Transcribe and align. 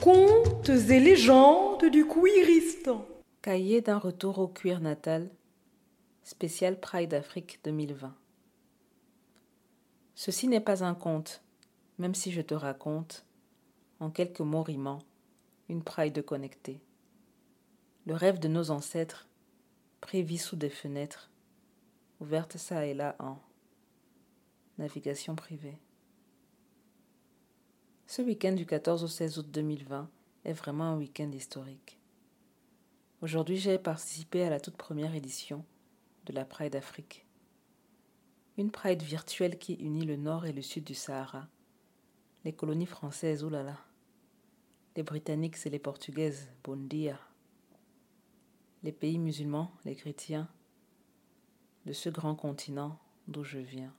Contes 0.00 0.68
et 0.68 1.00
légendes 1.00 1.84
du 1.84 2.06
Cuiristan. 2.06 3.06
Cahier 3.42 3.80
d'un 3.80 3.98
retour 3.98 4.38
au 4.38 4.48
cuir 4.48 4.80
natal, 4.80 5.30
spécial 6.22 6.80
Pride 6.80 7.14
Afrique 7.14 7.60
2020. 7.64 8.14
Ceci 10.14 10.48
n'est 10.48 10.60
pas 10.60 10.82
un 10.82 10.94
conte, 10.94 11.42
même 11.98 12.14
si 12.14 12.32
je 12.32 12.40
te 12.40 12.54
raconte, 12.54 13.24
en 14.00 14.10
quelques 14.10 14.40
mots 14.40 14.62
rimants, 14.62 14.98
une 15.68 15.82
Pride 15.82 16.24
connectée. 16.24 16.80
Le 18.06 18.14
rêve 18.14 18.38
de 18.38 18.48
nos 18.48 18.70
ancêtres, 18.70 19.27
prévis 20.00 20.38
sous 20.38 20.56
des 20.56 20.70
fenêtres, 20.70 21.30
ouvertes 22.20 22.56
ça 22.56 22.86
et 22.86 22.94
là 22.94 23.16
en 23.18 23.38
navigation 24.78 25.34
privée. 25.34 25.78
Ce 28.06 28.22
week-end 28.22 28.52
du 28.52 28.64
14 28.64 29.04
au 29.04 29.08
16 29.08 29.38
août 29.38 29.50
2020 29.50 30.08
est 30.44 30.52
vraiment 30.52 30.84
un 30.84 30.96
week-end 30.96 31.30
historique. 31.30 31.98
Aujourd'hui, 33.20 33.56
j'ai 33.56 33.78
participé 33.78 34.44
à 34.44 34.50
la 34.50 34.60
toute 34.60 34.76
première 34.76 35.14
édition 35.14 35.64
de 36.26 36.32
la 36.32 36.44
Pride 36.44 36.76
Afrique. 36.76 37.26
Une 38.56 38.70
Pride 38.70 39.02
virtuelle 39.02 39.58
qui 39.58 39.74
unit 39.74 40.06
le 40.06 40.16
nord 40.16 40.46
et 40.46 40.52
le 40.52 40.62
sud 40.62 40.84
du 40.84 40.94
Sahara, 40.94 41.48
les 42.44 42.52
colonies 42.52 42.86
françaises, 42.86 43.44
oulala, 43.44 43.78
les 44.96 45.02
Britanniques 45.02 45.58
et 45.66 45.70
les 45.70 45.78
Portugaises, 45.78 46.48
bon 46.64 46.88
dia, 46.88 47.18
les 48.82 48.92
pays 48.92 49.18
musulmans, 49.18 49.72
les 49.84 49.96
chrétiens, 49.96 50.48
de 51.86 51.92
ce 51.92 52.08
grand 52.08 52.34
continent 52.34 52.98
d'où 53.26 53.44
je 53.44 53.58
viens. 53.58 53.94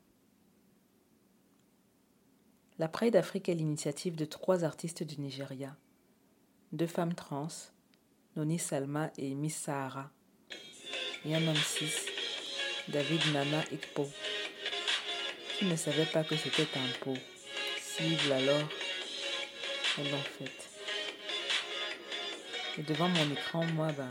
La 2.78 2.88
Pride 2.88 3.14
d'Afrique 3.14 3.50
est 3.50 3.56
l'initiative 3.56 4.16
de 4.16 4.26
trois 4.26 4.64
artistes 4.64 5.04
du 5.04 5.20
Nigeria, 5.20 5.76
deux 6.72 6.88
femmes 6.88 7.14
trans, 7.14 7.48
Noni 8.36 8.58
Salma 8.58 9.12
et 9.18 9.36
Miss 9.36 9.58
Sahara, 9.58 10.12
et 11.26 11.36
un 11.36 11.46
homme 11.46 11.56
cis, 11.56 11.92
David 12.88 13.22
Nana 13.34 13.60
Ikpo, 13.72 14.08
qui 15.58 15.66
ne 15.66 15.76
savait 15.76 16.06
pas 16.06 16.24
que 16.24 16.38
c'était 16.38 16.68
un 16.78 17.04
pot. 17.04 17.18
Cible 17.82 18.32
alors, 18.32 18.70
elles 19.98 20.12
l'ont 20.12 20.18
fait. 20.18 20.70
Et 22.78 22.84
devant 22.84 23.10
mon 23.10 23.32
écran, 23.32 23.66
moi, 23.74 23.92
ben, 23.92 24.10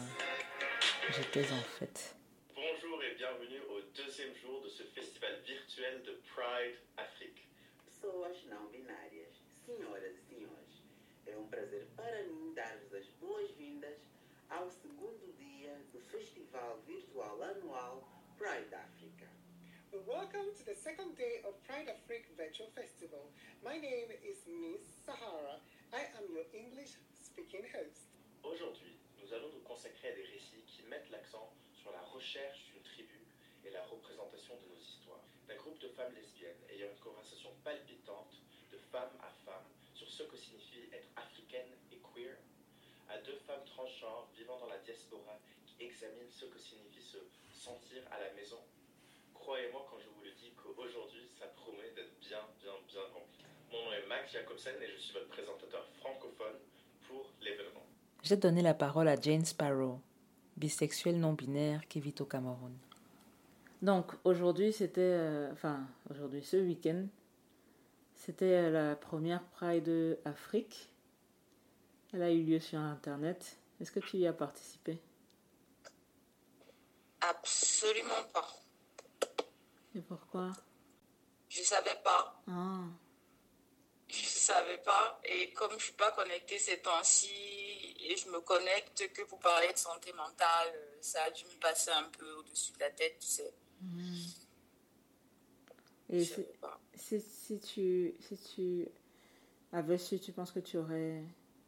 j'étais 1.10 1.52
en 1.52 1.62
fait. 1.78 2.14
Bonjour 2.54 3.02
et 3.02 3.14
bienvenue 3.14 3.60
au 3.70 3.80
deuxième 3.96 4.34
jour 4.36 4.60
de 4.60 4.68
ce 4.68 4.82
festival 4.82 5.40
virtuel 5.46 6.02
de 6.02 6.20
Pride 6.34 6.76
Afrique. 6.96 7.48
Pessoas 7.86 8.44
não 8.50 8.68
binárias, 8.68 9.32
senhoras 9.64 10.12
e 10.14 10.20
senhores, 10.28 10.82
é 11.26 11.36
um 11.36 11.48
prazer 11.48 11.86
para 11.96 12.22
mim 12.24 12.52
dar-vos 12.54 12.92
as 12.92 13.06
boas-vindas 13.20 13.98
ao 14.50 14.68
segundo 14.70 15.32
dia 15.38 15.74
do 15.92 16.00
Festival 16.00 16.78
Virtual 16.86 17.42
Anual 17.42 18.06
Pride 18.36 18.74
Africa. 18.74 19.28
Welcome 20.06 20.52
to 20.58 20.64
the 20.64 20.74
second 20.74 21.16
day 21.16 21.40
of 21.44 21.54
Pride 21.66 21.88
Afrique 21.88 22.28
Virtual 22.36 22.68
Festival. 22.74 23.32
My 23.64 23.78
name 23.78 24.12
is 24.22 24.44
Miss 24.46 24.82
Sahara. 25.06 25.60
I 25.90 26.04
am 26.18 26.28
your 26.30 26.44
English 26.52 26.98
speaking 27.14 27.64
host. 27.72 28.12
Aujourd'hui, 28.44 28.98
nous 29.20 29.32
allons 29.32 29.48
nous 29.48 29.64
consacrer 29.64 30.08
à 30.08 30.14
des 30.14 30.24
récits 30.24 30.57
mettent 30.88 31.10
l'accent 31.10 31.52
sur 31.74 31.92
la 31.92 32.00
recherche 32.00 32.64
d'une 32.66 32.82
tribu 32.82 33.26
et 33.64 33.70
la 33.70 33.84
représentation 33.84 34.56
de 34.56 34.74
nos 34.74 34.80
histoires. 34.80 35.24
D'un 35.46 35.56
groupe 35.56 35.78
de 35.78 35.88
femmes 35.88 36.14
lesbiennes 36.14 36.62
ayant 36.70 36.88
une 36.90 36.98
conversation 36.98 37.50
palpitante 37.64 38.34
de 38.72 38.78
femme 38.90 39.12
à 39.20 39.30
femme 39.44 39.68
sur 39.94 40.08
ce 40.08 40.22
que 40.24 40.36
signifie 40.36 40.88
être 40.92 41.08
africaine 41.16 41.72
et 41.92 42.00
queer, 42.14 42.36
à 43.08 43.18
deux 43.18 43.38
femmes 43.46 43.64
transgenres 43.64 44.28
vivant 44.36 44.58
dans 44.58 44.68
la 44.68 44.78
diaspora 44.78 45.38
qui 45.66 45.84
examinent 45.84 46.30
ce 46.30 46.44
que 46.46 46.58
signifie 46.58 47.02
se 47.02 47.18
sentir 47.52 48.02
à 48.10 48.20
la 48.20 48.32
maison. 48.34 48.60
Croyez-moi 49.34 49.86
quand 49.90 49.98
je 49.98 50.08
vous 50.08 50.22
le 50.22 50.32
dis 50.32 50.52
qu'aujourd'hui, 50.52 51.28
ça 51.38 51.46
promet 51.46 51.90
d'être 51.96 52.18
bien, 52.20 52.44
bien, 52.60 52.74
bien 52.86 53.02
rempli. 53.14 53.44
Mon 53.72 53.84
nom 53.84 53.92
est 53.92 54.06
Max 54.06 54.32
Jacobsen 54.32 54.76
et 54.82 54.88
je 54.88 54.96
suis 54.96 55.12
votre 55.12 55.28
présentateur 55.28 55.86
francophone 56.00 56.58
pour 57.06 57.30
l'événement. 57.40 57.86
J'ai 58.22 58.36
donné 58.36 58.62
la 58.62 58.74
parole 58.74 59.08
à 59.08 59.18
Jane 59.18 59.44
Sparrow, 59.44 60.00
bisexuelle 60.58 61.18
non-binaire 61.18 61.86
qui 61.88 62.00
vit 62.00 62.14
au 62.20 62.24
Cameroun. 62.24 62.76
Donc 63.80 64.12
aujourd'hui, 64.24 64.72
c'était, 64.72 65.00
euh, 65.00 65.52
enfin 65.52 65.86
aujourd'hui, 66.10 66.42
ce 66.42 66.56
week-end, 66.56 67.06
c'était 68.16 68.44
euh, 68.44 68.70
la 68.70 68.96
première 68.96 69.42
Pride 69.44 70.18
Afrique. 70.24 70.90
Elle 72.12 72.22
a 72.22 72.32
eu 72.32 72.42
lieu 72.42 72.58
sur 72.58 72.80
Internet. 72.80 73.58
Est-ce 73.80 73.92
que 73.92 74.00
tu 74.00 74.16
y 74.16 74.26
as 74.26 74.32
participé? 74.32 74.98
Absolument 77.20 78.24
pas. 78.32 78.48
Et 79.94 80.00
pourquoi? 80.00 80.52
Je 81.48 81.62
savais 81.62 81.98
pas. 82.02 82.42
Ah, 82.48 82.80
savais 84.52 84.78
pas. 84.78 85.20
Et 85.24 85.52
comme 85.52 85.72
je 85.78 85.84
suis 85.84 85.92
pas 85.92 86.10
connectée 86.12 86.58
ces 86.58 86.78
temps-ci, 86.78 87.96
et 88.00 88.16
je 88.16 88.28
me 88.30 88.40
connecte 88.40 89.12
que 89.12 89.22
pour 89.22 89.38
parler 89.38 89.72
de 89.72 89.78
santé 89.78 90.12
mentale, 90.12 90.72
ça 91.00 91.24
a 91.24 91.30
dû 91.30 91.44
me 91.44 91.60
passer 91.60 91.90
un 91.90 92.04
peu 92.04 92.30
au-dessus 92.34 92.72
de 92.72 92.80
la 92.80 92.90
tête, 92.90 93.18
tu 93.20 93.26
sais. 93.26 93.54
Et 96.10 96.24
si, 96.24 96.30
savais 96.30 96.44
pas. 96.60 96.80
si, 96.94 97.20
si 97.20 97.60
tu, 97.60 98.14
si 98.20 98.36
tu 98.54 98.88
avais 99.72 99.98
su, 99.98 100.18
tu 100.18 100.32
penses 100.32 100.52
que 100.52 100.60
tu 100.60 100.78
aurais 100.78 101.22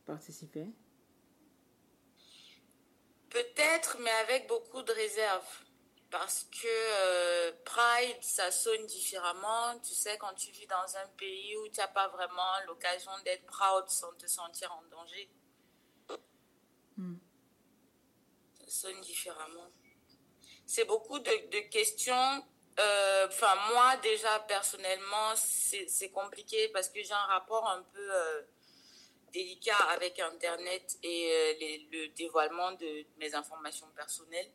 participé? 0.07 0.67
Peut-être, 3.29 3.99
mais 4.01 4.11
avec 4.11 4.49
beaucoup 4.49 4.83
de 4.83 4.93
réserve. 4.93 5.47
Parce 6.11 6.45
que 6.51 6.67
euh, 6.67 7.53
Pride, 7.65 8.17
ça 8.21 8.51
sonne 8.51 8.85
différemment. 8.87 9.79
Tu 9.81 9.95
sais, 9.95 10.19
quand 10.19 10.35
tu 10.35 10.51
vis 10.51 10.67
dans 10.67 10.97
un 10.97 11.07
pays 11.17 11.57
où 11.59 11.69
tu 11.69 11.79
n'as 11.79 11.87
pas 11.89 12.09
vraiment 12.09 12.53
l'occasion 12.67 13.13
d'être 13.25 13.47
proud 13.47 13.89
sans 13.89 14.13
te 14.15 14.27
sentir 14.27 14.73
en 14.73 14.83
danger, 14.91 15.31
ça 18.59 18.71
sonne 18.89 19.01
différemment. 19.03 19.71
C'est 20.67 20.85
beaucoup 20.85 21.19
de, 21.19 21.31
de 21.51 21.61
questions. 21.69 22.45
euh, 22.81 23.27
Enfin, 23.29 23.55
moi, 23.73 23.97
déjà, 23.99 24.41
personnellement, 24.41 25.35
c'est 25.37 26.11
compliqué 26.11 26.69
parce 26.71 26.89
que 26.89 27.03
j'ai 27.03 27.13
un 27.13 27.27
rapport 27.27 27.69
un 27.69 27.83
peu 27.83 28.15
euh, 28.15 28.43
délicat 29.33 29.77
avec 29.91 30.19
Internet 30.19 30.99
et 31.03 31.57
les- 31.61 31.89
le 31.93 32.09
dévoilement 32.15 32.73
de 32.73 33.05
mes 33.19 33.35
informations 33.35 33.89
personnelles. 33.95 34.51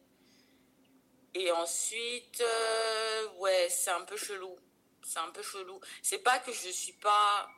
Et 1.37 1.51
ensuite, 1.51 2.39
euh, 2.39 3.29
ouais, 3.39 3.67
c'est 3.69 3.91
un 3.91 4.05
peu 4.05 4.15
chelou. 4.15 4.55
C'est 5.03 5.19
un 5.19 5.31
peu 5.31 5.43
chelou. 5.43 5.81
C'est 6.01 6.19
pas 6.23 6.39
que 6.39 6.53
je 6.53 6.69
suis 6.69 6.93
pas 6.93 7.49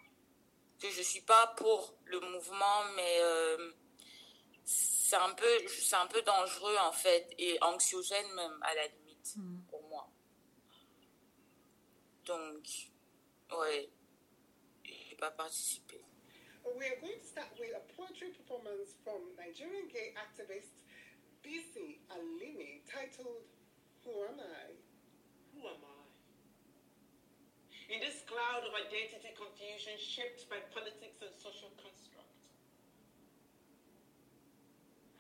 que 0.80 0.90
je 0.90 1.02
suis 1.02 1.22
pas 1.22 1.48
pour 1.58 1.96
le 2.06 2.20
mouvement, 2.20 2.84
mais 2.96 3.18
euh, 3.22 3.72
c'est 4.66 5.16
un 5.16 5.32
peu 5.36 5.68
c'est 5.68 5.96
un 5.96 6.08
peu 6.08 6.24
dangereux 6.24 6.76
en 6.78 6.92
fait 6.92 7.30
et 7.38 7.58
anxiogène 7.62 8.32
même 8.34 8.60
à 8.64 8.74
la 8.74 8.88
limite 8.88 9.36
pour 9.70 9.88
moi. 9.88 10.10
Donc, 12.26 12.68
ouais, 13.58 13.90
j'ai 14.84 15.16
pas 15.16 15.32
participé. 15.32 16.04
We 16.66 16.90
are 16.90 17.00
going 17.00 17.20
to 17.20 17.26
start 17.26 17.48
with 17.58 17.74
a 17.76 17.94
poetry 17.96 18.30
performance 18.30 18.96
from 19.04 19.22
Nigerian 19.38 19.88
gay 19.88 20.14
activist 20.18 20.84
BC 21.42 22.00
Alimi 22.10 22.82
titled 22.86 23.46
Who 24.08 24.24
Am 24.24 24.40
I? 24.40 24.72
Who 25.52 25.68
am 25.68 25.84
I? 25.84 26.00
In 27.92 28.00
this 28.00 28.24
cloud 28.24 28.64
of 28.64 28.72
identity 28.72 29.36
confusion 29.36 30.00
shaped 30.00 30.48
by 30.48 30.64
politics 30.72 31.20
and 31.20 31.36
social 31.36 31.76
construct. 31.76 32.48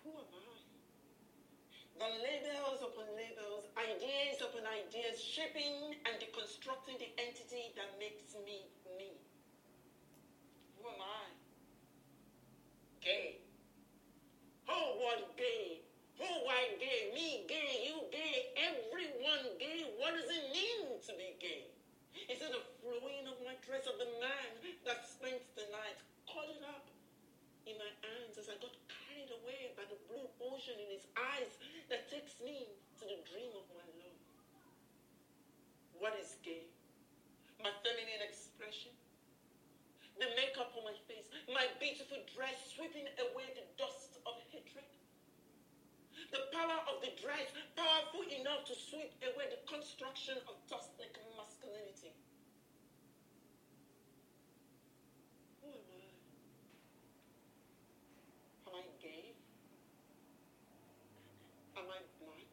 Who 0.07 0.15
am 0.15 0.31
I? 0.31 0.55
The 1.99 2.09
labels 2.23 2.79
upon 2.79 3.11
labels, 3.11 3.67
ideas 3.75 4.39
upon 4.39 4.63
ideas, 4.71 5.19
shaping 5.19 5.99
and 6.07 6.15
deconstructing 6.23 6.95
the 7.03 7.11
entity 7.19 7.75
that 7.75 7.91
makes 7.99 8.31
me 8.47 8.71
me. 8.95 9.11
Who 10.79 10.87
am 10.87 11.01
I? 11.03 11.27
Gay. 13.03 13.43
Whole 14.65 14.99
world 15.03 15.27
gay. 15.35 15.83
Who 16.17 16.25
white 16.49 16.81
gay? 16.81 17.13
Me 17.13 17.45
gay, 17.45 17.85
you 17.85 18.01
gay, 18.09 18.49
everyone 18.57 19.53
gay. 19.61 19.85
What 20.01 20.17
does 20.17 20.25
it 20.31 20.49
mean 20.49 20.97
to 20.97 21.11
be 21.13 21.37
gay? 21.37 21.69
Is 22.25 22.41
it 22.41 22.49
the 22.49 22.63
flowing 22.81 23.29
of 23.29 23.37
my 23.45 23.53
dress 23.61 23.85
of 23.85 24.01
the 24.01 24.09
man 24.17 24.49
that 24.89 25.05
spent 25.05 25.39
the 25.53 25.69
night 25.69 25.99
caught 26.25 26.57
up 26.73 26.89
in 27.69 27.77
my 27.77 27.91
hands 28.01 28.41
as 28.41 28.49
I 28.49 28.57
got 28.57 28.73
carried 28.89 29.29
away 29.29 29.77
by 29.77 29.85
the 29.85 29.99
blue 30.09 30.25
ocean 30.41 30.75
in 30.81 30.89
his 30.89 31.05
eyes 31.13 31.53
that 31.93 32.09
takes 32.09 32.41
me 32.41 32.65
to 32.97 33.05
what 35.99 36.13
is 36.21 36.37
gay, 36.45 36.63
my 37.59 37.73
feminine 37.81 38.21
expression, 38.21 38.93
the 40.21 40.29
makeup 40.37 40.71
on 40.77 40.85
my 40.85 40.97
face, 41.09 41.27
my 41.49 41.65
beautiful 41.81 42.17
dress 42.31 42.55
sweeping 42.73 43.05
away 43.19 43.49
the 43.57 43.65
dust 43.75 44.21
of 44.25 44.37
hatred. 44.53 44.85
The 46.31 46.49
power 46.51 46.79
of 46.89 47.01
the 47.01 47.13
dress, 47.21 47.51
powerful 47.77 48.25
enough 48.29 48.65
to 48.67 48.75
sweep 48.75 49.13
away 49.21 49.47
the 49.53 49.61
construction 49.69 50.37
of 50.49 50.55
toxic 50.69 51.13
masculinity. 51.37 52.15
Who 55.61 55.69
am 55.69 55.87
I? 55.91 56.07
Am 58.67 58.73
I 58.79 58.85
gay? 58.99 59.35
Am 61.77 61.85
I 61.85 61.99
black? 62.19 62.51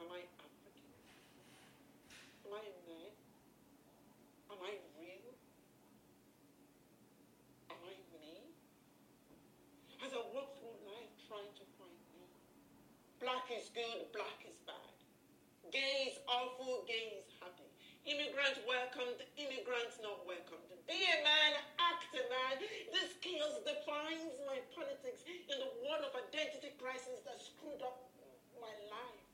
Am 0.00 0.08
I 0.10 0.20
African? 0.40 0.92
Am 2.46 2.52
I 2.52 2.62
a 2.62 2.74
man? 2.88 3.12
Am 4.50 4.60
I 4.62 4.74
real? 5.00 5.32
Am 7.70 7.80
I 7.80 7.94
me? 8.20 8.52
As 10.04 10.12
I 10.12 10.20
walk 10.36 10.56
through 10.60 10.76
life 10.84 11.12
trying 11.28 11.52
to 11.56 11.64
find 11.80 12.00
me, 12.12 12.28
black 13.20 13.48
is 13.50 13.64
good, 13.76 14.08
black 14.16 14.40
is 14.48 14.56
bad. 14.64 14.96
Gay 15.68 16.08
is 16.08 16.16
awful, 16.24 16.88
gay 16.88 17.20
is 17.20 17.28
happy. 17.36 17.68
Immigrant 18.08 18.56
welcomed, 18.64 19.20
immigrant 19.36 19.92
not 20.00 20.24
welcomed. 20.24 20.64
Be 20.88 20.96
a 20.96 21.20
man, 21.20 21.60
act 21.76 22.08
a 22.16 22.24
man. 22.32 22.56
This 22.88 23.12
chaos 23.20 23.60
defines 23.68 24.32
my 24.48 24.64
politics 24.72 25.20
in 25.28 25.60
the 25.60 25.68
world 25.84 26.08
of 26.08 26.16
identity 26.16 26.72
crisis 26.80 27.20
that 27.28 27.36
screwed 27.36 27.84
up 27.84 28.08
my 28.56 28.72
life. 28.88 29.28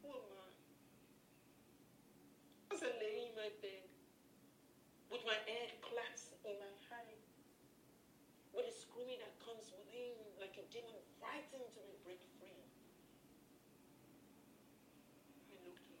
Who 0.00 0.16
am 0.16 0.32
I? 0.32 0.48
As 2.72 2.80
I 2.80 2.90
lay 2.96 3.28
in 3.28 3.36
my 3.36 3.52
bed, 3.60 3.84
with 5.12 5.28
my 5.28 5.36
head 5.44 5.71
demon 10.72 11.02
fighting 11.20 11.64
to 11.74 11.80
be 11.86 11.94
break 12.04 12.20
free. 12.38 12.64
I 15.50 15.54
looked 15.66 15.90
up. 15.92 16.00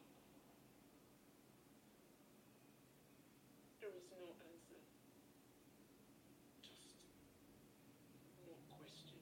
There 3.80 3.90
was 3.92 4.06
no 4.16 4.32
answer. 4.48 4.80
Just 6.62 6.96
no 8.46 8.54
question. 8.78 9.18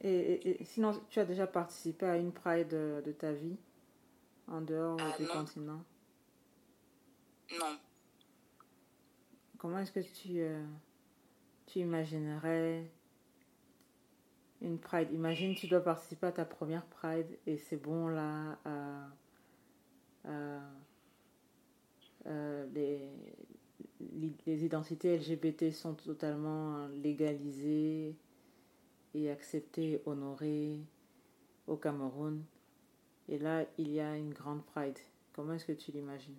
Et, 0.00 0.10
et- 0.10 0.60
et 0.60 0.64
sinon, 0.64 0.92
tu 1.08 1.18
as 1.20 1.24
déjà 1.24 1.46
participé 1.46 2.06
à 2.06 2.16
une 2.16 2.32
Pride 2.32 2.68
de, 2.68 3.02
de 3.04 3.12
ta 3.12 3.32
vie 3.32 3.56
en 4.48 4.60
dehors 4.60 4.98
Ah, 5.00 5.16
du 5.16 5.24
non. 5.24 5.32
continent 5.32 5.84
Non. 7.58 7.78
Comment 9.64 9.78
est-ce 9.78 9.92
que 9.92 10.00
tu, 10.00 10.40
euh, 10.40 10.62
tu 11.64 11.78
imaginerais 11.78 12.84
une 14.60 14.78
Pride? 14.78 15.08
Imagine, 15.10 15.54
tu 15.54 15.68
dois 15.68 15.80
participer 15.80 16.26
à 16.26 16.32
ta 16.32 16.44
première 16.44 16.84
Pride 16.84 17.38
et 17.46 17.56
c'est 17.56 17.78
bon 17.78 18.08
là, 18.08 18.58
euh, 18.66 19.06
euh, 20.26 20.60
euh, 22.26 22.66
les, 22.74 23.08
les 24.46 24.64
identités 24.66 25.16
LGBT 25.16 25.70
sont 25.70 25.94
totalement 25.94 26.86
légalisées 26.88 28.14
et 29.14 29.30
acceptées 29.30 30.02
honorées 30.04 30.78
au 31.66 31.76
Cameroun. 31.76 32.44
Et 33.30 33.38
là, 33.38 33.64
il 33.78 33.92
y 33.92 34.00
a 34.00 34.14
une 34.14 34.34
grande 34.34 34.62
Pride. 34.62 34.98
Comment 35.32 35.54
est-ce 35.54 35.64
que 35.64 35.72
tu 35.72 35.90
l'imagines? 35.90 36.36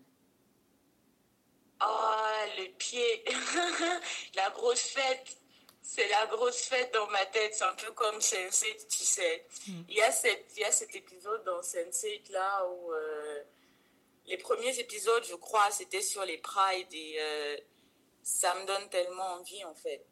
Le 2.55 2.71
pied. 2.77 3.25
la 4.35 4.49
grosse 4.51 4.89
fête. 4.89 5.37
C'est 5.81 6.07
la 6.07 6.25
grosse 6.25 6.63
fête 6.63 6.93
dans 6.93 7.07
ma 7.07 7.25
tête. 7.27 7.53
C'est 7.53 7.63
un 7.63 7.75
peu 7.75 7.91
comme 7.91 8.17
Sense8, 8.17 8.87
tu 8.87 9.03
sais. 9.03 9.45
Il, 9.87 9.95
y 9.95 10.01
a 10.01 10.11
cette, 10.11 10.51
il 10.55 10.61
y 10.61 10.63
a 10.65 10.71
cet 10.71 10.95
épisode 10.95 11.43
dans 11.43 11.61
Sense8 11.61 12.31
là 12.31 12.65
où 12.67 12.91
euh, 12.91 13.43
les 14.25 14.37
premiers 14.37 14.79
épisodes, 14.79 15.23
je 15.25 15.35
crois, 15.35 15.69
c'était 15.71 16.01
sur 16.01 16.25
les 16.25 16.39
prides 16.39 16.93
et 16.93 17.17
euh, 17.19 17.57
ça 18.23 18.55
me 18.55 18.65
donne 18.65 18.89
tellement 18.89 19.33
envie 19.33 19.63
en 19.65 19.75
fait. 19.75 20.03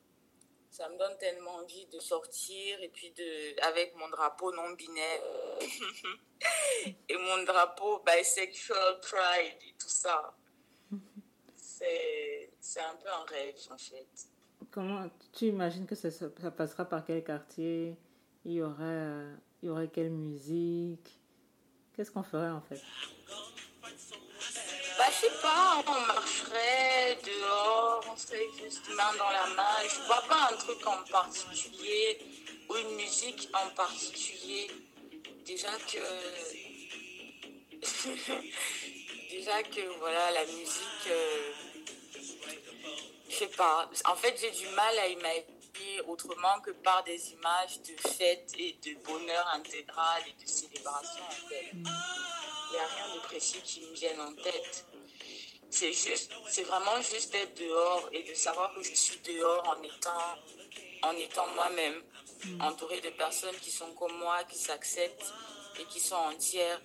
Ça 0.69 0.89
me 0.89 0.98
donne 0.98 1.18
tellement 1.18 1.56
envie 1.56 1.86
de 1.88 2.00
sortir 2.00 2.81
et 2.81 2.89
puis 2.89 3.12
de 3.12 3.62
avec 3.63 3.96
mon 3.96 4.10
drapeau 4.10 4.51
non 4.54 4.72
binaire 4.72 5.22
et 7.10 7.18
mon 7.18 7.44
drapeau 7.44 8.00
bisexual 8.00 9.00
pride 9.01 9.57
et 9.68 9.74
tout 9.80 9.89
ça. 9.89 10.36
C'est 12.59 12.80
un 12.80 12.95
peu 12.95 13.09
un 13.09 13.25
rêve 13.25 13.56
en 13.71 13.77
fait. 13.77 14.07
Comment 14.71 15.09
tu 15.33 15.45
imagines 15.45 15.85
que 15.85 15.95
ça 15.95 16.09
passera 16.51 16.85
par 16.85 17.06
quel 17.06 17.24
quartier? 17.24 17.95
Il 18.45 18.53
y 18.53 18.62
aurait, 18.62 18.83
euh, 18.83 19.35
il 19.62 19.68
y 19.68 19.69
aurait 19.69 19.89
quelle 19.89 20.09
musique? 20.09 21.19
Qu'est-ce 21.94 22.09
qu'on 22.12 22.24
ferait 22.24 22.50
en 22.50 22.62
fait? 22.62 22.81
Bah, 24.97 25.06
je 25.12 25.15
sais 25.27 25.41
pas, 25.41 25.83
on 25.85 26.07
marcherait 26.07 27.18
dehors, 27.24 28.06
on 28.12 28.18
serait 28.18 28.47
juste 28.62 28.88
main 28.95 29.13
dans 29.18 29.29
la 29.29 29.47
main. 29.56 29.77
Je 29.88 30.06
vois 30.07 30.24
pas 30.27 30.50
un 30.51 30.57
truc 30.57 30.86
en 30.88 31.03
particulier 31.12 32.19
ou 32.69 32.75
une 32.75 32.95
musique 32.95 33.50
en 33.53 33.69
particulier. 33.75 34.71
Déjà 35.45 35.71
que. 35.91 36.00
Déjà 39.29 39.63
que, 39.63 40.00
voilà, 40.00 40.31
la 40.31 40.45
musique. 40.45 41.07
euh, 41.07 41.51
Je 43.33 43.39
sais 43.39 43.47
pas. 43.47 43.89
En 44.06 44.15
fait, 44.15 44.38
j'ai 44.39 44.51
du 44.51 44.68
mal 44.75 45.00
à 45.00 45.07
imaginer 45.07 46.01
autrement 46.07 46.59
que 46.63 46.69
par 46.69 47.03
des 47.03 47.31
images 47.31 47.81
de 47.81 48.09
fête 48.09 48.51
et 48.59 48.74
de 48.74 48.94
bonheur 49.03 49.47
intégral 49.56 50.21
et 50.27 50.44
de 50.44 50.47
célébration, 50.47 51.24
en 51.24 51.47
fait. 51.50 51.71
Il 51.74 51.81
n'y 51.81 52.77
a 52.77 52.85
rien 52.85 53.15
de 53.15 53.19
précis 53.21 53.59
qui 53.63 53.81
me 53.81 53.94
vienne 53.94 54.21
en 54.21 54.33
tête. 54.35 54.85
C'est 55.71 55.91
juste, 55.91 56.31
c'est 56.47 56.63
vraiment 56.63 57.01
juste 57.01 57.31
d'être 57.31 57.56
dehors 57.57 58.07
et 58.12 58.21
de 58.21 58.35
savoir 58.35 58.72
que 58.75 58.84
je 58.84 58.93
suis 58.93 59.19
dehors 59.22 59.67
en 59.67 59.81
étant, 59.81 60.38
en 61.01 61.13
étant 61.13 61.48
moi-même, 61.55 62.03
entourée 62.60 63.01
de 63.01 63.10
personnes 63.10 63.55
qui 63.55 63.72
sont 63.72 63.91
comme 63.96 64.15
moi, 64.19 64.43
qui 64.43 64.60
s'acceptent 64.60 65.34
et 65.79 65.86
qui 65.86 66.00
sont 66.00 66.15
entières, 66.15 66.79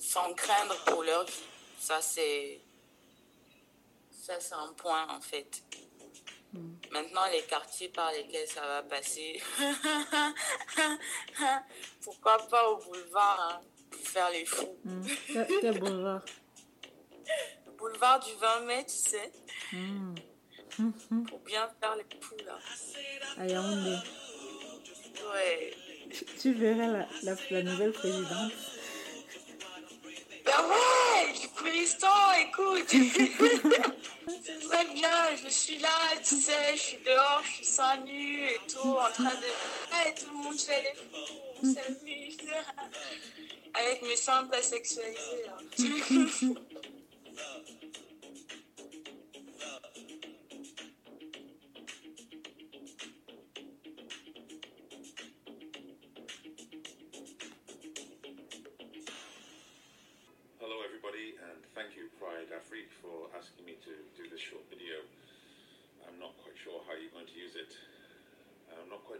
sans 0.00 0.32
craindre 0.32 0.82
pour 0.86 1.02
leur 1.02 1.24
vie. 1.24 1.32
Ça, 1.78 2.00
c'est, 2.00 2.60
ça, 4.26 4.40
c'est 4.40 4.54
un 4.54 4.72
point, 4.76 5.06
en 5.08 5.20
fait. 5.20 5.62
Maintenant, 6.90 7.26
les 7.30 7.42
quartiers 7.42 7.90
par 7.90 8.10
lesquels 8.12 8.48
ça 8.48 8.62
va 8.62 8.82
passer, 8.82 9.40
pourquoi 12.02 12.38
pas 12.48 12.70
au 12.70 12.78
boulevard, 12.78 13.50
hein, 13.50 13.60
pour 13.90 14.00
faire 14.00 14.30
les 14.30 14.46
fous. 14.46 14.74
Hmm. 14.84 15.02
Quel, 15.60 15.78
boulevard? 15.78 16.22
Le 17.66 17.72
boulevard 17.78 18.20
du 18.20 18.32
20 18.40 18.60
mai, 18.60 18.86
tu 18.86 18.96
sais, 18.96 19.30
Hmm. 19.72 20.14
pour 21.28 21.38
bien 21.40 21.68
faire 21.80 21.96
les 21.96 22.06
fous, 22.20 22.36
là. 22.44 22.58
À 23.38 23.46
Yaoundé. 23.46 23.96
Ouais. 25.34 25.74
Tu, 26.12 26.24
tu 26.24 26.52
verrais 26.54 26.88
la, 26.88 27.06
la, 27.22 27.34
la 27.50 27.62
nouvelle 27.62 27.92
présidente? 27.92 28.52
Ben 30.46 30.52
ouais, 30.68 31.32
du 31.40 31.48
Kurdistan, 31.48 32.08
écoute. 32.40 32.88
C'est 34.44 34.60
très 34.68 34.84
bien, 34.94 35.10
je 35.44 35.48
suis 35.48 35.78
là, 35.78 35.88
tu 36.24 36.36
sais, 36.40 36.72
je 36.74 36.78
suis 36.80 36.98
dehors, 37.04 37.42
je 37.44 37.52
suis 37.56 37.64
seins 37.64 37.96
nus 37.98 38.44
et 38.44 38.60
tout, 38.68 38.88
en 38.88 39.10
train 39.12 39.24
de... 39.24 39.46
Ouais, 39.92 40.14
tout 40.14 40.26
le 40.30 40.42
monde 40.44 40.58
fait 40.58 40.82
les 40.82 40.94
fous, 40.94 41.32
on 41.62 41.74
s'amuse. 41.74 42.36
Avec 43.74 44.02
mes 44.02 44.16
seins 44.16 44.44
pas 44.44 44.62
sexualisés. 44.62 45.46
hein. 45.48 45.58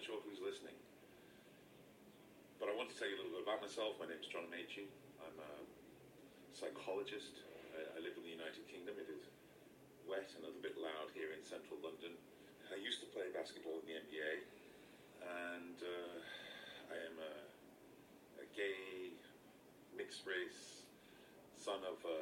sure 0.06 0.22
who's 0.22 0.38
listening. 0.38 0.78
But 2.62 2.70
I 2.70 2.78
want 2.78 2.94
to 2.94 2.96
tell 2.96 3.10
you 3.10 3.18
a 3.18 3.26
little 3.26 3.34
bit 3.34 3.42
about 3.42 3.58
myself. 3.58 3.98
My 3.98 4.06
name 4.06 4.22
is 4.22 4.30
John 4.30 4.46
Meiji. 4.54 4.86
I'm 5.18 5.34
a 5.34 5.52
psychologist. 6.54 7.42
I, 7.74 7.82
I 7.90 7.98
live 7.98 8.14
in 8.14 8.22
the 8.22 8.30
United 8.30 8.62
Kingdom. 8.70 9.02
It 9.02 9.10
is 9.10 9.26
wet 10.06 10.30
and 10.38 10.46
a 10.46 10.54
little 10.54 10.62
bit 10.62 10.78
loud 10.78 11.10
here 11.10 11.34
in 11.34 11.42
central 11.42 11.82
London. 11.82 12.14
I 12.70 12.78
used 12.78 13.02
to 13.02 13.10
play 13.10 13.34
basketball 13.34 13.82
in 13.82 13.86
the 13.90 13.98
NBA, 13.98 14.46
and 15.26 15.78
uh, 15.82 16.94
I 16.94 16.96
am 17.02 17.18
a, 17.18 17.34
a 18.38 18.46
gay, 18.54 19.10
mixed 19.90 20.22
race 20.22 20.86
son 21.58 21.82
of 21.82 21.98
a, 22.06 22.20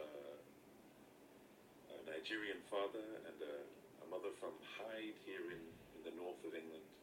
a 1.92 1.96
Nigerian 2.08 2.64
father 2.64 3.20
and 3.28 3.36
a, 3.44 3.56
a 4.00 4.06
mother 4.08 4.32
from 4.40 4.56
Hyde 4.80 5.20
here 5.28 5.52
in, 5.52 5.60
in 5.60 6.00
the 6.00 6.16
north 6.16 6.40
of 6.48 6.56
England. 6.56 6.93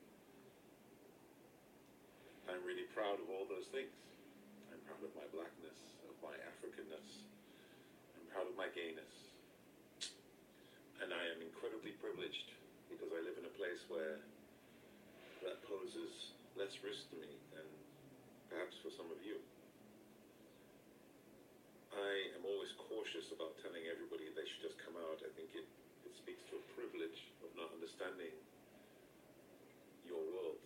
I'm 2.52 2.68
really 2.68 2.84
proud 2.92 3.16
of 3.24 3.32
all 3.32 3.48
those 3.48 3.72
things. 3.72 3.96
I'm 4.76 4.84
proud 4.84 5.00
of 5.00 5.16
my 5.16 5.24
blackness, 5.32 5.80
of 6.04 6.16
my 6.20 6.36
Africanness. 6.52 7.24
I'm 8.20 8.28
proud 8.28 8.52
of 8.52 8.60
my 8.60 8.68
gayness. 8.76 9.32
And 11.00 11.16
I 11.16 11.24
am 11.32 11.40
incredibly 11.40 11.96
privileged 12.04 12.52
because 12.92 13.08
I 13.16 13.24
live 13.24 13.40
in 13.40 13.48
a 13.48 13.56
place 13.56 13.88
where 13.88 14.20
that 15.48 15.64
poses 15.64 16.36
less 16.60 16.76
risk 16.84 17.08
to 17.10 17.18
me 17.18 17.32
than 17.56 17.66
perhaps 18.52 18.76
for 18.84 18.92
some 18.92 19.08
of 19.08 19.18
you. 19.24 19.40
I 21.96 22.36
am 22.36 22.44
always 22.44 22.76
cautious 22.76 23.32
about 23.32 23.56
telling 23.64 23.88
everybody 23.88 24.28
they 24.36 24.44
should 24.44 24.64
just 24.64 24.80
come 24.84 25.00
out. 25.00 25.24
I 25.24 25.32
think 25.40 25.56
it, 25.56 25.68
it 26.04 26.14
speaks 26.20 26.44
to 26.52 26.60
a 26.60 26.64
privilege 26.76 27.32
of 27.44 27.50
not 27.56 27.72
understanding 27.72 28.36
your 30.04 30.20
world. 30.20 30.60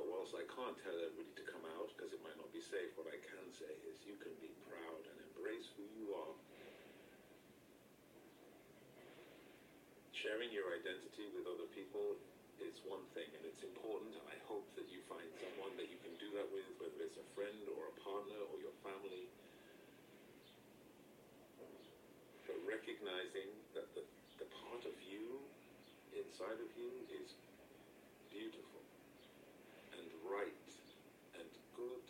But 0.00 0.08
whilst 0.08 0.32
I 0.32 0.48
can't 0.60 0.76
tell 0.84 0.92
everybody 0.92 1.32
to 1.40 1.44
come 1.48 1.64
out 1.72 1.88
because 1.96 2.12
it 2.12 2.20
might 2.20 2.36
not 2.36 2.52
be 2.52 2.60
safe, 2.60 2.92
what 2.92 3.08
I 3.08 3.16
can 3.16 3.48
say 3.56 3.72
is 3.88 3.96
you 4.04 4.12
can 4.20 4.36
be 4.44 4.52
proud 4.68 5.00
and 5.08 5.16
embrace 5.32 5.72
who 5.72 5.88
you 5.96 6.12
are. 6.12 6.36
Sharing 10.12 10.52
your 10.52 10.68
identity 10.76 11.32
with 11.32 11.48
other 11.48 11.64
people 11.72 12.12
is 12.60 12.76
one 12.84 13.00
thing 13.16 13.24
and 13.32 13.40
it's 13.48 13.64
important. 13.64 14.12
I 14.28 14.36
hope 14.44 14.68
that 14.76 14.84
you 14.92 15.00
find 15.08 15.24
someone 15.40 15.72
that 15.80 15.88
you 15.88 15.96
can 16.04 16.12
do 16.20 16.28
that 16.36 16.44
with, 16.52 16.68
whether 16.76 17.08
it's 17.08 17.16
a 17.16 17.24
friend 17.32 17.64
or 17.72 17.88
a 17.88 17.94
partner 18.04 18.36
or 18.52 18.60
your 18.60 18.76
family. 18.84 19.32
But 22.44 22.60
recognizing 22.68 23.48
that 23.72 23.88
the, 23.96 24.04
the 24.36 24.48
part 24.60 24.84
of 24.84 24.92
you 25.08 25.40
inside 26.12 26.60
of 26.60 26.68
you 26.76 26.92
is 27.16 27.32
and 27.32 27.39
right 30.30 30.54
and 31.34 31.50
good. 31.74 32.06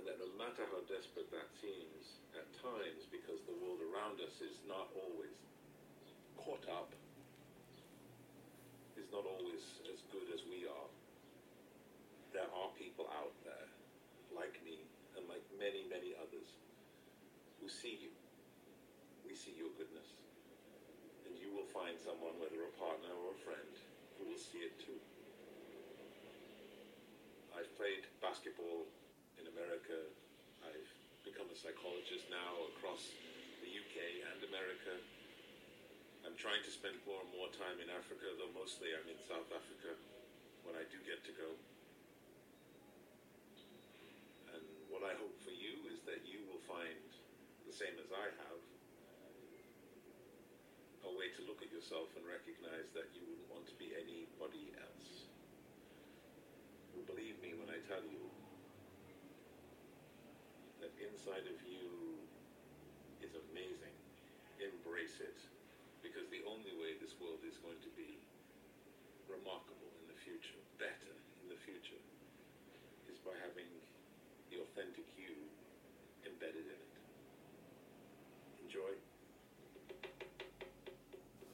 And 0.00 0.08
that 0.08 0.16
no 0.16 0.28
matter 0.40 0.64
how 0.72 0.80
desperate 0.88 1.28
that 1.36 1.52
seems 1.60 2.16
at 2.32 2.48
times, 2.64 3.04
because 3.12 3.44
the 3.44 3.56
world 3.60 3.84
around 3.92 4.24
us 4.24 4.40
is 4.40 4.56
not 4.64 4.88
always 4.96 5.36
caught 6.40 6.64
up, 6.72 6.88
is 8.96 9.12
not 9.12 9.28
always 9.28 9.60
as 9.92 10.00
good 10.08 10.32
as 10.32 10.40
we 10.48 10.64
are. 10.64 10.90
There 12.32 12.48
are 12.48 12.72
people 12.80 13.12
out 13.12 13.36
there, 13.44 13.68
like 14.32 14.56
me 14.64 14.80
and 15.16 15.28
like 15.28 15.44
many, 15.60 15.84
many 15.92 16.16
others, 16.16 16.48
who 17.60 17.68
see 17.68 18.00
you. 18.00 18.12
We 19.28 19.36
see 19.36 19.52
your 19.56 19.72
goodness. 19.76 20.08
And 21.28 21.36
you 21.36 21.52
will 21.52 21.68
find 21.72 21.96
someone, 22.00 22.36
whether 22.40 22.64
a 22.64 22.72
partner 22.80 23.12
or 23.12 23.36
a 23.36 23.40
friend, 23.44 23.72
who 24.16 24.32
will 24.32 24.40
see 24.40 24.64
it 24.64 24.76
too. 24.80 25.00
Played 27.76 28.08
basketball 28.24 28.88
in 29.36 29.44
America. 29.52 30.00
I've 30.64 30.92
become 31.28 31.44
a 31.52 31.58
psychologist 31.60 32.24
now 32.32 32.56
across 32.72 33.04
the 33.60 33.68
UK 33.68 34.24
and 34.32 34.40
America. 34.48 34.96
I'm 36.24 36.32
trying 36.40 36.64
to 36.64 36.72
spend 36.72 36.96
more 37.04 37.20
and 37.20 37.28
more 37.36 37.52
time 37.52 37.76
in 37.76 37.92
Africa, 37.92 38.32
though 38.40 38.48
mostly 38.56 38.96
I'm 38.96 39.04
in 39.12 39.20
South 39.28 39.52
Africa 39.52 39.92
when 40.64 40.72
I 40.72 40.88
do 40.88 40.96
get 41.04 41.20
to 41.28 41.36
go. 41.36 41.52
And 44.56 44.64
what 44.88 45.04
I 45.04 45.12
hope 45.20 45.36
for 45.44 45.52
you 45.52 45.84
is 45.92 46.00
that 46.08 46.24
you 46.24 46.48
will 46.48 46.64
find, 46.64 47.04
the 47.68 47.76
same 47.76 48.00
as 48.00 48.08
I 48.08 48.32
have, 48.40 48.62
uh, 51.04 51.08
a 51.08 51.12
way 51.12 51.28
to 51.36 51.44
look 51.44 51.60
at 51.60 51.68
yourself 51.68 52.08
and 52.16 52.24
recognize 52.24 52.88
that 52.96 53.12
you 53.12 53.20
wouldn't 53.28 53.52
want 53.52 53.68
to 53.68 53.76
be 53.76 53.92
anybody 53.92 54.72
else. 54.80 55.28
Believe 57.06 57.38
me 57.38 57.54
when 57.54 57.70
I 57.70 57.75
tell 57.86 58.02
you 58.02 58.26
that 60.82 60.90
inside 60.98 61.46
of 61.46 61.58
you 61.62 62.18
is 63.22 63.38
amazing. 63.50 63.94
Embrace 64.58 65.22
it. 65.22 65.38
Because 66.02 66.26
the 66.34 66.42
only 66.50 66.74
way 66.74 66.98
this 66.98 67.14
world 67.22 67.46
is 67.46 67.62
going 67.62 67.78
to 67.86 67.92
be 67.94 68.18
remarkable 69.30 69.90
in 70.02 70.10
the 70.10 70.18
future, 70.18 70.58
better 70.82 71.14
in 71.42 71.46
the 71.46 71.58
future, 71.62 72.02
is 73.06 73.22
by 73.22 73.34
having 73.38 73.70
the 74.50 74.58
authentic 74.66 75.06
you 75.14 75.46
embedded 76.26 76.66
in 76.66 76.78
it. 76.78 76.94
Enjoy. 78.66 78.92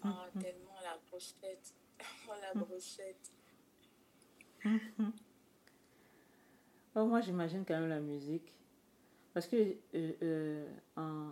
Ah, 0.04 0.32
tellement 0.40 0.80
la 0.80 0.96
brochette. 1.12 1.76
Oh, 2.28 2.36
la 2.40 2.52
brochette. 2.64 3.28
Moi, 6.94 7.20
j'imagine 7.20 7.64
quand 7.64 7.78
même 7.80 7.88
la 7.88 8.00
musique. 8.00 8.52
Parce 9.34 9.46
que 9.46 9.56
euh, 9.94 10.12
euh, 10.22 10.66
en, 10.96 11.30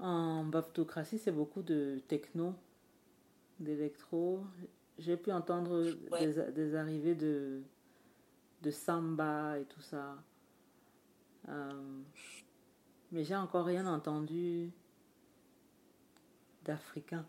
en 0.00 0.44
baptocratie, 0.44 1.18
c'est 1.18 1.30
beaucoup 1.32 1.62
de 1.62 2.00
techno, 2.08 2.54
d'électro. 3.60 4.40
J'ai 4.98 5.16
pu 5.16 5.30
entendre 5.30 5.84
Ouais. 6.10 6.26
des, 6.26 6.52
des 6.52 6.74
arrivées 6.74 7.14
de, 7.14 7.62
de 8.62 8.70
samba 8.72 9.58
et 9.58 9.64
tout 9.64 9.80
ça. 9.80 10.16
Euh, 11.48 12.00
mais 13.12 13.22
j'ai 13.22 13.36
encore 13.36 13.64
rien 13.64 13.86
entendu 13.86 14.72
d'africain. 16.64 17.24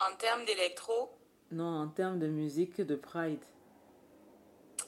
En 0.00 0.16
termes 0.16 0.44
d'électro, 0.44 1.10
Non, 1.50 1.80
en 1.80 1.88
termes 1.88 2.18
de 2.20 2.28
musique 2.28 2.80
de 2.80 2.94
Pride. 2.94 3.44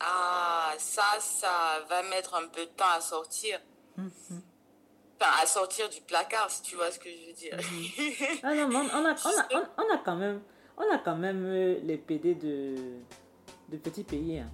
Ah, 0.01 0.73
ça, 0.79 1.03
ça 1.21 1.81
va 1.89 2.03
mettre 2.05 2.35
un 2.35 2.47
peu 2.49 2.63
de 2.67 2.71
temps 2.71 2.85
à 2.97 3.01
sortir. 3.01 3.61
Enfin, 3.99 5.33
à 5.43 5.47
sortir 5.47 5.89
du 5.89 6.01
placard, 6.03 6.51
si 6.51 6.63
tu 6.63 6.77
vois 6.77 6.91
ce 6.91 6.99
que 6.99 7.09
je 7.09 7.27
veux 7.27 7.33
dire. 7.33 7.57
Ah 8.43 8.55
non, 8.55 8.69
on, 8.71 8.85
on 9.01 9.05
a, 9.07 9.15
on, 9.25 9.39
a, 9.39 9.49
on, 9.55 9.83
on 9.85 9.95
a 9.95 9.99
quand 10.05 10.17
même, 10.17 10.43
on 10.77 10.95
a 10.95 10.99
quand 10.99 11.17
même 11.17 11.45
euh, 11.47 11.79
les 11.83 11.97
PD 11.97 12.35
de, 12.35 12.75
de 13.71 13.77
petits 13.79 14.05
pays. 14.05 14.39
hein. 14.41 14.51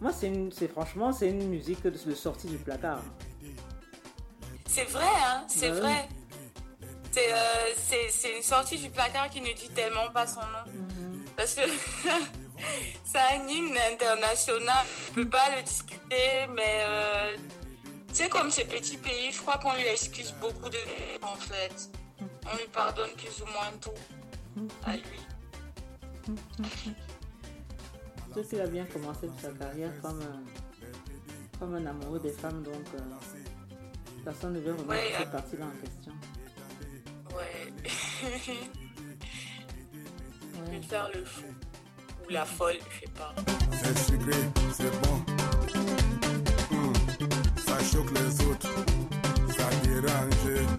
Moi, 0.00 0.12
c'est 0.12 0.26
une- 0.28 0.52
c'est 0.52 0.68
franchement, 0.68 1.10
c'est 1.12 1.30
une 1.30 1.48
musique 1.48 1.82
de, 1.82 2.14
sortie 2.14 2.48
du 2.48 2.58
placard. 2.58 3.00
C'est 4.66 4.84
vrai, 4.84 5.06
hein, 5.26 5.44
c'est 5.48 5.70
Bah 5.70 5.74
oui. 5.76 5.80
vrai. 5.80 6.08
C'est 7.12 7.32
euh, 7.32 7.36
c'est- 7.76 8.10
c'est 8.10 8.36
une 8.36 8.42
sortie 8.42 8.76
du 8.76 8.90
placard 8.90 9.30
qui 9.30 9.40
ne 9.40 9.50
dit 9.54 9.70
tellement 9.70 10.10
pas 10.12 10.26
son 10.26 10.40
nom. 10.40 10.70
Parce 11.34 11.54
que 11.54 11.62
c'est 13.04 13.18
un 13.18 13.46
hymne 13.48 13.76
international. 13.92 14.84
On 15.10 15.14
peut 15.14 15.28
pas 15.28 15.56
le 15.56 15.62
discuter, 15.62 16.46
mais 16.54 16.80
euh, 16.82 17.36
tu 18.08 18.14
sais, 18.14 18.28
comme 18.28 18.50
ces 18.50 18.64
petits 18.64 18.96
pays, 18.98 19.32
je 19.32 19.40
crois 19.40 19.58
qu'on 19.58 19.74
lui 19.74 19.86
excuse 19.86 20.32
beaucoup 20.40 20.68
de 20.68 20.78
en 21.22 21.36
fait. 21.36 21.90
On 22.20 22.56
lui 22.56 22.66
pardonne 22.72 23.10
plus 23.16 23.42
ou 23.42 23.46
moins 23.46 23.70
tout 23.80 24.66
à 24.84 24.92
lui. 24.96 25.20
Sauf 28.34 28.48
qu'il 28.48 28.60
a 28.60 28.66
bien 28.66 28.84
commencé 28.86 29.28
sa 29.40 29.50
carrière 29.50 29.92
comme, 30.02 30.20
un- 30.22 31.58
comme 31.58 31.74
un 31.74 31.86
amoureux 31.86 32.20
des 32.20 32.32
femmes, 32.32 32.62
donc 32.62 32.74
euh, 32.94 32.98
personne 34.24 34.52
ne 34.54 34.60
veut 34.60 34.72
remettre 34.72 34.88
Ouais, 34.90 35.12
cette 35.18 35.28
euh, 35.28 35.30
partie-là 35.32 35.64
en 35.66 35.80
question. 35.80 36.12
Ouais. 37.36 37.72
Ouais. 40.70 40.80
Faire 40.82 41.10
le 41.14 41.22
fou. 41.24 41.44
La 42.28 42.44
folle, 42.44 42.74
je 42.90 43.00
sais 43.00 43.12
pas. 43.16 43.34
C'est 43.72 43.98
sucré, 43.98 44.32
c'est 44.72 44.90
bon. 45.02 45.16
Hmm, 46.70 46.92
Ça 47.56 47.78
choque 47.84 48.10
les 48.12 48.46
autres, 48.46 48.68
ça 49.56 49.68
dérange. 49.84 50.75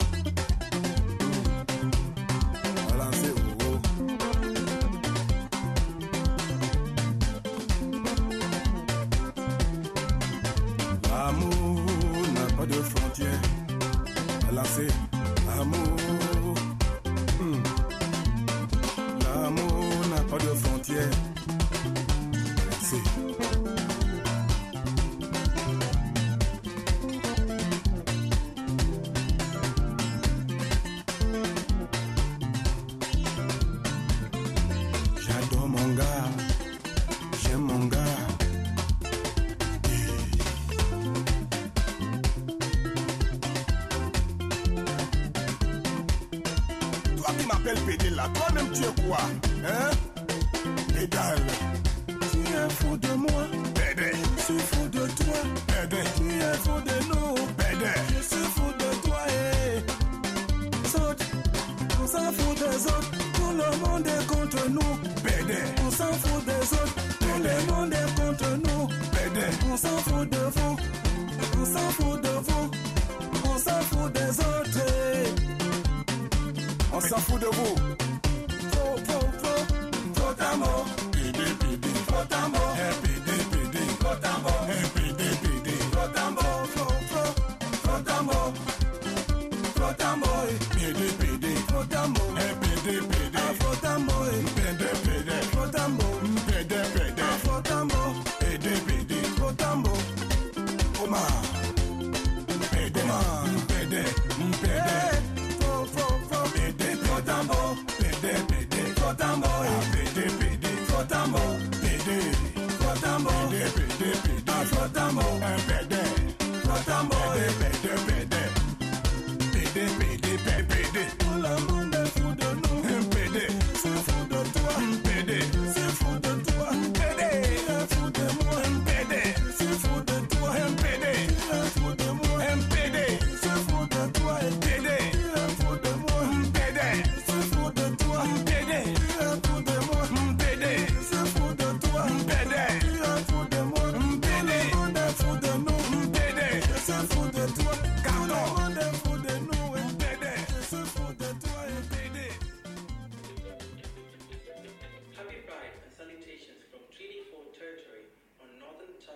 Faux 112.98 113.06
d'amour. 113.06 113.32
PD, 113.50 113.64
PD, 113.76 114.12
PD. 114.24 114.44
Ah, 114.48 114.66
faux 114.66 114.88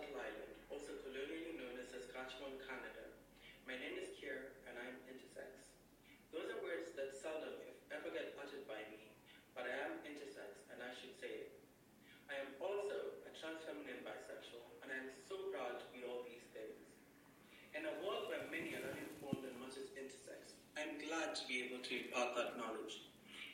Island, 0.10 0.58
also 0.74 0.98
colonially 1.06 1.54
known 1.62 1.78
as 1.78 1.94
Saskatchewan, 1.94 2.58
Canada. 2.66 3.06
My 3.70 3.78
name 3.78 4.02
is 4.02 4.10
Kier 4.18 4.58
and 4.66 4.74
I'm 4.74 4.98
intersex. 5.06 5.78
Those 6.34 6.50
are 6.50 6.58
words 6.66 6.90
that 6.98 7.14
seldom, 7.14 7.54
if 7.70 7.78
ever, 7.94 8.10
get 8.10 8.34
uttered 8.42 8.66
by 8.66 8.82
me, 8.90 9.14
but 9.54 9.70
I 9.70 9.78
am 9.86 10.02
intersex 10.02 10.66
and 10.74 10.82
I 10.82 10.90
should 10.98 11.14
say 11.22 11.46
it. 11.46 11.54
I 12.34 12.42
am 12.42 12.50
also 12.58 13.14
a 13.30 13.32
trans 13.38 13.62
feminine 13.62 14.02
bisexual 14.02 14.82
and 14.82 14.90
I 14.90 14.98
am 15.06 15.14
so 15.30 15.38
proud 15.54 15.78
to 15.78 15.88
be 15.94 16.02
all 16.02 16.26
these 16.26 16.50
things. 16.50 16.82
In 17.78 17.86
a 17.86 17.94
world 18.02 18.26
where 18.26 18.50
many 18.50 18.74
are 18.74 18.82
not 18.82 18.98
informed 18.98 19.46
on 19.46 19.54
much 19.62 19.78
as 19.78 19.94
intersex, 19.94 20.58
I'm 20.74 20.98
glad 20.98 21.38
to 21.38 21.44
be 21.46 21.62
able 21.62 21.86
to 21.86 21.94
impart 21.94 22.34
that 22.42 22.58
knowledge. 22.58 23.06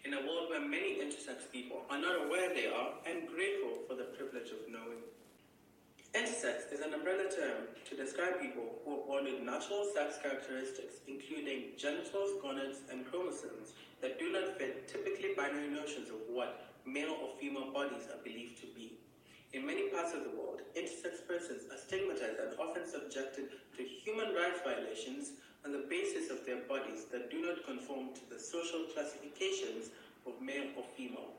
In 0.07 0.15
a 0.15 0.23
world 0.23 0.47
where 0.47 0.63
many 0.63 1.03
intersex 1.03 1.51
people 1.51 1.83
are 1.91 1.99
not 1.99 2.23
aware 2.23 2.55
they 2.55 2.71
are, 2.71 3.03
I'm 3.03 3.27
grateful 3.27 3.83
for 3.83 3.99
the 3.99 4.15
privilege 4.15 4.55
of 4.55 4.63
knowing. 4.71 5.03
Intersex 6.15 6.71
is 6.71 6.79
an 6.79 6.93
umbrella 6.93 7.29
term 7.29 7.67
to 7.83 7.95
describe 7.95 8.39
people 8.39 8.79
who 8.83 8.95
are 8.95 9.05
born 9.05 9.25
with 9.25 9.43
natural 9.43 9.83
sex 9.93 10.17
characteristics, 10.23 11.03
including 11.07 11.75
genitals, 11.77 12.41
gonads, 12.41 12.79
and 12.89 13.05
chromosomes 13.11 13.73
that 14.01 14.17
do 14.17 14.31
not 14.31 14.57
fit 14.57 14.87
typically 14.87 15.35
binary 15.35 15.67
notions 15.67 16.09
of 16.09 16.15
what 16.29 16.71
male 16.85 17.15
or 17.21 17.35
female 17.39 17.71
bodies 17.73 18.07
are 18.07 18.23
believed 18.23 18.57
to 18.61 18.67
be. 18.73 18.93
In 19.53 19.65
many 19.65 19.89
parts 19.89 20.13
of 20.13 20.23
the 20.23 20.31
world, 20.31 20.61
intersex 20.75 21.27
persons 21.27 21.63
are 21.71 21.77
stigmatized 21.77 22.39
and 22.39 22.59
often 22.59 22.87
subjected 22.87 23.51
to 23.75 23.83
human 23.83 24.33
rights 24.33 24.61
violations 24.63 25.31
on 25.65 25.71
the 25.71 25.85
basis 25.89 26.31
of 26.31 26.45
their 26.45 26.63
bodies 26.67 27.05
that 27.11 27.29
do 27.29 27.41
not 27.41 27.65
conform 27.65 28.15
to 28.15 28.23
the 28.29 28.39
social 28.39 28.87
classifications 28.93 29.91
of 30.25 30.41
male 30.41 30.71
or 30.77 30.83
female. 30.95 31.36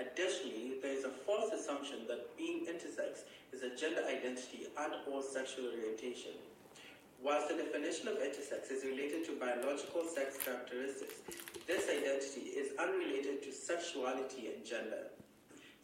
Additionally, 0.00 0.80
there 0.80 0.96
is 0.96 1.04
a 1.04 1.10
false 1.10 1.52
assumption 1.52 2.08
that 2.08 2.34
being 2.38 2.64
intersex 2.64 3.28
is 3.52 3.62
a 3.62 3.76
gender 3.76 4.00
identity 4.08 4.66
and 4.78 4.92
or 5.12 5.22
sexual 5.22 5.68
orientation. 5.76 6.32
Whilst 7.22 7.48
the 7.48 7.62
definition 7.62 8.08
of 8.08 8.16
intersex 8.16 8.72
is 8.72 8.82
related 8.82 9.26
to 9.26 9.36
biological 9.36 10.08
sex 10.08 10.38
characteristics, 10.42 11.20
this 11.66 11.84
identity 11.84 12.48
is 12.56 12.72
unrelated 12.78 13.42
to 13.42 13.52
sexuality 13.52 14.48
and 14.56 14.64
gender. 14.64 15.12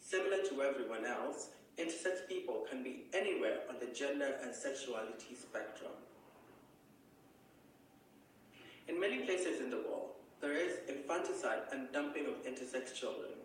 Similar 0.01 0.41
to 0.49 0.63
everyone 0.63 1.05
else, 1.05 1.49
intersex 1.77 2.27
people 2.27 2.65
can 2.67 2.81
be 2.81 3.05
anywhere 3.13 3.69
on 3.69 3.75
the 3.79 3.93
gender 3.93 4.33
and 4.41 4.49
sexuality 4.55 5.37
spectrum. 5.39 5.93
In 8.87 8.99
many 8.99 9.19
places 9.19 9.61
in 9.61 9.69
the 9.69 9.77
world, 9.77 10.17
there 10.41 10.57
is 10.57 10.79
infanticide 10.89 11.69
and 11.71 11.91
dumping 11.93 12.25
of 12.25 12.41
intersex 12.45 12.95
children. 12.95 13.36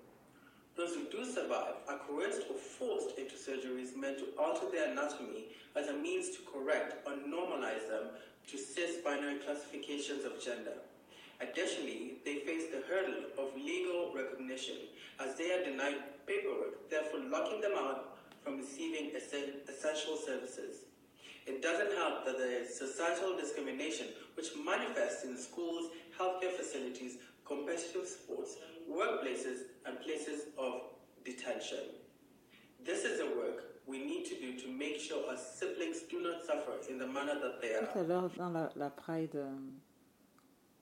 Those 0.77 0.95
who 0.95 1.05
do 1.11 1.25
survive 1.25 1.75
are 1.87 1.99
coerced 1.99 2.43
or 2.49 2.57
forced 2.57 3.19
into 3.19 3.35
surgeries 3.35 3.95
meant 3.95 4.19
to 4.19 4.29
alter 4.39 4.67
their 4.73 4.91
anatomy 4.91 5.49
as 5.77 5.89
a 5.89 5.93
means 5.93 6.31
to 6.31 6.39
correct 6.51 7.07
or 7.07 7.13
normalize 7.13 7.89
them 7.89 8.09
to 8.49 8.57
cis 8.57 8.97
binary 9.05 9.39
classifications 9.45 10.25
of 10.25 10.43
gender. 10.43 10.73
Additionally, 11.41 12.15
they 12.25 12.37
face 12.41 12.71
the 12.71 12.83
hurdle 12.89 13.25
of 13.39 13.55
legal 13.57 14.13
recognition 14.15 14.77
as 15.21 15.37
they 15.37 15.53
are 15.53 15.65
denied 15.65 15.97
paperwork, 16.27 16.89
therefore 16.89 17.21
locking 17.29 17.61
them 17.61 17.73
out 17.77 18.17
from 18.43 18.59
receiving 18.59 19.11
essential 19.15 20.17
services. 20.17 20.85
It 21.47 21.61
doesn't 21.61 21.93
help 21.97 22.25
that 22.25 22.39
there 22.39 22.63
is 22.63 22.79
societal 22.79 23.37
discrimination 23.37 24.07
which 24.37 24.57
manifests 24.65 25.25
in 25.25 25.37
schools, 25.37 25.91
healthcare 26.19 26.53
facilities, 26.53 27.19
competitive 27.45 28.07
sports, 28.07 28.57
workplaces, 28.89 29.67
and 29.87 29.97
places 30.01 30.49
of 30.59 30.83
detention. 31.25 31.79
This 32.85 33.05
is 33.05 33.19
the 33.19 33.27
work 33.37 33.65
we 33.87 33.99
need 33.99 34.25
to 34.27 34.35
do 34.41 34.57
to 34.61 34.69
make 34.69 34.99
sure 35.01 35.19
our 35.29 35.37
siblings 35.37 36.03
do 36.09 36.21
not 36.21 36.43
suffer 36.45 36.73
in 36.91 36.99
the 36.99 37.07
manner 37.07 37.35
that 37.41 37.61
they 37.61 37.71
Tout 37.81 37.99
à 37.99 38.01
are. 38.03 38.07
l'heure, 38.07 38.31
dans 38.37 38.51
la, 38.51 38.71
la 38.77 38.91
Pride 38.91 39.35
euh, 39.37 39.51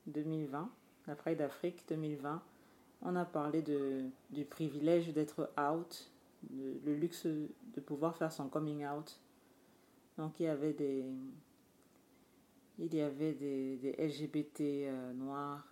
2020, 0.06 0.70
la 1.06 1.14
Pride 1.14 1.40
Afrique 1.40 1.84
2020, 1.88 2.42
on 3.02 3.16
a 3.16 3.24
parlé 3.24 3.62
de, 3.62 4.04
du 4.30 4.44
privilège 4.44 5.12
d'être 5.12 5.50
out, 5.58 6.10
de- 6.50 6.78
le 6.84 6.94
luxe 6.94 7.26
de 7.26 7.80
pouvoir 7.80 8.16
faire 8.16 8.32
son 8.32 8.48
coming 8.48 8.84
out. 8.86 9.18
Donc 10.18 10.38
il 10.40 10.44
y 10.44 10.48
avait 10.48 10.74
des, 10.74 11.04
il 12.78 12.94
y 12.94 13.00
avait 13.00 13.32
des, 13.32 13.76
des 13.76 13.92
LGBT 13.92 14.60
euh, 14.60 15.12
noirs 15.14 15.66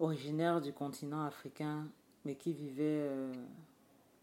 originaires 0.00 0.60
du 0.60 0.72
continent 0.72 1.24
africain, 1.24 1.88
mais 2.24 2.34
qui 2.36 2.52
vivaient 2.52 3.06
euh, 3.08 3.32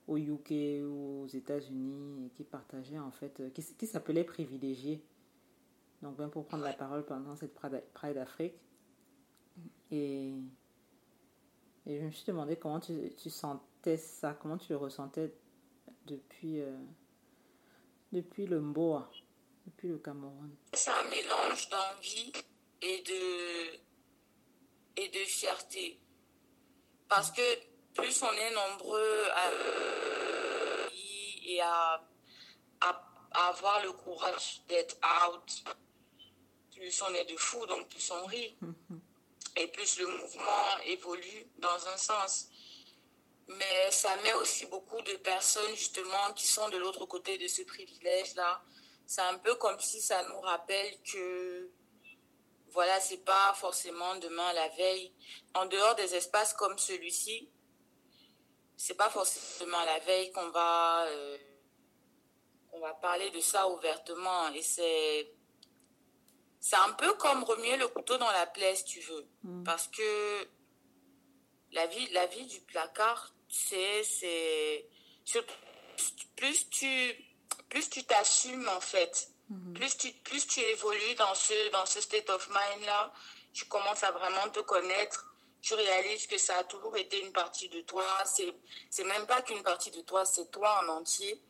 au 0.07 0.17
UK 0.17 0.51
ou 0.83 1.23
aux 1.23 1.27
États-Unis 1.27 2.25
et 2.25 2.29
qui 2.31 2.43
partageaient 2.43 2.99
en 2.99 3.11
fait, 3.11 3.39
euh, 3.39 3.49
qui, 3.51 3.61
s- 3.61 3.73
qui 3.77 3.87
s'appelaient 3.87 4.23
privilégiés. 4.25 5.01
Donc, 6.01 6.17
même 6.19 6.29
pour 6.29 6.45
prendre 6.45 6.63
la 6.63 6.73
parole 6.73 7.05
pendant 7.05 7.35
cette 7.35 7.53
Pride 7.55 8.17
Afrique. 8.17 8.53
Et, 9.89 10.33
et 11.87 11.99
je 11.99 12.05
me 12.05 12.11
suis 12.11 12.25
demandé 12.25 12.55
comment 12.57 12.79
tu, 12.79 12.93
tu 13.17 13.29
sentais 13.29 13.97
ça, 13.97 14.33
comment 14.33 14.57
tu 14.57 14.71
le 14.73 14.77
ressentais 14.77 15.33
depuis, 16.05 16.61
euh, 16.61 16.77
depuis 18.11 18.45
le 18.45 18.59
Mboa, 18.61 19.09
depuis 19.65 19.87
le 19.87 19.97
Cameroun. 19.97 20.51
C'est 20.73 20.91
un 20.91 21.09
mélange 21.09 21.69
d'envie 21.69 22.31
et 22.83 23.01
de, 23.01 23.79
et 24.97 25.07
de 25.07 25.19
fierté. 25.19 25.99
Parce 27.07 27.31
que 27.31 27.41
plus 27.93 28.21
on 28.23 28.31
est 28.33 28.51
nombreux 28.51 29.23
à 29.33 29.51
et 31.49 31.61
à, 31.61 32.03
à, 32.81 33.01
à 33.31 33.47
avoir 33.47 33.81
le 33.83 33.93
courage 33.93 34.61
d'être 34.67 34.97
out, 35.25 35.63
plus 36.75 37.01
on 37.03 37.13
est 37.13 37.23
de 37.25 37.37
fous, 37.37 37.65
donc 37.65 37.87
plus 37.87 38.11
on 38.11 38.25
rit. 38.25 38.57
et 39.55 39.67
plus 39.67 39.97
le 39.99 40.07
mouvement 40.07 40.77
évolue 40.85 41.47
dans 41.57 41.87
un 41.87 41.97
sens. 41.97 42.49
Mais 43.47 43.89
ça 43.91 44.15
met 44.17 44.33
aussi 44.33 44.65
beaucoup 44.65 45.01
de 45.01 45.13
personnes 45.17 45.73
justement 45.75 46.33
qui 46.35 46.45
sont 46.45 46.69
de 46.69 46.77
l'autre 46.77 47.05
côté 47.05 47.37
de 47.37 47.47
ce 47.47 47.61
privilège-là. 47.63 48.61
C'est 49.05 49.21
un 49.21 49.37
peu 49.37 49.55
comme 49.55 49.79
si 49.79 50.01
ça 50.01 50.21
nous 50.27 50.41
rappelle 50.41 51.01
que 51.01 51.69
voilà, 52.71 52.99
c'est 52.99 53.23
pas 53.23 53.53
forcément 53.55 54.15
demain 54.17 54.53
la 54.53 54.67
veille. 54.69 55.13
En 55.53 55.65
dehors 55.65 55.95
des 55.95 56.15
espaces 56.15 56.53
comme 56.53 56.77
celui-ci, 56.77 57.49
c'est 58.75 58.95
pas 58.95 59.09
forcément 59.09 59.83
la 59.85 59.99
veille 59.99 60.31
qu'on 60.31 60.49
va 60.49 61.05
euh, 61.07 61.37
qu'on 62.69 62.79
va 62.79 62.93
parler 62.93 63.29
de 63.31 63.39
ça 63.39 63.67
ouvertement. 63.69 64.49
Et 64.49 64.61
c'est 64.61 65.33
c'est 66.59 66.75
un 66.75 66.91
peu 66.93 67.13
comme 67.13 67.43
remuer 67.43 67.77
le 67.77 67.87
couteau 67.87 68.17
dans 68.17 68.31
la 68.31 68.45
plaie 68.45 68.75
si 68.75 68.85
tu 68.85 68.99
veux. 69.01 69.27
Parce 69.63 69.87
que 69.87 70.47
la 71.71 71.87
vie 71.87 72.07
la 72.11 72.27
vie 72.27 72.45
du 72.45 72.61
placard 72.61 73.33
c'est 73.49 74.03
c'est 74.03 74.89
plus 76.35 76.69
tu 76.69 77.25
plus 77.69 77.89
tu 77.89 78.03
t'assumes 78.03 78.67
en 78.69 78.81
fait 78.81 79.29
plus 79.73 79.97
tu 79.97 80.11
plus 80.23 80.45
tu 80.47 80.59
évolues 80.59 81.15
dans 81.17 81.33
ce 81.35 81.71
dans 81.71 81.85
ce 81.85 82.01
state 82.01 82.29
of 82.29 82.49
mind 82.49 82.85
là 82.85 83.13
tu 83.53 83.65
commences 83.65 84.03
à 84.03 84.11
vraiment 84.11 84.49
te 84.49 84.59
connaître 84.59 85.27
tu 85.61 85.73
réalises 85.73 86.27
que 86.27 86.37
ça 86.37 86.57
a 86.57 86.63
toujours 86.63 86.95
été 86.95 87.21
une 87.21 87.31
partie 87.33 87.67
de 87.67 87.81
toi. 87.81 88.05
C'est 88.89 89.03
même 89.03 89.25
pas 89.25 89.41
qu'une 89.41 89.63
partie 89.63 89.91
de 89.91 90.01
toi 90.01 90.23
c'est 90.23 90.49
toi 90.51 90.81
en 90.83 90.87
entier. 90.89 91.41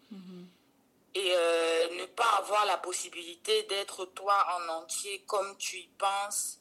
Et 1.13 1.31
euh, 1.31 1.99
ne 1.99 2.05
pas 2.05 2.29
avoir 2.37 2.65
la 2.65 2.77
possibilité 2.77 3.63
d'être 3.63 4.05
toi 4.05 4.35
en 4.57 4.69
entier 4.81 5.23
comme 5.25 5.57
tu 5.57 5.77
y 5.77 5.87
penses 5.87 6.59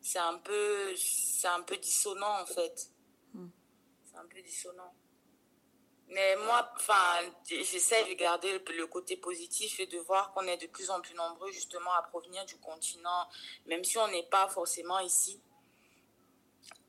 c'est 0.00 0.18
un 0.18 0.38
peu 0.38 0.94
c'est 0.96 1.48
un 1.48 1.62
peu 1.62 1.76
dissonant 1.78 2.40
en 2.40 2.46
fait. 2.46 2.90
C'est 4.04 4.16
un 4.16 4.26
peu 4.26 4.40
dissonant 4.42 4.94
mais 6.08 6.36
moi 6.36 6.70
enfin 6.76 7.20
j'essaie 7.48 8.04
de 8.04 8.14
garder 8.14 8.52
le, 8.52 8.86
côté 8.86 9.16
positif 9.16 9.80
et 9.80 9.86
de 9.86 9.98
voir 9.98 10.32
qu'on 10.32 10.46
est 10.46 10.56
de 10.56 10.66
plus 10.66 10.90
en 10.90 11.00
plus 11.00 11.14
nombreux 11.14 11.50
justement 11.50 11.92
à 11.92 12.02
provenir 12.02 12.44
du 12.44 12.56
continent 12.58 13.28
même 13.66 13.84
si 13.84 13.98
on 13.98 14.08
n'est 14.08 14.28
pas 14.28 14.48
forcément 14.48 15.00
ici 15.00 15.40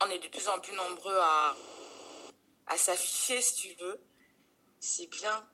on 0.03 0.09
est 0.09 0.19
de 0.19 0.27
plus 0.27 0.47
en 0.47 0.59
plus 0.59 0.75
nombreux 0.75 1.17
à 1.17 1.55
à 2.67 2.77
s'afficher 2.77 3.41
si 3.41 3.55
tu 3.55 3.83
veux 3.83 3.99
c'est 4.79 5.07
bien 5.07 5.47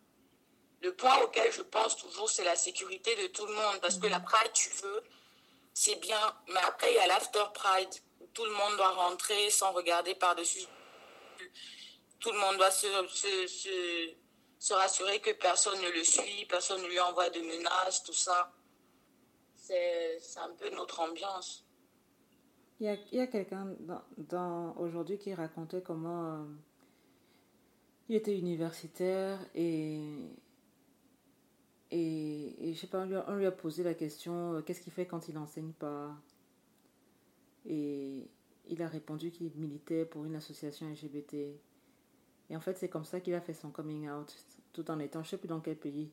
le 0.82 0.94
point 0.96 1.16
auquel 1.22 1.52
je 1.52 1.62
pense 1.62 1.96
toujours, 1.96 2.30
c'est 2.30 2.44
la 2.44 2.56
sécurité 2.56 3.16
de 3.16 3.28
tout 3.28 3.46
le 3.46 3.54
monde. 3.54 3.80
Parce 3.82 3.98
que 3.98 4.08
la 4.08 4.20
Pride, 4.20 4.52
tu 4.54 4.70
veux, 4.82 5.04
c'est 5.74 5.96
bien. 5.96 6.20
Mais 6.48 6.60
après, 6.60 6.92
il 6.92 6.96
y 6.96 7.00
a 7.00 7.08
l'After 7.08 7.44
Pride, 7.54 7.94
où 8.20 8.26
tout 8.34 8.46
le 8.46 8.52
monde 8.52 8.78
doit 8.78 8.92
rentrer 8.92 9.50
sans 9.52 9.72
regarder 9.72 10.16
par-dessus. 10.16 10.66
Tout 12.22 12.32
le 12.32 12.40
monde 12.40 12.58
doit 12.58 12.72
se, 12.72 12.88
se, 13.10 13.48
se, 13.48 14.14
se 14.58 14.74
rassurer 14.74 15.20
que 15.20 15.32
personne 15.32 15.82
ne 15.82 15.90
le 15.90 16.04
suit, 16.04 16.46
personne 16.48 16.82
ne 16.82 16.88
lui 16.88 17.00
envoie 17.00 17.30
de 17.30 17.40
menaces, 17.42 18.04
tout 18.04 18.14
ça. 18.14 18.54
C'est 19.56 20.20
un 20.38 20.54
peu 20.56 20.70
notre 20.70 21.00
ambiance. 21.00 21.66
Il 22.80 22.86
y 22.86 23.20
a, 23.20 23.24
a 23.24 23.28
quelqu'un 23.28 23.76
dans, 24.18 24.76
aujourd'hui 24.78 25.18
qui 25.18 25.34
racontait 25.34 25.82
comment 25.82 26.34
euh, 26.34 26.44
il 28.10 28.16
était 28.16 28.38
universitaire 28.38 29.40
et, 29.54 30.02
et, 31.92 32.74
je 32.74 32.80
sais 32.80 32.88
pas, 32.88 33.02
on 33.02 33.06
lui 33.06 33.16
a, 33.16 33.26
on 33.30 33.36
lui 33.36 33.46
a 33.46 33.52
posé 33.52 33.84
la 33.84 33.94
question 33.94 34.54
euh, 34.54 34.62
qu'est-ce 34.62 34.82
qu'il 34.82 34.94
fait 34.94 35.06
quand 35.06 35.28
il 35.28 35.36
n'enseigne 35.36 35.74
pas? 35.74 36.12
Et 37.68 38.28
il 38.68 38.82
a 38.82 38.88
répondu 38.88 39.32
qu'il 39.32 39.52
militait 39.58 40.06
pour 40.06 40.26
une 40.26 40.36
association 40.36 40.90
LGBT. 40.90 41.36
Et 42.52 42.56
en 42.58 42.60
fait, 42.60 42.78
c'est 42.78 42.90
comme 42.90 43.06
ça 43.06 43.22
qu'il 43.22 43.34
a 43.34 43.40
fait 43.40 43.54
son 43.54 43.72
coming 43.72 44.10
out, 44.10 44.36
tout 44.74 44.92
en 44.92 45.00
étant, 45.00 45.24
je 45.24 45.30
sais 45.30 45.38
plus 45.38 45.48
dans 45.48 45.62
quel 45.62 45.78
pays 45.78 46.12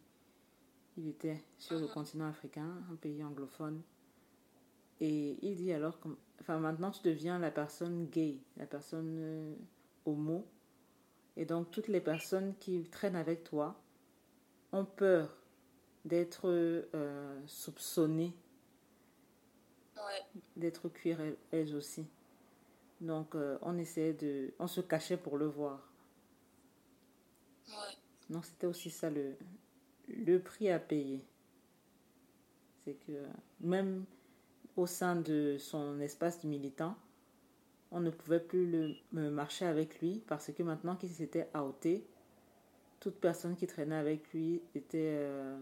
il 0.97 1.09
était, 1.09 1.43
sur 1.59 1.79
le 1.81 1.89
continent 1.89 2.29
africain, 2.29 2.81
un 2.93 2.95
pays 2.95 3.25
anglophone. 3.25 3.83
Et 5.01 5.37
il 5.43 5.57
dit 5.57 5.73
alors, 5.73 5.99
enfin 6.41 6.59
maintenant 6.59 6.93
tu 6.93 7.03
deviens 7.03 7.41
la 7.41 7.51
personne 7.51 8.07
gay, 8.07 8.39
la 8.57 8.67
personne 8.67 9.17
euh, 9.19 9.55
homo. 10.07 10.47
Et 11.37 11.45
donc 11.45 11.73
toutes 11.73 11.89
les 11.89 12.01
personnes 12.01 12.55
qui 12.61 12.85
traînent 12.85 13.17
avec 13.17 13.43
toi 13.43 13.75
ont 14.73 14.85
peur 14.85 15.37
d'être 16.05 16.49
euh, 16.49 17.41
soupçonnées, 17.47 18.33
Ouais. 19.97 20.25
d'être 20.57 20.89
elles, 21.05 21.37
elles 21.51 21.75
aussi. 21.75 22.07
Donc 23.01 23.35
euh, 23.35 23.59
on 23.63 23.77
essayait 23.77 24.13
de, 24.13 24.53
on 24.61 24.69
se 24.69 24.81
cachait 24.81 25.17
pour 25.17 25.37
le 25.37 25.47
voir. 25.47 25.88
Ouais. 27.69 27.97
Donc 28.31 28.45
c'était 28.45 28.67
aussi 28.67 28.91
ça 28.91 29.11
le, 29.11 29.37
le 30.09 30.39
prix 30.39 30.71
à 30.71 30.79
payer. 30.79 31.25
C'est 32.85 32.95
que 33.07 33.27
même 33.61 34.05
au 34.77 34.87
sein 34.87 35.17
de 35.17 35.57
son 35.59 36.01
espace 36.01 36.41
de 36.41 36.49
militant, 36.49 36.97
on 37.91 38.01
ne 38.01 38.11
pouvait 38.11 38.41
plus 38.41 38.71
le, 39.13 39.31
marcher 39.31 39.67
avec 39.67 40.01
lui 40.01 40.23
parce 40.27 40.53
que 40.53 40.63
maintenant 40.63 40.97
qu'il 40.97 41.11
s'était 41.11 41.49
outé, 41.57 42.07
toute 43.01 43.17
personne 43.17 43.57
qui 43.57 43.67
traînait 43.67 43.97
avec 43.97 44.33
lui 44.33 44.61
était, 44.75 45.15
euh, 45.17 45.59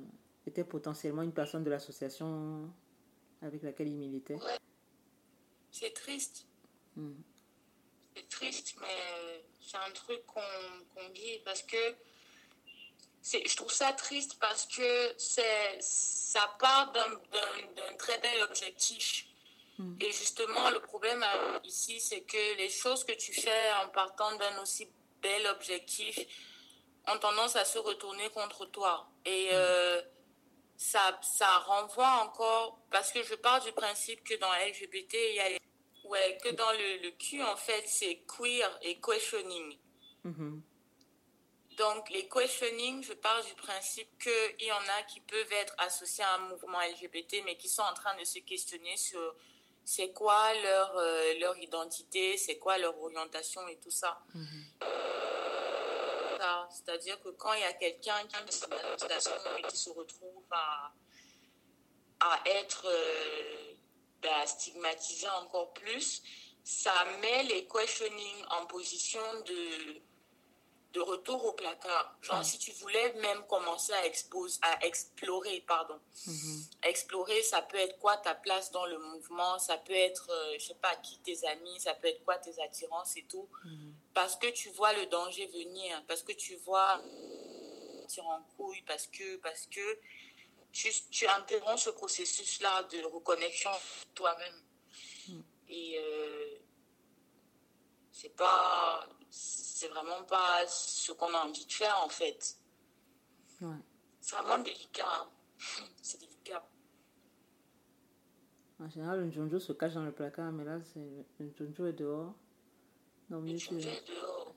était 0.47 0.65
potentiellement 0.65 1.23
une 1.23 1.33
personne 1.33 1.65
de 1.65 1.71
l'association 1.71 2.71
avec 3.43 3.63
laquelle 3.63 3.89
il 3.89 3.97
militait. 3.97 4.39
C'est 5.71 5.93
triste. 5.93 6.47
Mm. 6.97 7.13
C'est 8.15 8.29
triste, 8.29 8.77
mais 8.81 9.45
c'est 9.67 9.77
un 9.79 9.91
truc 9.93 10.25
qu'on 10.27 10.41
qu'on 10.95 11.09
vit 11.11 11.39
parce 11.45 11.63
que 11.63 11.95
c'est- 13.23 13.47
je 13.47 13.57
trouve 13.57 13.73
ça 13.73 13.93
triste 13.93 14.39
parce 14.39 14.67
que 14.67 15.15
c'est 15.19 15.77
ça 15.81 16.55
part 16.61 16.93
d'un 16.93 17.97
très 17.99 18.19
bel 18.19 18.43
objectif. 18.43 19.27
Et 20.01 20.11
justement, 20.11 20.71
le 20.71 20.81
problème 20.81 21.23
euh, 21.23 21.59
ici, 21.65 22.01
c'est 22.01 22.23
que 22.23 22.57
les 22.57 22.71
choses 22.71 23.05
que 23.05 23.13
tu 23.13 23.33
fais 23.35 23.73
en 23.85 23.89
partant 23.91 24.35
d'un 24.37 24.63
aussi 24.63 24.89
bel 25.21 25.47
objectif 25.49 26.19
ont 27.09 27.19
tendance 27.19 27.57
à 27.57 27.65
se 27.67 27.79
retourner 27.79 28.31
contre 28.31 28.65
toi. 28.67 29.07
Et 29.27 29.49
euh, 29.53 30.01
ça, 30.79 31.19
ça 31.23 31.59
renvoie 31.59 32.09
encore, 32.25 32.79
parce 32.91 33.13
que 33.13 33.23
je 33.23 33.35
pars 33.35 33.61
du 33.63 33.73
principe 33.73 34.25
que 34.25 34.35
dans 34.37 34.53
LGBT, 34.55 35.15
il 35.31 35.35
y 35.35 35.41
a 35.41 35.49
les- 35.51 35.61
ouais, 36.09 36.39
que 36.43 36.49
dans 36.51 36.73
le, 36.73 37.03
le 37.03 37.11
Q, 37.13 37.43
en 37.43 37.57
fait, 37.57 37.85
c'est 37.87 38.23
queer 38.27 38.79
et 38.83 39.01
questioning. 39.01 39.79
Mhm. 40.25 40.63
Donc, 41.77 42.09
les 42.11 42.27
questioning, 42.29 43.03
je 43.05 43.13
pars 43.13 43.45
du 43.45 43.55
principe 43.55 44.09
qu'il 44.19 44.67
y 44.67 44.73
en 44.73 44.89
a 44.99 45.03
qui 45.03 45.21
peuvent 45.21 45.53
être 45.53 45.75
associés 45.79 46.25
à 46.25 46.35
un 46.37 46.49
mouvement 46.49 46.81
LGBT, 46.81 47.43
mais 47.45 47.57
qui 47.57 47.69
sont 47.69 47.83
en 47.83 47.93
train 47.93 48.17
de 48.17 48.25
se 48.25 48.39
questionner 48.39 48.97
sur 48.97 49.35
c'est 49.85 50.13
quoi 50.13 50.53
leur, 50.55 50.97
euh, 50.97 51.39
leur 51.39 51.57
identité, 51.59 52.37
c'est 52.37 52.59
quoi 52.59 52.77
leur 52.77 53.01
orientation 53.01 53.69
et 53.69 53.77
tout 53.77 53.91
ça. 53.91 54.21
Ça, 56.39 56.69
C'est-à-dire 56.71 57.21
que 57.23 57.29
quand 57.29 57.53
il 57.53 57.61
y 57.61 57.65
a 57.65 57.73
quelqu'un 57.75 58.27
qui 58.27 58.37
a 58.37 58.41
une 58.41 59.59
et 59.59 59.63
qui 59.69 59.77
se 59.77 59.91
retrouve 59.91 60.45
à, 60.51 60.93
à 62.21 62.41
être 62.47 62.87
euh, 62.87 63.75
stigmatisé 64.47 65.29
encore 65.43 65.73
plus, 65.73 66.23
ça 66.65 66.93
met 67.21 67.45
les 67.45 67.67
questioning 67.67 68.45
en 68.51 68.67
position 68.67 69.21
de 69.47 70.01
de 70.97 71.01
retour 71.03 71.45
au 71.45 71.53
placard. 71.53 72.17
Genre, 72.23 72.43
si 72.43 72.59
tu 72.59 72.73
voulais 72.73 73.13
même 73.21 73.47
commencer 73.49 73.93
à, 73.93 74.07
expose, 74.07 74.59
à 74.63 74.85
explorer, 74.87 75.63
pardon, 75.69 76.01
explorer, 76.83 77.43
ça 77.43 77.61
peut 77.61 77.77
être 77.77 77.99
quoi 77.99 78.17
ta 78.17 78.35
place 78.35 78.71
dans 78.71 78.87
le 78.87 78.99
mouvement, 78.99 79.59
ça 79.59 79.77
peut 79.77 79.93
être, 79.93 80.31
euh, 80.31 80.57
je 80.59 80.69
sais 80.69 80.75
pas, 80.81 80.97
qui 80.97 81.19
tes 81.19 81.47
amis, 81.49 81.79
ça 81.81 81.93
peut 81.93 82.09
être 82.09 82.25
quoi 82.25 82.39
tes 82.39 82.59
attirances 82.63 83.15
et 83.19 83.25
tout? 83.25 83.47
Parce 84.15 84.37
que 84.37 84.47
tu 84.47 84.71
vois 84.71 84.95
le 84.95 85.05
danger 85.07 85.47
venir, 85.49 86.03
parce 86.09 86.23
que 86.23 86.33
tu 86.33 86.57
vois 86.57 87.03
tirer 88.09 88.27
en 88.27 88.43
couille, 88.57 88.83
parce 88.87 89.07
que, 89.07 89.37
parce 89.37 89.67
que 89.67 89.99
tu, 90.77 90.91
tu 91.11 91.27
interromps 91.27 91.83
ce 91.83 91.91
processus-là 91.91 92.83
de 92.85 93.03
reconnexion 93.07 93.71
toi-même. 94.15 94.61
Et 95.69 95.99
euh, 95.99 96.59
c'est 98.13 98.37
pas 98.37 99.09
c'est 99.31 99.89
vraiment 99.89 100.23
pas 100.25 100.67
ce 100.69 101.13
qu'on 101.13 101.33
a 101.35 101.45
envie 101.45 101.65
de 101.67 101.73
faire 101.73 101.99
en 102.05 102.09
fait 102.09 102.57
Ouais. 103.63 103.75
c'est 104.21 104.37
vraiment 104.37 104.63
délicat 104.63 105.27
c'est 106.03 106.21
délicat 106.21 106.63
En 108.79 108.89
général, 108.91 109.21
le 109.21 109.27
njonjo 109.29 109.59
se 109.59 109.73
cache 109.73 109.95
dans 109.95 110.05
le 110.05 110.13
placard, 110.13 110.53
mais 110.53 110.65
là, 110.65 110.79
c'est 110.85 111.27
le 111.39 111.47
njonjo 111.47 111.87
est 111.87 111.95
dehors. 111.95 112.35
Donc, 113.31 113.45
mieux 113.49 113.57
tu, 113.57 113.81
fais 113.81 114.05
dehors 114.07 114.55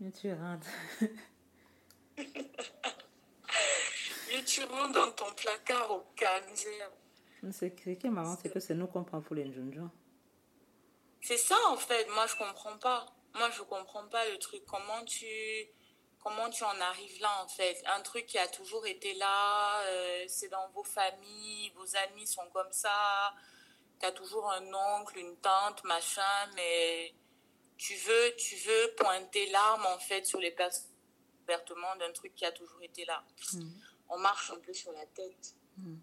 mieux 0.00 0.12
tu 0.12 0.32
rentres. 0.32 0.68
tu 4.42 4.64
rentres 4.64 4.92
dans 4.92 5.12
ton 5.12 5.32
placard 5.34 5.90
au 5.90 6.04
C'est 7.52 7.52
ce 7.52 7.64
qui 7.66 8.06
est 8.06 8.10
marrant, 8.10 8.36
c'est 8.40 8.52
que 8.52 8.60
c'est 8.60 8.74
nous 8.74 8.86
qu'on 8.86 9.04
prend 9.04 9.20
pour 9.20 9.34
les 9.34 9.44
njonjo. 9.44 9.90
C'est 11.20 11.38
ça 11.38 11.56
en 11.68 11.76
fait, 11.76 12.06
moi 12.10 12.26
je 12.26 12.36
comprends 12.36 12.76
pas. 12.78 13.06
Moi 13.34 13.50
je 13.50 13.62
comprends 13.62 14.06
pas 14.08 14.28
le 14.28 14.38
truc. 14.38 14.62
Comment 14.66 15.04
tu 15.04 15.26
comment 16.22 16.48
tu 16.50 16.64
en 16.64 16.80
arrives 16.80 17.20
là 17.20 17.30
en 17.42 17.48
fait? 17.48 17.82
Un 17.86 18.00
truc 18.02 18.26
qui 18.26 18.38
a 18.38 18.46
toujours 18.48 18.86
été 18.86 19.14
là, 19.14 19.80
euh, 19.84 20.24
c'est 20.28 20.48
dans 20.48 20.68
vos 20.70 20.84
familles, 20.84 21.72
vos 21.76 21.96
amis 21.96 22.26
sont 22.26 22.48
comme 22.52 22.72
ça. 22.72 23.34
Tu 24.00 24.06
as 24.06 24.12
toujours 24.12 24.50
un 24.50 24.64
oncle, 25.00 25.18
une 25.18 25.36
tante, 25.38 25.82
machin, 25.84 26.50
mais 26.56 27.14
tu 27.76 27.94
veux 27.94 28.36
tu 28.36 28.56
veux 28.56 28.94
pointer 28.96 29.50
l'arme 29.50 29.86
en 29.86 29.98
fait 29.98 30.24
sur 30.26 30.40
les 30.40 30.50
pervertements 30.50 31.96
d'un 31.96 32.12
truc 32.12 32.34
qui 32.34 32.44
a 32.44 32.52
toujours 32.52 32.82
été 32.82 33.04
là. 33.06 33.24
Mm. 33.54 33.70
On 34.08 34.18
marche 34.18 34.50
un 34.50 34.60
peu 34.60 34.72
sur 34.72 34.92
la 34.92 35.06
tête. 35.06 35.54
Mm. 35.78 35.96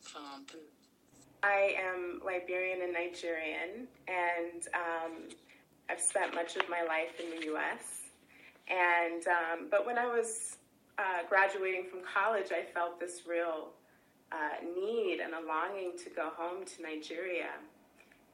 Enfin 0.00 0.20
un 0.36 0.44
peu. 0.44 0.58
I 1.42 1.76
am 1.78 2.20
Liberian 2.24 2.82
and 2.82 2.92
Nigerian, 2.92 3.86
and 4.08 4.66
um, 4.74 5.28
I've 5.88 6.00
spent 6.00 6.34
much 6.34 6.56
of 6.56 6.68
my 6.68 6.82
life 6.82 7.20
in 7.20 7.38
the 7.38 7.46
U.S. 7.46 8.10
And 8.68 9.26
um, 9.28 9.68
but 9.70 9.86
when 9.86 9.98
I 9.98 10.06
was 10.06 10.56
uh, 10.98 11.22
graduating 11.28 11.84
from 11.90 12.00
college, 12.02 12.50
I 12.50 12.64
felt 12.72 12.98
this 12.98 13.22
real 13.28 13.68
uh, 14.32 14.64
need 14.76 15.20
and 15.20 15.34
a 15.34 15.46
longing 15.46 15.92
to 16.04 16.10
go 16.10 16.30
home 16.36 16.64
to 16.64 16.82
Nigeria. 16.82 17.52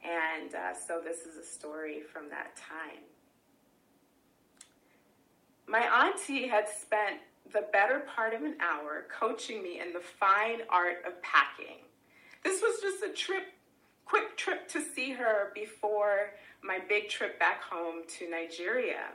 And 0.02 0.54
uh, 0.54 0.74
so 0.74 1.00
this 1.02 1.20
is 1.20 1.36
a 1.36 1.44
story 1.44 2.00
from 2.00 2.28
that 2.30 2.56
time. 2.56 3.04
My 5.66 6.06
auntie 6.06 6.48
had 6.48 6.68
spent 6.68 7.20
the 7.52 7.66
better 7.72 8.00
part 8.00 8.34
of 8.34 8.42
an 8.42 8.56
hour 8.60 9.06
coaching 9.10 9.62
me 9.62 9.80
in 9.80 9.92
the 9.92 10.00
fine 10.00 10.60
art 10.70 11.04
of 11.06 11.20
packing. 11.22 11.84
This 12.42 12.60
was 12.62 12.80
just 12.80 13.02
a 13.04 13.12
trip, 13.12 13.44
quick 14.04 14.36
trip 14.36 14.68
to 14.68 14.80
see 14.80 15.12
her 15.12 15.52
before 15.54 16.32
my 16.62 16.78
big 16.88 17.08
trip 17.08 17.38
back 17.38 17.62
home 17.62 18.02
to 18.18 18.30
Nigeria. 18.30 19.10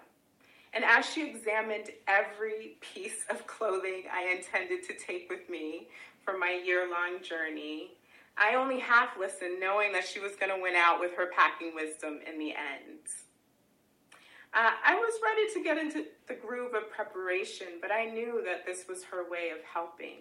And 0.73 0.83
as 0.83 1.05
she 1.05 1.27
examined 1.27 1.89
every 2.07 2.77
piece 2.81 3.25
of 3.29 3.47
clothing 3.47 4.03
I 4.13 4.35
intended 4.35 4.83
to 4.87 4.93
take 4.93 5.29
with 5.29 5.49
me 5.49 5.87
for 6.23 6.37
my 6.37 6.61
year 6.63 6.89
long 6.89 7.23
journey, 7.23 7.91
I 8.37 8.55
only 8.55 8.79
half 8.79 9.17
listened, 9.17 9.59
knowing 9.59 9.91
that 9.93 10.05
she 10.05 10.19
was 10.19 10.35
going 10.35 10.55
to 10.55 10.61
win 10.61 10.75
out 10.75 10.99
with 10.99 11.15
her 11.15 11.31
packing 11.35 11.73
wisdom 11.73 12.19
in 12.31 12.37
the 12.37 12.51
end. 12.51 12.99
Uh, 14.53 14.71
I 14.83 14.95
was 14.95 15.13
ready 15.23 15.53
to 15.53 15.63
get 15.63 15.77
into 15.77 16.05
the 16.27 16.33
groove 16.33 16.73
of 16.73 16.89
preparation, 16.89 17.67
but 17.81 17.91
I 17.91 18.05
knew 18.05 18.41
that 18.45 18.65
this 18.65 18.85
was 18.87 19.03
her 19.05 19.29
way 19.29 19.49
of 19.49 19.63
helping. 19.63 20.17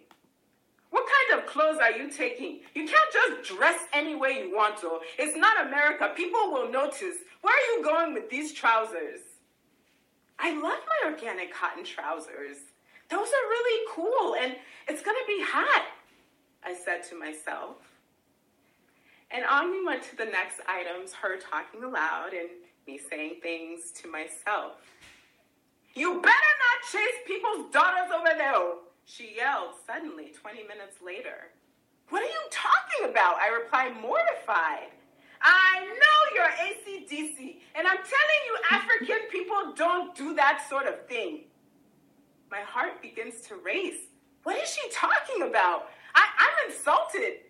What 0.90 1.06
kind 1.06 1.40
of 1.40 1.46
clothes 1.48 1.78
are 1.80 1.92
you 1.92 2.10
taking? 2.10 2.60
You 2.74 2.86
can't 2.86 3.12
just 3.12 3.54
dress 3.56 3.78
any 3.92 4.14
way 4.14 4.38
you 4.38 4.54
want 4.54 4.78
to. 4.78 4.98
It's 5.18 5.36
not 5.36 5.66
America. 5.66 6.12
People 6.16 6.52
will 6.52 6.70
notice. 6.70 7.16
Where 7.42 7.54
are 7.54 7.76
you 7.76 7.84
going 7.84 8.14
with 8.14 8.30
these 8.30 8.52
trousers? 8.52 9.20
I 10.38 10.52
love 10.52 10.62
my 10.62 11.10
organic 11.10 11.52
cotton 11.52 11.84
trousers. 11.84 12.58
Those 13.08 13.28
are 13.28 13.48
really 13.48 13.86
cool 13.94 14.36
and 14.40 14.56
it's 14.88 15.02
going 15.02 15.16
to 15.16 15.26
be 15.26 15.42
hot, 15.42 15.86
I 16.64 16.74
said 16.74 17.02
to 17.10 17.18
myself. 17.18 17.76
And 19.30 19.44
on 19.44 19.70
we 19.70 19.84
went 19.84 20.02
to 20.04 20.16
the 20.16 20.24
next 20.24 20.60
items, 20.68 21.12
her 21.14 21.36
talking 21.38 21.82
aloud 21.82 22.32
and 22.32 22.48
me 22.86 23.00
saying 23.10 23.36
things 23.42 23.90
to 23.92 24.08
myself. 24.08 24.78
You 25.94 26.20
better 26.20 26.22
not 26.22 26.92
chase 26.92 27.18
people's 27.26 27.72
daughters 27.72 28.12
over 28.14 28.36
there, 28.36 28.52
oh, 28.54 28.78
she 29.04 29.34
yelled 29.36 29.74
suddenly 29.86 30.32
20 30.40 30.62
minutes 30.62 30.96
later. 31.04 31.50
What 32.10 32.22
are 32.22 32.26
you 32.26 32.40
talking 32.50 33.10
about? 33.10 33.36
I 33.36 33.48
replied, 33.48 34.00
mortified. 34.00 34.90
I 35.42 35.84
know 35.84 36.18
you're 36.34 37.08
ACDC, 37.08 37.56
and 37.74 37.86
I'm 37.86 37.96
telling 37.96 38.42
you, 38.46 38.56
African 38.70 39.28
people 39.30 39.72
don't 39.74 40.14
do 40.14 40.34
that 40.34 40.64
sort 40.68 40.86
of 40.86 41.06
thing. 41.06 41.44
My 42.50 42.60
heart 42.60 43.02
begins 43.02 43.40
to 43.48 43.56
race. 43.56 44.06
What 44.44 44.56
is 44.56 44.72
she 44.72 44.88
talking 44.92 45.48
about? 45.48 45.88
I, 46.14 46.24
I'm 46.38 46.70
insulted. 46.70 47.40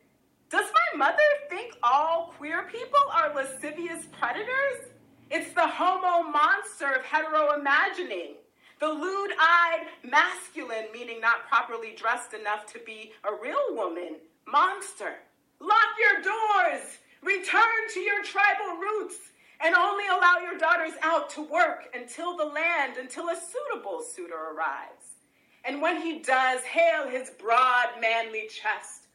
Does 0.49 0.67
my 0.73 0.99
mother 0.99 1.23
think 1.51 1.75
all 1.83 2.33
queer 2.39 2.69
people 2.73 3.01
are 3.13 3.35
lascivious 3.35 4.07
predators? 4.19 4.96
It's 5.31 5.53
the 5.53 5.67
homo 5.67 6.29
monster 6.31 6.93
of 6.93 7.05
hetero 7.05 7.59
imagining. 7.59 8.35
The 8.79 8.89
lewd 8.89 9.33
eyed 9.41 9.87
masculine, 10.05 10.87
meaning 10.93 11.21
not 11.21 11.49
properly 11.49 11.95
dressed 11.97 12.33
enough 12.33 12.67
to 12.73 12.79
be 12.87 13.13
a 13.25 13.35
real 13.43 13.75
woman, 13.75 14.17
monster. 14.47 15.15
Lock 15.61 15.91
your 15.99 16.23
doors! 16.23 16.99
Return 17.23 17.89
to 17.95 18.01
your 18.01 18.23
tribal 18.23 18.77
roots 18.77 19.17
and 19.61 19.75
only 19.75 20.07
allow 20.07 20.39
your 20.43 20.59
daughters 20.59 20.93
out 21.03 21.31
to 21.31 21.43
work 21.43 21.89
until 21.95 22.37
the 22.37 22.45
land, 22.45 22.99
until 22.99 23.31
a 23.31 23.37
suitable 23.37 24.03
suitor 24.03 24.53
arrives. 24.55 25.17
And 25.65 25.83
when 25.83 26.01
he 26.01 26.21
does, 26.21 26.63
hail 26.63 27.09
his 27.09 27.31
broad, 27.31 27.89
manly 28.01 28.49
chest, 28.49 29.09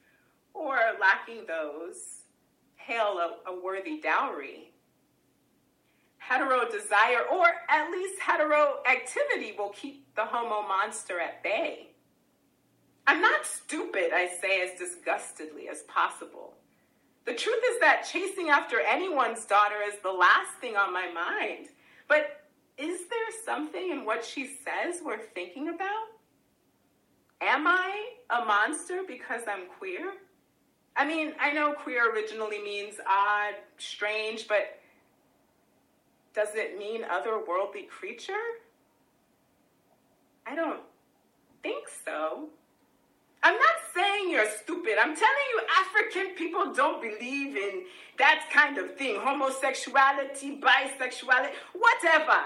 or 0.53 0.77
lacking 0.99 1.45
those, 1.47 2.23
hail 2.75 3.19
a, 3.19 3.49
a 3.49 3.61
worthy 3.63 4.01
dowry. 4.01 4.70
Hetero 6.31 6.63
desire, 6.71 7.23
or 7.29 7.45
at 7.67 7.91
least 7.91 8.21
hetero 8.21 8.77
activity, 8.89 9.53
will 9.57 9.69
keep 9.69 10.15
the 10.15 10.23
homo 10.23 10.65
monster 10.65 11.19
at 11.19 11.43
bay. 11.43 11.89
I'm 13.05 13.21
not 13.21 13.45
stupid, 13.45 14.11
I 14.13 14.29
say 14.41 14.61
as 14.61 14.79
disgustedly 14.79 15.67
as 15.67 15.81
possible. 15.89 16.53
The 17.25 17.33
truth 17.33 17.61
is 17.71 17.81
that 17.81 18.07
chasing 18.09 18.47
after 18.47 18.79
anyone's 18.79 19.43
daughter 19.43 19.75
is 19.85 19.95
the 20.01 20.11
last 20.11 20.51
thing 20.61 20.77
on 20.77 20.93
my 20.93 21.11
mind. 21.11 21.67
But 22.07 22.45
is 22.77 23.09
there 23.09 23.43
something 23.45 23.91
in 23.91 24.05
what 24.05 24.23
she 24.23 24.45
says 24.45 25.01
worth 25.03 25.33
thinking 25.35 25.67
about? 25.67 26.07
Am 27.41 27.67
I 27.67 28.13
a 28.29 28.45
monster 28.45 29.01
because 29.05 29.41
I'm 29.49 29.67
queer? 29.77 30.13
I 30.95 31.05
mean, 31.05 31.33
I 31.41 31.51
know 31.51 31.73
queer 31.73 32.13
originally 32.13 32.63
means 32.63 32.95
odd, 33.05 33.55
strange, 33.77 34.47
but 34.47 34.77
does 36.33 36.49
it 36.53 36.77
mean 36.77 37.03
otherworldly 37.03 37.87
creature? 37.89 38.33
I 40.45 40.55
don't 40.55 40.81
think 41.61 41.87
so. 42.05 42.49
I'm 43.43 43.55
not 43.55 43.75
saying 43.95 44.29
you're 44.29 44.49
stupid. 44.49 44.93
I'm 44.99 45.15
telling 45.15 45.47
you, 45.53 45.61
African 45.79 46.35
people 46.35 46.73
don't 46.73 47.01
believe 47.01 47.55
in 47.55 47.83
that 48.17 48.49
kind 48.53 48.77
of 48.77 48.95
thing 48.97 49.15
homosexuality, 49.19 50.61
bisexuality, 50.61 51.49
whatever. 51.73 52.39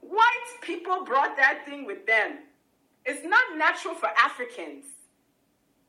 White 0.00 0.60
people 0.60 1.04
brought 1.04 1.36
that 1.36 1.64
thing 1.64 1.86
with 1.86 2.06
them. 2.06 2.38
It's 3.06 3.24
not 3.24 3.56
natural 3.56 3.94
for 3.94 4.08
Africans. 4.18 4.86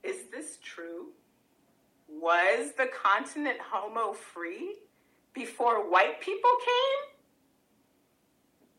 Is 0.04 0.28
this 0.32 0.60
true? 0.63 1.08
Was 2.08 2.74
the 2.78 2.88
continent 2.88 3.58
homo 3.60 4.13
free 4.13 4.76
before 5.34 5.89
white 5.89 6.21
people 6.21 6.52
came? 6.63 7.14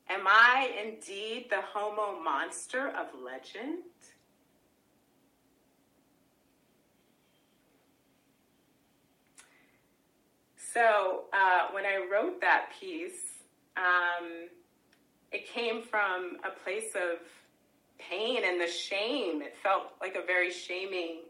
Am 0.08 0.26
I 0.26 0.70
indeed 0.84 1.46
the 1.50 1.60
homo 1.60 2.20
monster 2.22 2.88
of 2.88 3.06
legend? 3.24 3.82
So 10.72 11.24
uh, 11.32 11.68
when 11.72 11.84
I 11.86 12.06
wrote 12.10 12.40
that 12.42 12.66
piece, 12.78 13.42
um, 13.76 14.48
it 15.32 15.48
came 15.48 15.82
from 15.82 16.36
a 16.44 16.50
place 16.50 16.94
of 16.94 17.18
pain 17.98 18.42
and 18.44 18.60
the 18.60 18.66
shame. 18.66 19.42
It 19.42 19.56
felt 19.62 19.94
like 20.00 20.16
a 20.16 20.24
very 20.24 20.52
shaming 20.52 21.20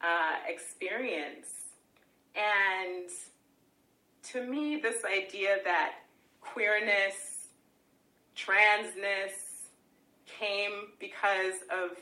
uh, 0.00 0.38
experience. 0.48 1.46
And 2.34 3.08
to 4.30 4.44
me, 4.44 4.80
this 4.80 5.04
idea 5.04 5.58
that 5.64 5.92
queerness, 6.40 7.29
transness 8.46 9.32
came 10.26 10.88
because 10.98 11.54
of 11.70 11.96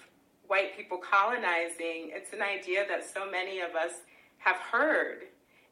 white 0.46 0.76
people 0.76 0.98
colonizing, 0.98 2.10
it's 2.14 2.32
an 2.32 2.42
idea 2.42 2.84
that 2.88 3.04
so 3.04 3.30
many 3.30 3.60
of 3.60 3.74
us 3.74 3.92
have 4.38 4.56
heard 4.56 5.24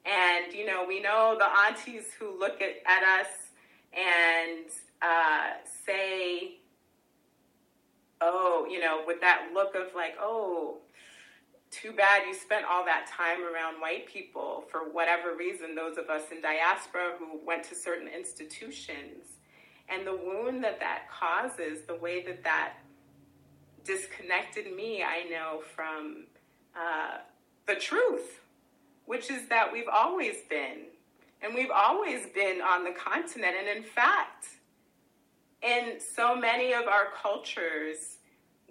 and, 0.06 0.52
you 0.52 0.64
know, 0.64 0.84
we 0.86 1.00
know 1.00 1.36
the 1.36 1.48
aunties 1.66 2.12
who 2.18 2.38
look 2.38 2.62
at, 2.62 2.76
at 2.86 3.02
us 3.02 3.26
and 3.92 4.66
uh, 5.02 5.54
say, 5.84 6.58
oh, 8.20 8.66
you 8.70 8.78
know, 8.78 9.02
with 9.04 9.20
that 9.20 9.48
look 9.52 9.74
of 9.74 9.94
like, 9.96 10.14
oh, 10.20 10.78
too 11.72 11.92
bad 11.92 12.22
you 12.26 12.34
spent 12.34 12.64
all 12.70 12.84
that 12.84 13.08
time 13.08 13.42
around 13.42 13.80
white 13.80 14.06
people 14.06 14.64
for 14.70 14.80
whatever 14.92 15.34
reason, 15.34 15.74
those 15.74 15.98
of 15.98 16.08
us 16.08 16.22
in 16.30 16.40
diaspora 16.40 17.14
who 17.18 17.40
went 17.44 17.64
to 17.64 17.74
certain 17.74 18.06
institutions. 18.06 19.35
And 19.88 20.06
the 20.06 20.16
wound 20.16 20.64
that 20.64 20.80
that 20.80 21.08
causes, 21.10 21.82
the 21.86 21.96
way 21.96 22.22
that 22.24 22.42
that 22.44 22.74
disconnected 23.84 24.74
me, 24.74 25.02
I 25.02 25.28
know, 25.28 25.62
from 25.74 26.26
uh, 26.74 27.18
the 27.66 27.76
truth 27.76 28.40
which 29.06 29.30
is 29.30 29.48
that 29.48 29.72
we've 29.72 29.88
always 29.88 30.36
been 30.50 30.86
And 31.42 31.54
we've 31.54 31.70
always 31.70 32.26
been 32.34 32.60
on 32.60 32.82
the 32.82 32.92
continent. 32.92 33.54
And 33.58 33.68
in 33.76 33.84
fact, 33.84 34.46
in 35.62 36.00
so 36.00 36.34
many 36.34 36.72
of 36.72 36.86
our 36.86 37.08
cultures, 37.22 38.18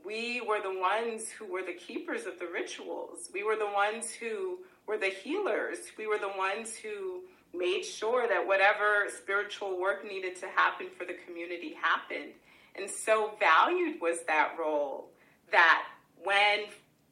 we 0.04 0.42
were 0.42 0.62
the 0.62 0.78
ones 0.80 1.30
who 1.30 1.46
were 1.46 1.62
the 1.62 1.74
keepers 1.74 2.26
of 2.26 2.40
the 2.40 2.48
rituals. 2.48 3.30
We 3.34 3.44
were 3.44 3.56
the 3.56 3.72
ones 3.72 4.12
who 4.12 4.60
were 4.88 4.98
the 4.98 5.10
healers. 5.10 5.78
We 5.98 6.08
were 6.08 6.18
the 6.18 6.34
ones 6.36 6.76
who 6.76 7.22
made 7.58 7.84
sure 7.84 8.28
that 8.28 8.46
whatever 8.46 9.08
spiritual 9.16 9.80
work 9.80 10.08
needed 10.08 10.36
to 10.38 10.48
happen 10.48 10.88
for 10.98 11.06
the 11.06 11.16
community 11.26 11.76
happened. 11.80 12.32
And 12.76 12.90
so 12.90 13.34
valued 13.40 14.02
was 14.02 14.20
that 14.28 14.54
role 14.60 15.10
that 15.52 15.86
when 16.24 16.66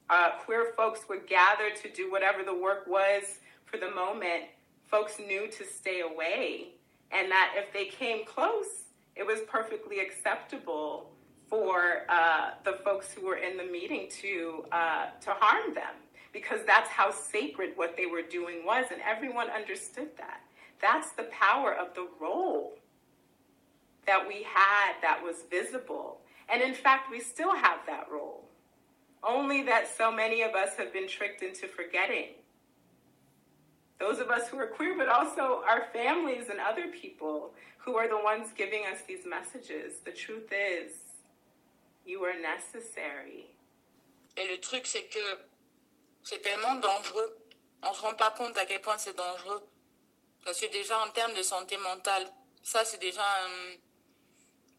uh, 0.09 0.31
queer 0.43 0.73
folks 0.75 1.07
would 1.09 1.27
gather 1.27 1.69
to 1.81 1.89
do 1.89 2.11
whatever 2.11 2.43
the 2.43 2.53
work 2.53 2.85
was 2.87 3.23
for 3.65 3.77
the 3.77 3.91
moment, 3.91 4.45
folks 4.89 5.19
knew 5.19 5.49
to 5.49 5.65
stay 5.65 6.01
away. 6.01 6.69
And 7.11 7.31
that 7.31 7.53
if 7.55 7.71
they 7.71 7.85
came 7.85 8.25
close, 8.25 8.83
it 9.15 9.25
was 9.25 9.39
perfectly 9.47 9.99
acceptable 9.99 11.11
for 11.47 12.05
uh, 12.09 12.51
the 12.65 12.79
folks 12.83 13.11
who 13.11 13.25
were 13.25 13.37
in 13.37 13.57
the 13.57 13.65
meeting 13.65 14.09
to, 14.21 14.65
uh, 14.71 15.05
to 15.21 15.29
harm 15.31 15.73
them 15.73 16.02
because 16.33 16.61
that's 16.65 16.89
how 16.89 17.11
sacred 17.11 17.73
what 17.75 17.95
they 17.95 18.07
were 18.07 18.23
doing 18.23 18.65
was, 18.65 18.85
and 18.91 18.99
everyone 19.07 19.49
understood 19.49 20.09
that. 20.17 20.41
That's 20.81 21.11
the 21.11 21.29
power 21.31 21.73
of 21.73 21.93
the 21.93 22.07
role 22.19 22.73
that 24.05 24.27
we 24.27 24.43
had 24.43 24.93
that 25.01 25.23
was 25.23 25.43
visible. 25.49 26.19
And 26.49 26.61
in 26.61 26.73
fact, 26.73 27.09
we 27.09 27.21
still 27.21 27.55
have 27.55 27.79
that 27.87 28.07
role. 28.11 28.49
Only 29.23 29.63
that 29.63 29.87
so 29.87 30.11
many 30.11 30.41
of 30.41 30.55
us 30.55 30.75
have 30.75 30.91
been 30.91 31.07
tricked 31.07 31.41
into 31.41 31.67
forgetting. 31.67 32.31
Those 33.99 34.19
of 34.19 34.29
us 34.29 34.49
who 34.49 34.57
are 34.57 34.67
queer, 34.67 34.97
but 34.97 35.07
also 35.07 35.63
our 35.69 35.85
families 35.93 36.49
and 36.49 36.59
other 36.59 36.87
people 36.87 37.53
who 37.77 37.95
are 37.95 38.09
the 38.09 38.21
ones 38.21 38.49
giving 38.57 38.83
us 38.91 38.99
these 39.07 39.25
messages. 39.25 39.99
The 40.03 40.11
truth 40.11 40.51
is, 40.51 40.91
you 42.05 42.21
are 42.23 42.33
necessary. 42.33 43.55
Et 44.35 44.49
le 44.49 44.57
truc, 44.57 44.85
c'est 44.85 45.09
que 45.09 45.21
c'est 46.23 46.41
tellement 46.41 46.75
dangereux. 46.75 47.37
On 47.83 47.89
ne 47.89 47.95
se 47.95 48.01
rend 48.01 48.13
pas 48.15 48.31
compte 48.31 48.57
à 48.57 48.65
quel 48.65 48.81
point 48.81 48.97
c'est 48.97 49.15
dangereux. 49.15 49.61
Parce 50.45 50.59
que 50.59 50.65
déjà, 50.67 50.99
en 50.99 51.09
termes 51.11 51.33
de 51.33 51.43
santé 51.43 51.77
mentale, 51.77 52.27
ça, 52.61 52.83
c'est 52.85 52.99
déjà 52.99 53.23
un, 53.45 53.75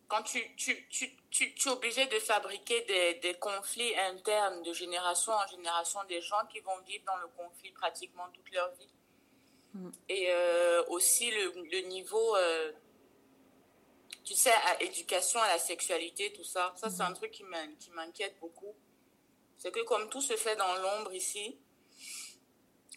quand 0.09 0.23
tu, 0.23 0.55
tu, 0.57 0.87
tu, 0.89 1.11
tu, 1.31 1.55
tu 1.55 1.69
es 1.69 1.73
obligé 1.73 2.07
de 2.07 2.19
fabriquer 2.19 2.83
des, 2.83 3.15
des, 3.15 3.35
conflits 3.35 3.95
internes 3.99 4.63
de 4.63 4.73
génération 4.73 5.33
en 5.33 5.47
génération, 5.47 6.01
des 6.09 6.21
gens 6.21 6.45
qui 6.51 6.61
vont 6.61 6.79
vivre 6.87 7.05
dans 7.07 7.17
le 7.17 7.29
conflit 7.29 7.73
pratiquement 7.73 8.29
toute 8.33 8.51
leur 8.53 8.71
vie. 8.75 8.93
Mm. 9.75 9.91
Et 10.09 10.27
euh, 10.31 10.85
aussi 10.89 11.31
le, 11.31 11.53
le 11.71 11.81
niveau, 11.89 12.37
euh, 12.37 12.73
tu 14.25 14.35
sais, 14.35 14.53
à 14.53 14.83
éducation 14.83 15.41
à 15.41 15.49
la 15.49 15.59
sexualité, 15.59 16.33
tout 16.33 16.45
ça. 16.45 16.73
Ça, 16.77 16.89
mm. 16.89 16.91
c'est 16.91 17.03
un 17.03 17.13
truc 17.13 17.31
qui 17.31 17.45
m'inquiète 17.93 18.39
beaucoup. 18.41 18.75
C'est 19.65 19.73
que 19.73 19.81
comme 19.81 20.11
tout 20.11 20.21
se 20.21 20.37
fait 20.37 20.57
dans 20.57 20.75
l'ombre 20.77 21.15
ici, 21.15 21.59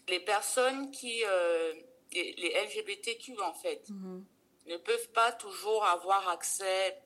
les 0.06 0.20
personnes 0.20 0.90
qui... 0.90 1.24
Euh, 1.24 1.72
les, 2.12 2.32
les, 2.34 2.50
LGBTQ, 2.64 3.40
en 3.40 3.54
fait, 3.54 3.88
mm. 3.88 4.24
ne 4.66 4.76
peuvent 4.76 5.10
pas 5.10 5.32
toujours 5.32 5.84
avoir 5.84 6.28
accès 6.28 7.02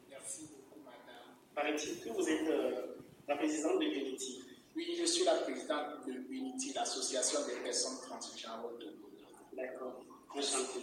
Merci 0.09 0.47
beaucoup, 0.51 0.79
madame. 0.85 1.35
Paraît-il 1.55 1.99
que 2.01 2.09
vous 2.09 2.29
êtes 2.29 2.47
euh, 2.47 2.95
la 3.27 3.35
présidente 3.37 3.79
de 3.79 3.85
Unity? 3.85 4.43
Oui, 4.75 4.95
je 4.99 5.05
suis 5.05 5.23
la 5.23 5.35
présidente 5.35 6.05
de 6.07 6.13
Unity, 6.33 6.73
l'association 6.73 7.45
des 7.47 7.61
personnes 7.63 7.99
transgenres 8.01 8.65
au 8.65 8.77
Togo. 8.77 9.09
D'accord, 9.53 10.03
enchanté. 10.29 10.79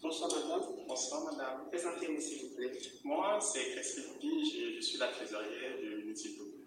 Bonsoir 0.00 0.30
madame. 0.30 0.86
Bonsoir 0.86 1.24
madame. 1.24 1.68
Présentez-vous 1.68 2.20
s'il 2.20 2.48
vous 2.48 2.56
plaît. 2.56 2.72
Moi, 3.02 3.38
c'est 3.40 3.70
Christine 3.72 4.18
Pi, 4.20 4.76
je, 4.76 4.80
suis 4.80 4.98
la 4.98 5.08
trésorière 5.08 5.78
de 5.82 6.02
Unity 6.02 6.36
Togo. 6.36 6.57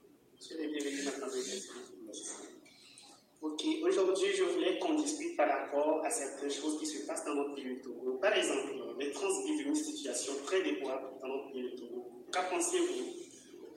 Ok, 3.41 3.63
aujourd'hui 3.83 4.33
je 4.35 4.43
voulais 4.43 4.79
qu'on 4.79 4.95
discute 4.95 5.37
par 5.37 5.47
rapport 5.47 6.03
à 6.03 6.09
certaines 6.09 6.49
choses 6.49 6.79
qui 6.79 6.87
se 6.87 7.05
passent 7.05 7.25
dans 7.25 7.35
notre 7.35 7.53
pays 7.55 7.65
du 7.65 7.81
Togo. 7.81 8.17
Par 8.19 8.33
exemple, 8.33 8.73
les 8.99 9.11
trans 9.11 9.43
vivent 9.45 9.67
une 9.67 9.75
situation 9.75 10.33
très 10.45 10.63
déplorable 10.63 11.19
dans 11.21 11.27
notre 11.27 11.51
pays 11.51 11.69
du 11.69 11.75
Togo. 11.75 12.25
Qu'en 12.31 12.43
pensez-vous? 12.49 13.21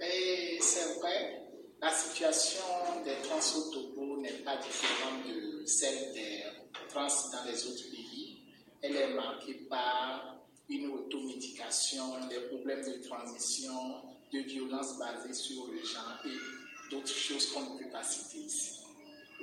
Et 0.01 0.59
c'est 0.61 0.99
vrai, 1.01 1.43
la 1.83 1.91
situation 1.91 2.65
des 3.05 3.17
trans 3.23 3.59
au 3.59 3.71
Togo 3.71 4.17
n'est 4.23 4.43
pas 4.45 4.57
différente 4.57 5.27
de 5.27 5.67
celle 5.67 6.13
des 6.15 6.45
trans 6.89 7.07
dans 7.07 7.45
les 7.51 7.67
autres 7.67 7.91
pays. 7.91 8.39
Elle 8.81 8.97
est 8.97 9.15
marquée 9.15 9.67
par 9.69 10.39
une 10.71 10.91
automédication, 10.93 12.27
des 12.29 12.41
problèmes 12.49 12.85
de 12.85 13.07
transition, 13.07 14.03
de 14.35 14.41
violence 14.41 14.99
basée 14.99 15.33
sur 15.33 15.69
le 15.69 15.79
genre 15.79 16.19
et 16.27 16.91
d'autres 16.91 17.07
choses 17.07 17.53
qu'on 17.53 17.75
ne 17.75 17.79
peut 17.79 17.91
pas 17.91 18.03
citer 18.03 18.39
ici. 18.39 18.81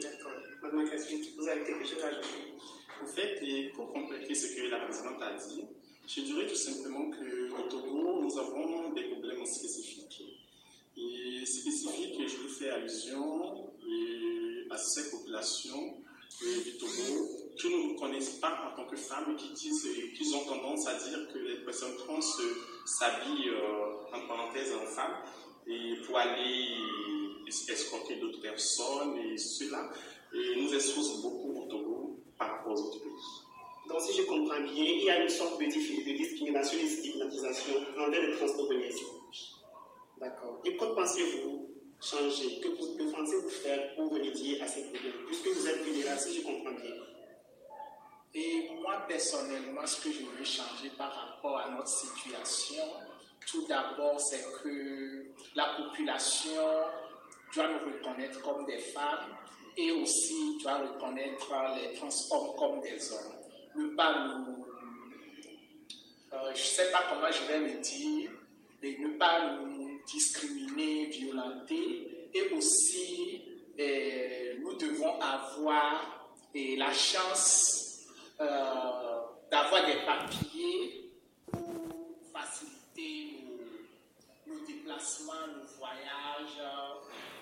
D'accord. 0.01 0.31
Madame 0.61 0.89
Catherine, 0.89 1.21
vous 1.37 1.47
avez 1.47 1.63
quelque 1.63 1.85
chose 1.85 2.03
à 2.03 2.07
ajouter 2.07 2.53
Au 3.01 3.07
fait, 3.07 3.39
et 3.41 3.69
pour 3.69 3.93
compléter 3.93 4.35
ce 4.35 4.53
que 4.53 4.69
la 4.69 4.79
présidente 4.79 5.21
a 5.21 5.33
dit, 5.33 5.63
je 6.07 6.21
dirais 6.21 6.47
tout 6.47 6.55
simplement 6.55 7.09
qu'au 7.09 7.69
Togo, 7.69 8.21
nous 8.21 8.37
avons 8.37 8.91
des 8.93 9.03
problèmes 9.03 9.45
spécifiques. 9.45 10.23
Et 10.97 11.45
spécifiques, 11.45 12.27
je 12.27 12.37
vous 12.37 12.49
fais 12.49 12.69
allusion 12.69 13.71
à 14.69 14.77
ces 14.77 15.09
populations 15.09 15.97
du 16.39 16.77
Togo 16.77 17.29
qui 17.57 17.69
ne 17.69 17.83
nous 17.83 17.95
connaissent 17.95 18.39
pas 18.39 18.71
en 18.71 18.75
tant 18.75 18.89
que 18.89 18.95
femmes, 18.95 19.35
qui 19.35 19.49
disent, 19.49 19.87
qu'ils 20.15 20.35
ont 20.35 20.45
tendance 20.45 20.87
à 20.87 20.95
dire 20.95 21.27
que 21.31 21.37
les 21.37 21.57
personnes 21.57 21.95
trans 21.97 22.19
s'habillent, 22.85 23.49
euh, 23.49 24.15
en 24.15 24.27
parenthèse, 24.27 24.73
en 24.73 24.85
femmes, 24.85 25.17
et 25.67 25.95
pour 26.05 26.17
aller 26.17 26.69
escroquer 27.47 28.15
d'autres 28.15 28.41
personnes, 28.41 29.17
et 29.17 29.37
cela 29.37 29.91
nous 30.33 30.73
expose 30.73 31.21
beaucoup 31.21 31.61
au 31.61 31.65
Togo 31.67 32.19
par 32.37 32.49
rapport 32.49 32.73
aux 32.73 32.81
autres 32.87 32.99
pays. 32.99 33.11
Donc, 33.89 34.01
si 34.01 34.17
je 34.17 34.23
comprends 34.23 34.61
bien, 34.61 34.85
il 34.85 35.03
y 35.03 35.09
a 35.09 35.21
une 35.21 35.29
sorte 35.29 35.59
de, 35.59 35.65
discrimination 35.65 36.79
et 36.79 36.83
de 36.83 36.87
stigmatisation 36.87 37.73
envers 37.97 38.21
les 38.21 38.35
transtogonies. 38.37 38.95
D'accord. 40.19 40.61
Et 40.65 40.77
que 40.77 40.85
pensez-vous 40.85 41.70
changer 42.01 42.59
Que, 42.59 42.67
que 42.67 43.11
pensez-vous 43.11 43.49
faire 43.49 43.95
pour 43.95 44.11
remédier 44.11 44.61
à 44.61 44.67
ces 44.67 44.83
problèmes 44.83 45.25
Puisque 45.27 45.47
vous 45.47 45.67
êtes 45.67 45.83
fédéral, 45.83 46.19
si 46.19 46.41
je 46.41 46.45
comprends 46.45 46.71
bien. 46.71 46.95
Et 48.33 48.69
moi, 48.81 49.05
personnellement, 49.07 49.85
ce 49.85 50.01
que 50.01 50.11
je 50.11 50.19
veux 50.21 50.45
changer 50.45 50.89
par 50.97 51.13
rapport 51.13 51.57
à 51.59 51.69
notre 51.71 51.89
situation, 51.89 52.83
tout 53.45 53.67
d'abord, 53.67 54.19
c'est 54.19 54.43
que 54.63 55.25
la 55.55 55.75
population 55.77 56.51
doit 57.53 57.67
nous 57.67 57.91
reconnaître 57.91 58.41
comme 58.41 58.65
des 58.65 58.77
femmes 58.77 59.35
et 59.75 59.91
aussi 59.91 60.57
doit 60.61 60.77
reconnaître 60.77 61.53
les 61.75 61.93
trans 61.95 62.53
comme 62.57 62.81
des 62.81 63.11
hommes. 63.11 63.35
Ne 63.75 63.95
pas 63.95 64.27
nous. 64.27 64.65
Euh, 66.33 66.45
je 66.47 66.51
ne 66.51 66.55
sais 66.55 66.91
pas 66.91 67.03
comment 67.09 67.31
je 67.31 67.45
vais 67.47 67.59
le 67.59 67.79
dire, 67.81 68.31
mais 68.81 68.97
ne 68.97 69.17
pas 69.17 69.55
nous 69.55 69.70
discriminer, 70.07 71.05
violenter 71.07 72.29
et 72.33 72.49
aussi 72.53 73.41
eh, 73.77 74.57
nous 74.59 74.75
devons 74.75 75.19
avoir 75.19 76.29
eh, 76.53 76.75
la 76.75 76.91
chance 76.93 78.05
euh, 78.39 78.45
d'avoir 79.49 79.85
des 79.85 80.05
papiers 80.05 81.11
pour 81.51 82.19
faciliter 82.33 83.37
nos, 84.47 84.53
nos 84.53 84.65
déplacements, 84.65 85.47
nos 85.47 85.65
voyages 85.77 86.61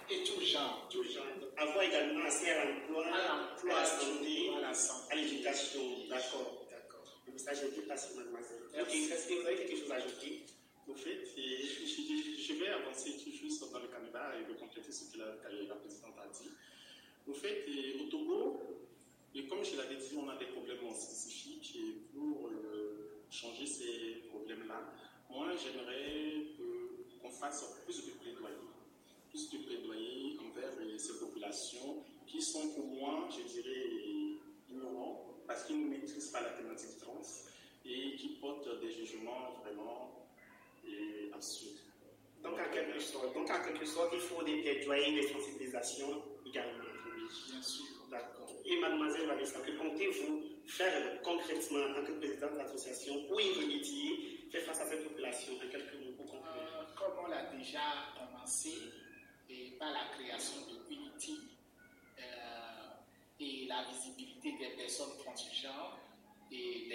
et 0.10 0.24
tout 0.24 0.42
genre. 0.42 0.88
Tout 0.90 1.04
genre. 1.04 1.24
Avoir 1.58 1.84
également 1.84 2.26
accès 2.26 2.52
à 2.52 2.66
l'emploi, 2.66 3.06
à, 3.06 3.10
à 3.10 3.80
la 3.80 3.86
santé, 3.86 4.50
à 4.58 4.62
la 4.62 4.74
santé, 4.74 5.14
à 5.14 5.16
l'éducation. 5.16 5.82
D'accord. 6.10 6.66
D'accord. 6.72 7.04
Le 7.28 7.34
message 7.34 7.64
est 7.64 7.76
tout 7.76 7.88
passé, 7.88 8.16
mademoiselle. 8.16 8.62
Ok, 8.80 8.94
est-ce 8.94 9.28
que 9.28 9.34
vous 9.42 9.48
avez 9.48 9.56
quelque 9.58 9.78
chose 9.78 9.92
à 9.92 9.96
ajouter? 9.96 10.46
Au 10.90 10.96
fait, 10.96 11.24
je, 11.38 12.54
vais 12.54 12.68
avancer 12.70 13.12
juste 13.20 13.72
dans 13.72 13.80
le 13.80 13.88
Canada 13.88 14.34
et 14.40 14.52
de 14.52 14.58
compléter 14.58 14.92
ce 14.92 15.12
que 15.12 15.20
la, 15.20 15.76
présidente 15.76 16.16
a 16.18 16.28
dit. 16.28 16.50
Au 17.28 17.34
fait, 17.34 17.66
au 18.02 18.10
Togo, 18.10 18.60
Et 19.36 19.46
comme 19.46 19.64
je 19.64 19.78
l'avais 19.78 19.98
dit, 19.98 20.16
on 20.18 20.28
a 20.30 20.36
des 20.38 20.48
problèmes 20.48 20.90
spécifiques 20.96 21.76
et 21.76 22.18
pour 22.18 22.48
euh, 22.48 23.22
changer 23.30 23.68
ces 23.68 24.24
problèmes-là, 24.30 24.92
moi 25.30 25.50
j'aimerais 25.56 26.56
qu'on 27.22 27.30
fasse 27.30 27.64
plus 27.86 28.06
de 28.08 28.12
plaidoyer, 28.14 28.58
plus 29.30 29.50
de 29.52 29.58
plaidoyer 29.60 30.38
envers 30.40 30.74
ces 30.98 31.20
populations 31.20 32.04
qui 32.26 32.42
sont 32.42 32.70
pour 32.70 32.88
moi, 32.88 33.30
je 33.30 33.44
dirais, 33.48 33.90
ignorants 34.72 35.36
parce 35.46 35.66
qu'ils 35.66 35.84
ne 35.84 35.90
maîtrisent 35.90 36.32
pas 36.32 36.42
la 36.42 36.50
thématique 36.50 36.98
trans 36.98 37.22
et 37.86 38.16
qui 38.16 38.30
portent 38.42 38.80
des 38.82 38.92
jugements 38.92 39.62
vraiment 39.64 40.29
Donc 42.44 42.54
en, 42.54 42.74
quelque 42.74 43.00
sorte, 43.00 43.34
donc, 43.34 43.50
en 43.50 43.64
quelque 43.64 43.86
sorte, 43.86 44.12
il 44.14 44.20
faut 44.20 44.44
des 44.44 44.62
plaidoyers, 44.62 45.22
des 45.22 45.28
sensibilisations 45.28 46.24
également. 46.46 46.84
Bien 47.50 47.62
sûr. 47.62 47.86
D'accord. 48.10 48.50
Et 48.66 48.80
mademoiselle 48.80 49.28
Vanessa, 49.28 49.60
que 49.60 49.72
comptez-vous 49.72 50.44
faire 50.66 51.22
concrètement 51.22 51.80
en 51.80 51.94
tant 51.94 52.06
que 52.06 52.12
présidente 52.14 52.54
de 52.54 52.58
l'association 52.58 53.14
ou 53.30 53.36
remédier, 53.36 54.48
faire 54.52 54.64
face 54.64 54.82
à 54.82 54.86
cette 54.86 55.08
population 55.08 55.54
en 55.56 55.70
quelques 55.70 55.94
mots 55.94 56.14
pour 56.18 56.36
euh, 56.36 56.84
Comme 56.98 57.26
on 57.26 57.28
l'a 57.28 57.52
déjà 57.56 57.80
commencé, 58.18 58.74
et 59.50 59.72
par 59.78 59.92
la 59.92 60.06
création 60.16 60.62
de 60.68 60.94
Unity 60.94 61.40
euh, 62.20 62.24
et 63.40 63.66
la 63.68 63.86
visibilité 63.92 64.54
des 64.54 64.76
personnes 64.76 65.18
transgenres, 65.20 66.00
et 66.52 66.90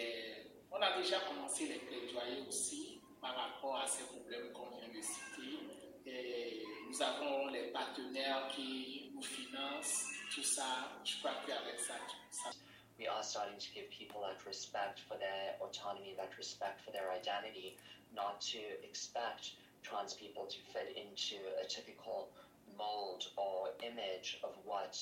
on 0.72 0.76
a 0.76 0.98
déjà 0.98 1.20
commencé 1.20 1.66
les 1.66 1.78
plaidoyers 1.78 2.42
aussi 2.48 3.00
par 3.24 3.34
rapport 3.36 3.76
à 3.80 3.86
ces 3.86 4.04
problèmes 4.04 4.52
qu'on 4.52 4.68
vient 4.76 4.92
de 4.92 5.00
citer. 5.00 5.56
Et 6.04 6.62
nous 6.86 7.00
avons 7.00 7.46
les 7.46 7.72
partenaires 7.72 8.48
qui 8.54 9.10
nous 9.14 9.22
financent, 9.22 10.04
tout 10.34 10.42
ça. 10.42 10.92
Je 11.02 11.16
crois 11.20 11.32
qu'avec 11.46 11.80
ça, 11.80 11.94
ça. 12.30 12.50
We 12.98 13.08
are 13.08 13.24
starting 13.24 13.58
to 13.58 13.72
give 13.74 13.88
people 13.88 14.20
that 14.20 14.44
respect 14.46 15.00
for 15.08 15.16
their 15.16 15.56
autonomy, 15.60 16.14
that 16.16 16.36
respect 16.36 16.78
for 16.84 16.92
their 16.92 17.10
identity, 17.10 17.76
not 18.14 18.40
to 18.52 18.60
expect 18.84 19.56
trans 19.82 20.14
people 20.14 20.46
to 20.46 20.60
fit 20.70 20.94
into 20.94 21.40
a 21.58 21.66
typical 21.66 22.28
mold 22.76 23.32
or 23.36 23.72
image 23.82 24.38
of 24.44 24.52
what 24.64 24.94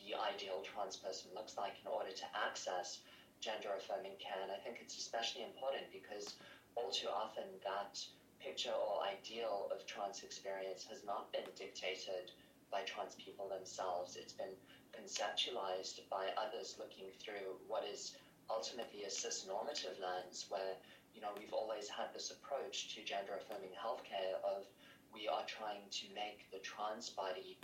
the 0.00 0.16
ideal 0.16 0.64
trans 0.64 0.96
person 0.96 1.30
looks 1.36 1.56
like 1.56 1.74
in 1.84 1.92
order 1.92 2.10
to 2.10 2.24
access 2.34 2.98
gender 3.40 3.68
affirming 3.76 4.16
care. 4.18 4.42
And 4.42 4.50
I 4.50 4.58
think 4.64 4.78
it's 4.80 4.96
especially 4.96 5.44
important 5.44 5.86
because 5.92 6.34
all 6.76 6.90
too 6.90 7.08
often 7.08 7.44
that 7.64 7.98
picture 8.38 8.70
or 8.70 9.02
ideal 9.02 9.68
of 9.72 9.84
trans 9.86 10.22
experience 10.22 10.84
has 10.88 11.02
not 11.04 11.32
been 11.32 11.48
dictated 11.56 12.30
by 12.70 12.82
trans 12.82 13.16
people 13.16 13.48
themselves. 13.48 14.16
It's 14.16 14.32
been 14.32 14.54
conceptualized 14.94 16.00
by 16.10 16.28
others 16.36 16.76
looking 16.78 17.10
through 17.18 17.56
what 17.66 17.84
is 17.84 18.12
ultimately 18.48 19.02
a 19.04 19.10
cis-normative 19.10 19.98
lens 19.98 20.46
where, 20.48 20.76
you 21.14 21.20
know, 21.20 21.34
we've 21.38 21.52
always 21.52 21.88
had 21.88 22.12
this 22.14 22.30
approach 22.30 22.94
to 22.94 23.02
gender 23.02 23.34
affirming 23.34 23.72
healthcare 23.74 24.38
of 24.44 24.64
we 25.12 25.26
are 25.28 25.44
trying 25.46 25.82
to 25.90 26.06
make 26.14 26.46
the 26.52 26.58
trans 26.58 27.08
body 27.10 27.56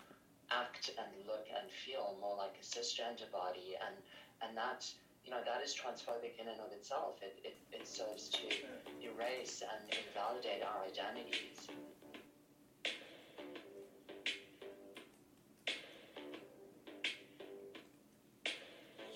act 0.50 0.90
and 0.98 1.08
look 1.26 1.46
and 1.54 1.70
feel 1.70 2.16
more 2.20 2.36
like 2.36 2.56
a 2.60 2.64
cisgender 2.64 3.30
body 3.30 3.74
and 3.84 3.94
and 4.42 4.56
that 4.56 4.84
you 5.24 5.30
know, 5.30 5.40
that 5.44 5.62
is 5.64 5.74
transphobic 5.74 6.38
in 6.40 6.48
and 6.48 6.60
of 6.60 6.72
itself. 6.72 7.16
It, 7.22 7.38
it, 7.44 7.56
it 7.72 7.86
serves 7.86 8.28
to 8.30 8.42
erase 9.00 9.62
and 9.62 9.82
invalidate 9.90 10.62
our 10.62 10.84
identities. 10.84 11.68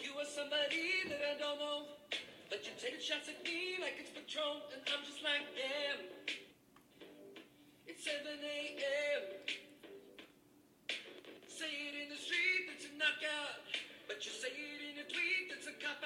You 0.00 0.12
are 0.18 0.24
somebody 0.24 1.08
that 1.08 1.20
I 1.20 1.38
don't 1.38 1.58
know, 1.58 1.86
but 2.48 2.64
you 2.64 2.72
take 2.80 3.00
shots 3.00 3.28
at 3.28 3.44
me 3.44 3.78
like 3.80 3.94
it's 3.98 4.10
Patron, 4.10 4.62
and 4.72 4.82
I'm 4.86 5.04
just 5.04 5.22
like, 5.22 5.42
damn. 5.58 6.06
It's 7.86 8.04
7 8.04 8.22
a.m. 8.26 9.22
Say 11.48 11.66
it 11.66 11.94
in 12.04 12.08
the 12.10 12.16
street, 12.16 12.68
it's 12.76 12.84
a 12.84 12.92
knockout, 12.98 13.75
but 14.06 14.24
you 14.24 14.32
say 14.32 14.48
it 14.48 14.80
in 14.94 14.98
a 14.98 15.04
tweet, 15.12 15.50
it's 15.50 15.66
a 15.66 15.72
cop 15.82 16.05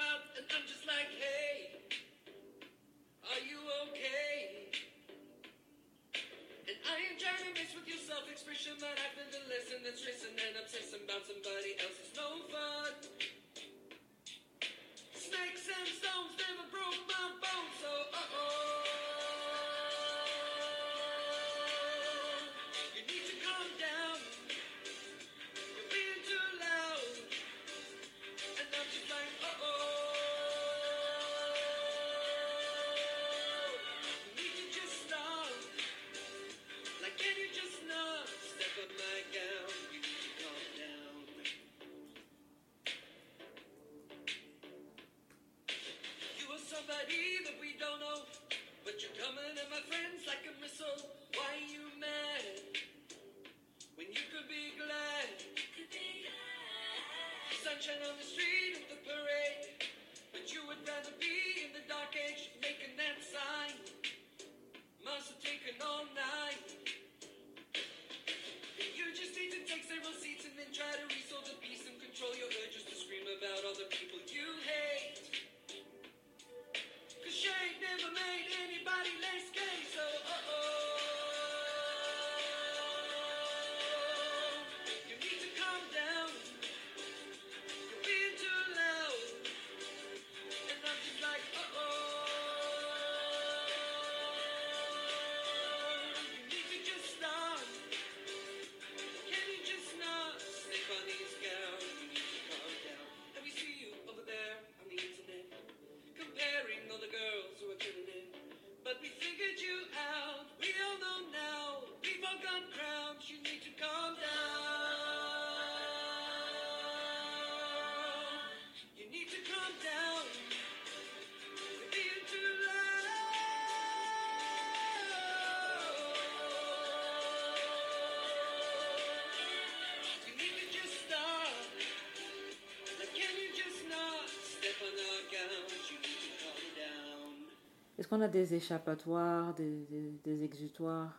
qu'on 138.11 138.19
a 138.19 138.27
des 138.27 138.53
échappatoires, 138.53 139.53
des, 139.53 140.43
exutoires 140.43 141.13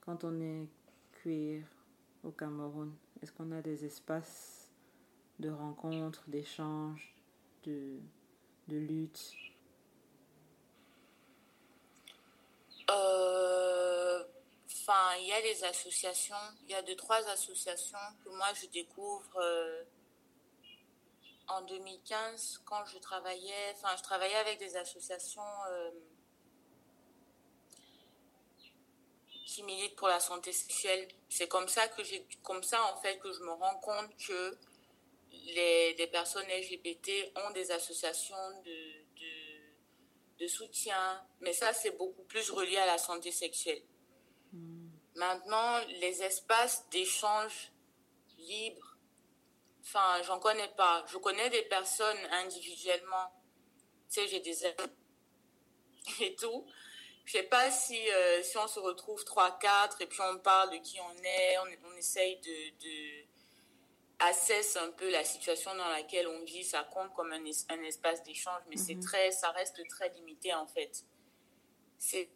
quand 0.00 0.24
on 0.24 0.40
est 0.40 0.66
queer 1.22 1.62
au 2.24 2.32
Cameroun? 2.32 2.92
Est-ce 3.22 3.30
qu'on 3.30 3.52
a 3.52 3.62
des 3.62 3.84
espaces 3.84 4.68
de 5.38 5.48
rencontres, 5.48 6.24
d'échanges, 6.26 7.14
de, 7.62 8.00
lutte 8.68 9.32
Euh, 12.90 14.24
il 15.20 15.28
y 15.28 15.32
a 15.32 15.40
des 15.40 15.62
associations, 15.62 16.34
il 16.64 16.72
y 16.72 16.74
a 16.74 16.82
deux, 16.82 16.96
trois 16.96 17.24
associations 17.28 17.96
que 18.24 18.28
moi 18.30 18.48
je 18.60 18.66
découvre 18.66 19.36
euh, 19.36 19.84
en 21.52 21.62
2015 21.62 22.62
quand 22.64 22.84
je 22.86 22.98
travaillais, 22.98 23.74
enfin 23.74 23.94
je 23.96 24.02
travaillais 24.02 24.36
avec 24.36 24.58
des 24.58 24.76
associations 24.76 25.42
euh, 25.70 25.90
qui 29.46 29.62
militent 29.62 29.96
pour 29.96 30.08
la 30.08 30.20
santé 30.20 30.52
sexuelle. 30.52 31.08
C'est 31.28 31.48
comme 31.48 31.68
ça 31.68 31.88
que 31.88 32.02
j'ai, 32.02 32.26
comme 32.42 32.62
ça 32.62 32.82
en 32.92 32.96
fait 33.00 33.18
que 33.18 33.32
je 33.32 33.40
me 33.40 33.52
rends 33.52 33.78
compte 33.80 34.16
que 34.16 34.58
les, 35.30 35.94
les 35.94 36.06
personnes 36.06 36.46
LGBT 36.46 37.32
ont 37.46 37.50
des 37.50 37.70
associations 37.70 38.60
de, 38.64 39.20
de, 39.20 40.44
de 40.44 40.46
soutien, 40.46 41.22
mais 41.40 41.52
ça 41.52 41.72
c'est 41.72 41.96
beaucoup 41.96 42.24
plus 42.24 42.50
relié 42.50 42.78
à 42.78 42.86
la 42.86 42.98
santé 42.98 43.30
sexuelle. 43.30 43.82
Maintenant, 45.14 45.78
les 46.00 46.22
espaces 46.22 46.88
d'échange 46.90 47.72
libres, 48.38 48.91
enfin, 49.82 50.22
j'en 50.22 50.38
connais 50.38 50.68
pas. 50.76 51.04
Je 51.08 51.18
connais 51.18 51.50
des 51.50 51.62
personnes 51.62 52.18
individuellement. 52.32 53.32
Tu 54.10 54.20
sais, 54.20 54.28
j'ai 54.28 54.40
des 54.40 54.64
amis 54.66 54.76
et 56.20 56.34
tout. 56.36 56.66
Je 57.24 57.32
sais 57.32 57.44
pas 57.44 57.70
si, 57.70 58.10
euh, 58.10 58.42
si 58.42 58.58
on 58.58 58.66
se 58.66 58.80
retrouve 58.80 59.22
3-4 59.24 60.00
et 60.00 60.06
puis 60.06 60.20
on 60.22 60.38
parle 60.38 60.70
de 60.70 60.76
qui 60.78 60.98
on 61.00 61.14
est, 61.22 61.58
on, 61.58 61.88
on 61.88 61.96
essaye 61.96 62.36
de, 62.40 62.70
de 62.84 63.26
assesse 64.18 64.76
un 64.76 64.90
peu 64.90 65.10
la 65.10 65.24
situation 65.24 65.74
dans 65.74 65.88
laquelle 65.88 66.28
on 66.28 66.44
vit, 66.44 66.64
ça 66.64 66.84
compte 66.84 67.12
comme 67.14 67.32
un, 67.32 67.44
es- 67.44 67.66
un 67.70 67.82
espace 67.82 68.22
d'échange, 68.22 68.62
mais 68.68 68.76
c'est 68.76 68.94
Mhm. 68.94 69.02
très, 69.04 69.30
ça 69.32 69.50
reste 69.50 69.86
très 69.88 70.08
limité 70.10 70.52
en 70.54 70.66
fait. 70.66 71.04
C'est 71.98 72.28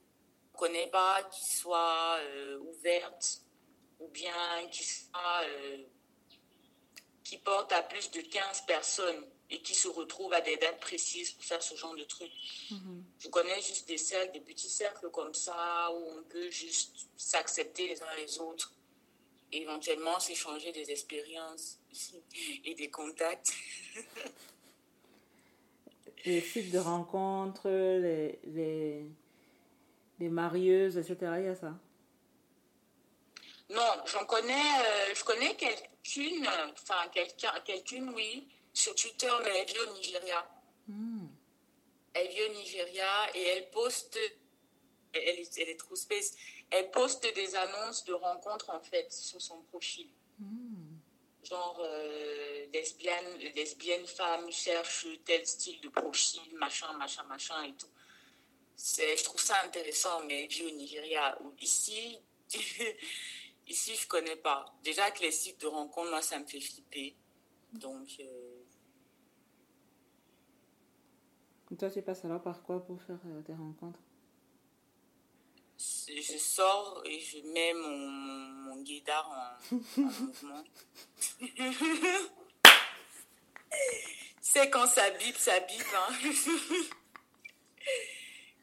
ne 0.53 0.59
connaît 0.59 0.89
pas 0.89 1.23
qui 1.25 1.45
soit 1.57 2.17
euh, 2.21 2.59
ouverte 2.59 3.43
ou 4.01 4.09
bien 4.09 4.67
qui 4.71 4.85
soit 4.85 5.43
euh, 5.45 5.85
qui 7.27 7.39
porte 7.39 7.73
à 7.73 7.83
plus 7.83 8.09
de 8.13 8.21
15 8.21 8.67
personnes 8.69 9.25
et 9.51 9.61
qui 9.61 9.75
se 9.75 9.89
retrouvent 9.89 10.33
à 10.33 10.41
des 10.41 10.57
dates 10.59 10.79
précises 10.79 11.33
pour 11.33 11.43
faire 11.43 11.61
ce 11.61 11.75
genre 11.75 11.97
de 11.97 12.05
trucs. 12.05 12.31
Je 13.19 13.29
connais 13.29 13.61
juste 13.61 13.89
des 13.89 13.99
cercles, 13.99 14.33
des 14.33 14.41
petits 14.41 14.71
cercles 14.71 15.11
comme 15.11 15.35
ça 15.35 15.91
où 15.93 16.19
on 16.19 16.23
peut 16.23 16.49
juste 16.51 17.09
s'accepter 17.17 17.89
les 17.89 18.01
uns 18.01 18.15
les 18.17 18.39
autres, 18.39 18.73
et 19.51 19.63
éventuellement 19.63 20.21
s'échanger 20.21 20.71
des 20.71 20.89
expériences 20.93 21.81
et 22.65 22.75
des 22.75 22.91
contacts. 22.91 23.53
Les 26.25 26.41
sites 26.41 26.73
de 26.73 26.79
rencontres, 26.79 27.69
les, 27.69 28.41
les, 28.47 29.07
les 30.19 30.29
marieuses, 30.29 30.99
etc. 30.99 31.17
Il 31.39 31.45
y 31.45 31.49
a 31.49 31.55
ça? 31.55 31.73
Non, 33.71 34.03
j'en 34.07 34.25
connais, 34.25 34.53
euh, 34.53 35.15
je 35.15 35.23
connais 35.23 35.55
quelqu'une, 36.07 36.49
enfin 36.73 37.09
quelqu'un, 37.13 37.53
quelqu'une, 37.65 38.11
oui, 38.11 38.49
sur 38.73 38.95
Twitter, 38.95 39.31
mais 39.45 39.51
elle 39.59 39.67
vit 39.67 39.79
au 39.79 39.93
Nigeria. 39.95 40.49
Elle 42.15 42.29
vit 42.29 42.43
au 42.43 42.53
Nigeria 42.55 43.31
et 43.35 43.43
elle 43.43 43.71
poste, 43.71 44.19
elle 45.13 45.41
est, 45.41 45.59
elle 45.59 45.69
est 45.69 45.79
trop 45.79 45.97
space, 45.97 46.35
elle 46.71 46.91
poste 46.91 47.27
des 47.35 47.55
annonces 47.57 48.05
de 48.05 48.13
rencontres 48.15 48.71
en 48.71 48.81
fait 48.81 49.13
sur 49.13 49.41
son 49.41 49.61
profil. 49.63 50.09
Genre 51.43 51.81
euh, 51.81 52.67
lesbienne, 52.73 53.39
lesbienne 53.55 54.07
femme 54.07 54.51
cherche 54.51 55.07
tel 55.25 55.47
style 55.47 55.81
de 55.81 55.89
profil, 55.89 56.43
machin, 56.55 56.93
machin, 56.95 57.23
machin 57.25 57.63
et 57.65 57.73
tout. 57.75 57.87
C'est, 58.75 59.17
je 59.17 59.25
trouve 59.25 59.41
ça 59.41 59.63
intéressant, 59.65 60.25
mais 60.25 60.45
elle 60.45 60.51
vit 60.51 60.65
au 60.65 60.71
Nigeria. 60.71 61.39
Ici, 61.61 62.19
ici 63.67 63.95
je 63.97 64.07
connais 64.07 64.37
pas. 64.37 64.65
Déjà 64.83 65.11
que 65.11 65.23
les 65.23 65.33
sites 65.33 65.61
de 65.61 65.67
rencontres, 65.67 66.11
moi, 66.11 66.23
ça 66.23 66.39
me 66.39 66.47
fait 66.47 66.61
flipper. 66.61 67.17
Donc, 67.73 68.09
euh, 68.21 68.63
toi, 71.79 71.91
tu 71.91 72.01
passes 72.03 72.25
alors 72.25 72.43
par 72.43 72.63
quoi 72.63 72.85
pour 72.85 73.03
faire 73.03 73.19
euh, 73.27 73.43
tes 73.43 73.55
rencontres? 73.55 73.99
Je 75.79 76.39
sors 76.39 77.03
et 77.05 77.19
je 77.19 77.39
mets 77.53 77.75
mon, 77.75 77.97
mon, 77.99 78.75
mon 78.77 78.83
guédard 78.83 79.29
en, 79.29 79.75
en 79.75 79.79
mouvement. 80.01 80.65
C'est 84.41 84.71
quand 84.71 84.87
ça 84.87 85.11
bip, 85.11 85.37
ça 85.37 85.59
bip. 85.61 85.85
Hein. 85.95 86.15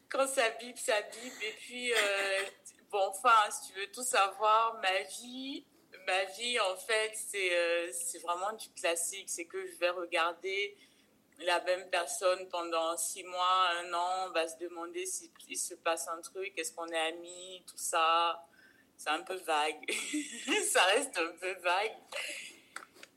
quand 0.10 0.26
ça 0.26 0.50
bip, 0.52 0.78
ça 0.78 1.02
bip. 1.02 1.34
Et 1.44 1.54
puis, 1.60 1.94
euh, 1.94 2.46
bon, 2.94 3.08
enfin, 3.10 3.50
si 3.52 3.74
tu 3.74 3.80
veux 3.80 3.92
tout 3.92 4.04
savoir, 4.04 4.80
ma 4.82 5.02
vie, 5.02 5.66
ma 6.08 6.24
vie, 6.26 6.60
en 6.60 6.78
fait, 6.78 7.12
c'est 7.16 7.54
euh, 7.54 7.92
c'est 7.92 8.20
vraiment 8.20 8.54
du 8.54 8.70
classique. 8.70 9.30
C'est 9.30 9.46
que 9.46 9.66
je 9.66 9.76
vais 9.80 9.90
regarder 9.90 10.78
la 11.40 11.62
même 11.64 11.90
personne 11.90 12.48
pendant 12.50 12.96
six 12.96 13.24
mois, 13.24 13.70
un 13.82 13.94
an, 13.94 14.28
on 14.28 14.32
va 14.32 14.48
se 14.48 14.58
demander 14.60 15.06
s'il 15.06 15.32
il 15.50 15.58
se 15.58 15.74
passe 15.74 16.08
un 16.08 16.22
truc, 16.22 16.54
est-ce 16.58 16.72
qu'on 16.72 16.88
est 16.88 17.08
amis, 17.14 17.64
tout 17.68 17.78
ça. 17.78 18.48
C'est 18.96 19.10
un 19.10 19.24
peu 19.24 19.36
vague. 19.36 19.84
ça 20.72 20.84
reste 20.84 21.18
un 21.18 21.36
peu 21.42 21.54
vague. 21.56 21.98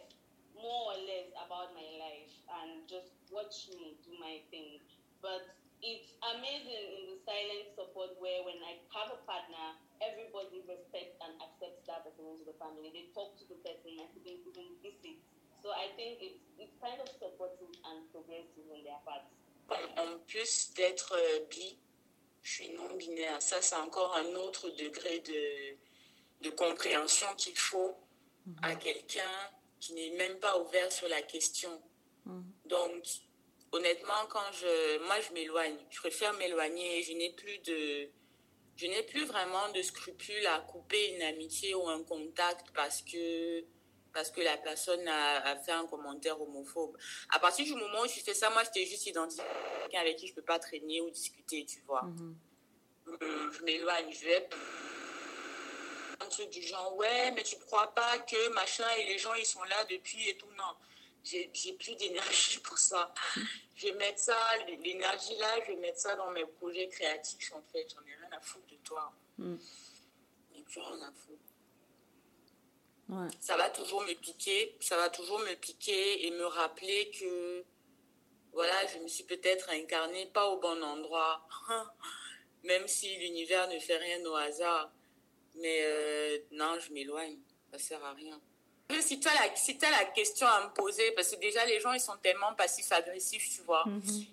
more 0.55 0.93
or 0.93 0.97
less 0.97 1.29
about 1.45 1.73
my 1.73 1.85
life 1.99 2.35
and 2.61 2.87
just 2.87 3.13
watch 3.29 3.67
me 3.69 3.97
do 4.03 4.11
my 4.19 4.39
thing. 4.49 4.79
But 5.21 5.43
it's 5.81 6.13
amazing 6.21 6.85
in 6.97 7.03
the 7.13 7.17
silent 7.25 7.73
support 7.77 8.17
where 8.17 8.41
when 8.45 8.57
I 8.65 8.81
have 8.93 9.13
a 9.13 9.19
partner, 9.25 9.77
everybody 10.01 10.61
respects 10.65 11.17
and 11.21 11.37
accepts 11.41 11.85
that 11.89 12.05
person 12.05 12.25
into 12.37 12.45
the 12.45 12.57
family. 12.57 12.89
They 12.93 13.09
talk 13.13 13.37
to 13.41 13.45
the 13.49 13.57
person, 13.65 13.97
my 13.97 14.05
siblings 14.13 14.45
even 14.45 14.77
visit. 14.81 15.17
So 15.61 15.73
I 15.73 15.89
think 15.97 16.21
it's 16.21 16.41
it's 16.61 16.75
kind 16.81 17.01
of 17.01 17.09
supportive 17.09 17.73
and 17.89 18.05
progressive 18.13 18.65
on 18.69 18.81
their 18.85 19.01
part. 19.05 19.25
En 19.97 20.19
plus 20.27 20.73
d'être 20.75 21.13
euh, 21.13 21.45
bi, 21.49 21.77
je 22.41 22.53
suis 22.53 22.69
non-binaire. 22.69 23.41
Ça, 23.41 23.61
c'est 23.61 23.75
encore 23.75 24.15
un 24.15 24.33
autre 24.35 24.69
degré 24.69 25.19
de, 25.19 25.75
de 26.41 26.49
compréhension 26.55 27.27
qu'il 27.35 27.57
faut 27.57 27.97
à 28.61 28.75
quelqu'un 28.75 29.51
qui 29.81 29.93
n'est 29.93 30.11
même 30.11 30.39
pas 30.39 30.57
ouvert 30.57 30.89
sur 30.91 31.09
la 31.09 31.21
question. 31.21 31.81
Donc, 32.65 33.03
honnêtement, 33.71 34.25
quand 34.29 34.51
je, 34.53 35.05
moi, 35.05 35.19
je 35.21 35.33
m'éloigne. 35.33 35.77
Je 35.89 35.99
préfère 35.99 36.33
m'éloigner. 36.33 37.03
Je 37.03 37.13
n'ai 37.13 37.31
plus 37.31 37.57
de, 37.59 38.09
je 38.75 38.87
n'ai 38.87 39.03
plus 39.03 39.25
vraiment 39.25 39.69
de 39.69 39.81
scrupules 39.81 40.47
à 40.47 40.59
couper 40.61 41.15
une 41.15 41.21
amitié 41.23 41.75
ou 41.75 41.87
un 41.87 42.03
contact 42.03 42.67
parce 42.73 43.01
que, 43.01 43.63
parce 44.13 44.31
que 44.31 44.41
la 44.41 44.57
personne 44.57 45.07
a, 45.07 45.51
a 45.51 45.55
fait 45.57 45.71
un 45.71 45.85
commentaire 45.85 46.41
homophobe. 46.41 46.97
À 47.29 47.39
partir 47.39 47.65
du 47.65 47.73
moment 47.73 48.01
où 48.01 48.07
je 48.07 48.19
fais 48.19 48.33
ça, 48.33 48.49
moi, 48.49 48.63
j'étais 48.63 48.85
juste 48.85 49.05
identifiée 49.05 49.43
quelqu'un 49.81 50.01
avec 50.01 50.17
qui 50.17 50.27
je 50.27 50.33
peux 50.33 50.41
pas 50.41 50.59
traîner 50.59 51.01
ou 51.01 51.09
discuter, 51.09 51.65
tu 51.65 51.81
vois. 51.81 52.05
Euh, 53.07 53.51
je 53.51 53.63
m'éloigne, 53.63 54.11
je 54.11 54.25
vais 54.25 54.49
un 56.19 56.29
truc 56.29 56.49
du 56.49 56.61
genre 56.61 56.95
ouais 56.95 57.31
mais 57.31 57.43
tu 57.43 57.57
crois 57.57 57.93
pas 57.93 58.17
que 58.19 58.49
machin 58.49 58.87
et 58.97 59.05
les 59.05 59.17
gens 59.17 59.33
ils 59.35 59.45
sont 59.45 59.63
là 59.63 59.85
depuis 59.85 60.29
et 60.29 60.37
tout 60.37 60.49
non 60.57 60.73
j'ai 61.29 61.73
plus 61.73 61.95
d'énergie 61.95 62.59
pour 62.63 62.77
ça 62.77 63.13
je 63.75 63.87
vais 63.87 63.93
mettre 63.93 64.19
ça 64.19 64.37
l'énergie 64.67 65.35
là 65.37 65.59
je 65.61 65.71
vais 65.71 65.77
mettre 65.77 65.99
ça 65.99 66.15
dans 66.15 66.31
mes 66.31 66.45
projets 66.45 66.87
créatifs 66.89 67.51
en 67.53 67.61
fait 67.71 67.87
j'en 67.93 68.01
ai 68.05 68.15
rien 68.15 68.31
à 68.37 68.41
foutre 68.41 68.67
de 68.67 68.77
toi 68.83 69.11
Mm. 69.39 69.55
j'ai 70.55 70.63
plus 70.63 70.81
rien 70.81 71.01
à 71.01 71.11
foutre 71.11 71.43
Ouais. 73.09 73.27
ça 73.39 73.55
va 73.55 73.69
toujours 73.69 74.01
me 74.01 74.13
piquer, 74.15 74.75
ça 74.81 74.97
va 74.97 75.09
toujours 75.09 75.39
me 75.39 75.53
piquer 75.55 76.25
et 76.25 76.31
me 76.31 76.43
rappeler 76.45 77.09
que 77.11 77.63
voilà, 78.51 78.85
je 78.87 78.97
me 78.97 79.07
suis 79.07 79.23
peut-être 79.23 79.69
incarnée 79.69 80.25
pas 80.25 80.49
au 80.49 80.59
bon 80.59 80.83
endroit, 80.83 81.47
même 82.63 82.85
si 82.87 83.15
l'univers 83.17 83.69
ne 83.69 83.79
fait 83.79 83.95
rien 83.97 84.25
au 84.25 84.35
hasard. 84.35 84.91
Mais 85.55 85.79
euh, 85.83 86.39
non, 86.51 86.77
je 86.81 86.91
m'éloigne, 86.91 87.37
ça 87.71 87.77
sert 87.79 88.03
à 88.03 88.11
rien. 88.13 88.41
Si 89.01 89.19
tu 89.19 89.27
as 89.27 89.33
la, 89.33 89.55
si 89.55 89.77
t'as 89.77 89.91
la 89.91 90.05
question 90.05 90.47
à 90.47 90.65
me 90.67 90.73
poser, 90.73 91.11
parce 91.11 91.29
que 91.31 91.35
déjà 91.37 91.65
les 91.65 91.79
gens 91.81 91.91
ils 91.93 91.99
sont 91.99 92.17
tellement 92.17 92.53
passifs-agressifs, 92.55 93.55
tu 93.55 93.61
vois. 93.63 93.83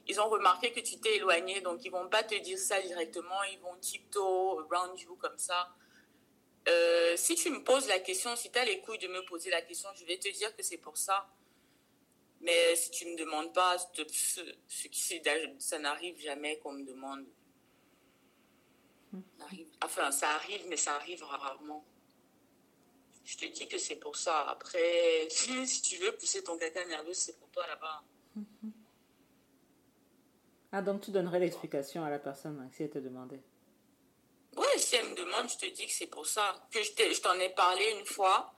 Ils 0.07 0.21
ont 0.21 0.29
remarqué 0.29 0.73
que 0.73 0.81
tu 0.81 0.99
t'es 1.01 1.17
éloigné, 1.17 1.61
donc 1.61 1.85
ils 1.85 1.91
vont 1.91 2.09
pas 2.09 2.23
te 2.23 2.35
dire 2.37 2.59
ça 2.59 2.81
directement, 2.81 3.43
ils 3.53 3.59
vont 3.59 3.75
tiptoe 3.81 4.61
around 4.71 4.99
you 5.01 5.17
comme 5.17 5.39
ça. 5.39 5.71
Euh, 6.69 7.17
si 7.17 7.35
tu 7.35 7.51
me 7.51 7.63
poses 7.65 7.89
la 7.89 7.99
question, 7.99 8.35
si 8.37 8.51
tu 8.51 8.59
as 8.59 8.65
les 8.65 8.81
couilles 8.81 8.99
de 8.99 9.09
me 9.09 9.25
poser 9.27 9.51
la 9.51 9.61
question, 9.61 9.91
je 9.97 10.05
vais 10.05 10.19
te 10.19 10.29
dire 10.29 10.55
que 10.57 10.63
c'est 10.63 10.79
pour 10.79 10.97
ça. 10.97 11.29
Mais 12.41 12.77
si 12.77 12.91
tu 12.91 13.07
me 13.07 13.17
demandes 13.17 13.53
pas, 13.53 13.77
ce, 13.79 14.03
qui 14.89 15.23
ça 15.59 15.79
n'arrive 15.79 16.19
jamais 16.21 16.59
qu'on 16.59 16.73
me 16.73 16.85
demande. 16.85 17.25
Ça 19.13 19.45
arrive- 19.45 19.69
Enfin, 19.85 20.11
ça 20.11 20.31
arrive, 20.31 20.63
mais 20.69 20.77
ça 20.77 20.95
arrive 20.97 21.23
rarement. 21.25 21.85
Je 23.25 23.39
te 23.39 23.47
dis 23.47 23.67
que 23.67 23.79
c'est 23.79 23.97
pour 23.97 24.17
ça. 24.17 24.49
Après, 24.51 25.29
si 25.31 25.83
tu 25.83 25.97
veux 25.97 26.13
pousser 26.13 26.45
ton 26.45 26.57
caca 26.59 26.85
nerveux, 26.85 27.15
c'est 27.15 27.39
pour 27.39 27.49
toi 27.51 27.67
là-bas. 27.67 28.03
Ah, 30.73 30.83
donc 30.83 31.03
tu 31.03 31.11
donnerais 31.11 31.39
l'explication 31.39 32.05
à 32.05 32.11
la 32.11 32.19
personne 32.19 32.61
hein, 32.61 32.69
si 32.73 32.83
elle 32.83 32.91
te 32.91 32.99
demandait. 32.99 33.43
Ouais, 34.57 34.79
si 34.79 34.97
elle 34.97 35.09
me 35.09 35.15
demande, 35.15 35.49
je 35.49 35.57
te 35.57 35.67
dis 35.73 35.87
que 35.87 35.93
c'est 35.93 36.07
pour 36.07 36.27
ça. 36.27 36.69
Que 36.71 36.83
je 36.83 37.21
t'en 37.21 37.39
ai 37.39 37.49
parlé 37.51 37.97
une 37.99 38.07
fois, 38.07 38.53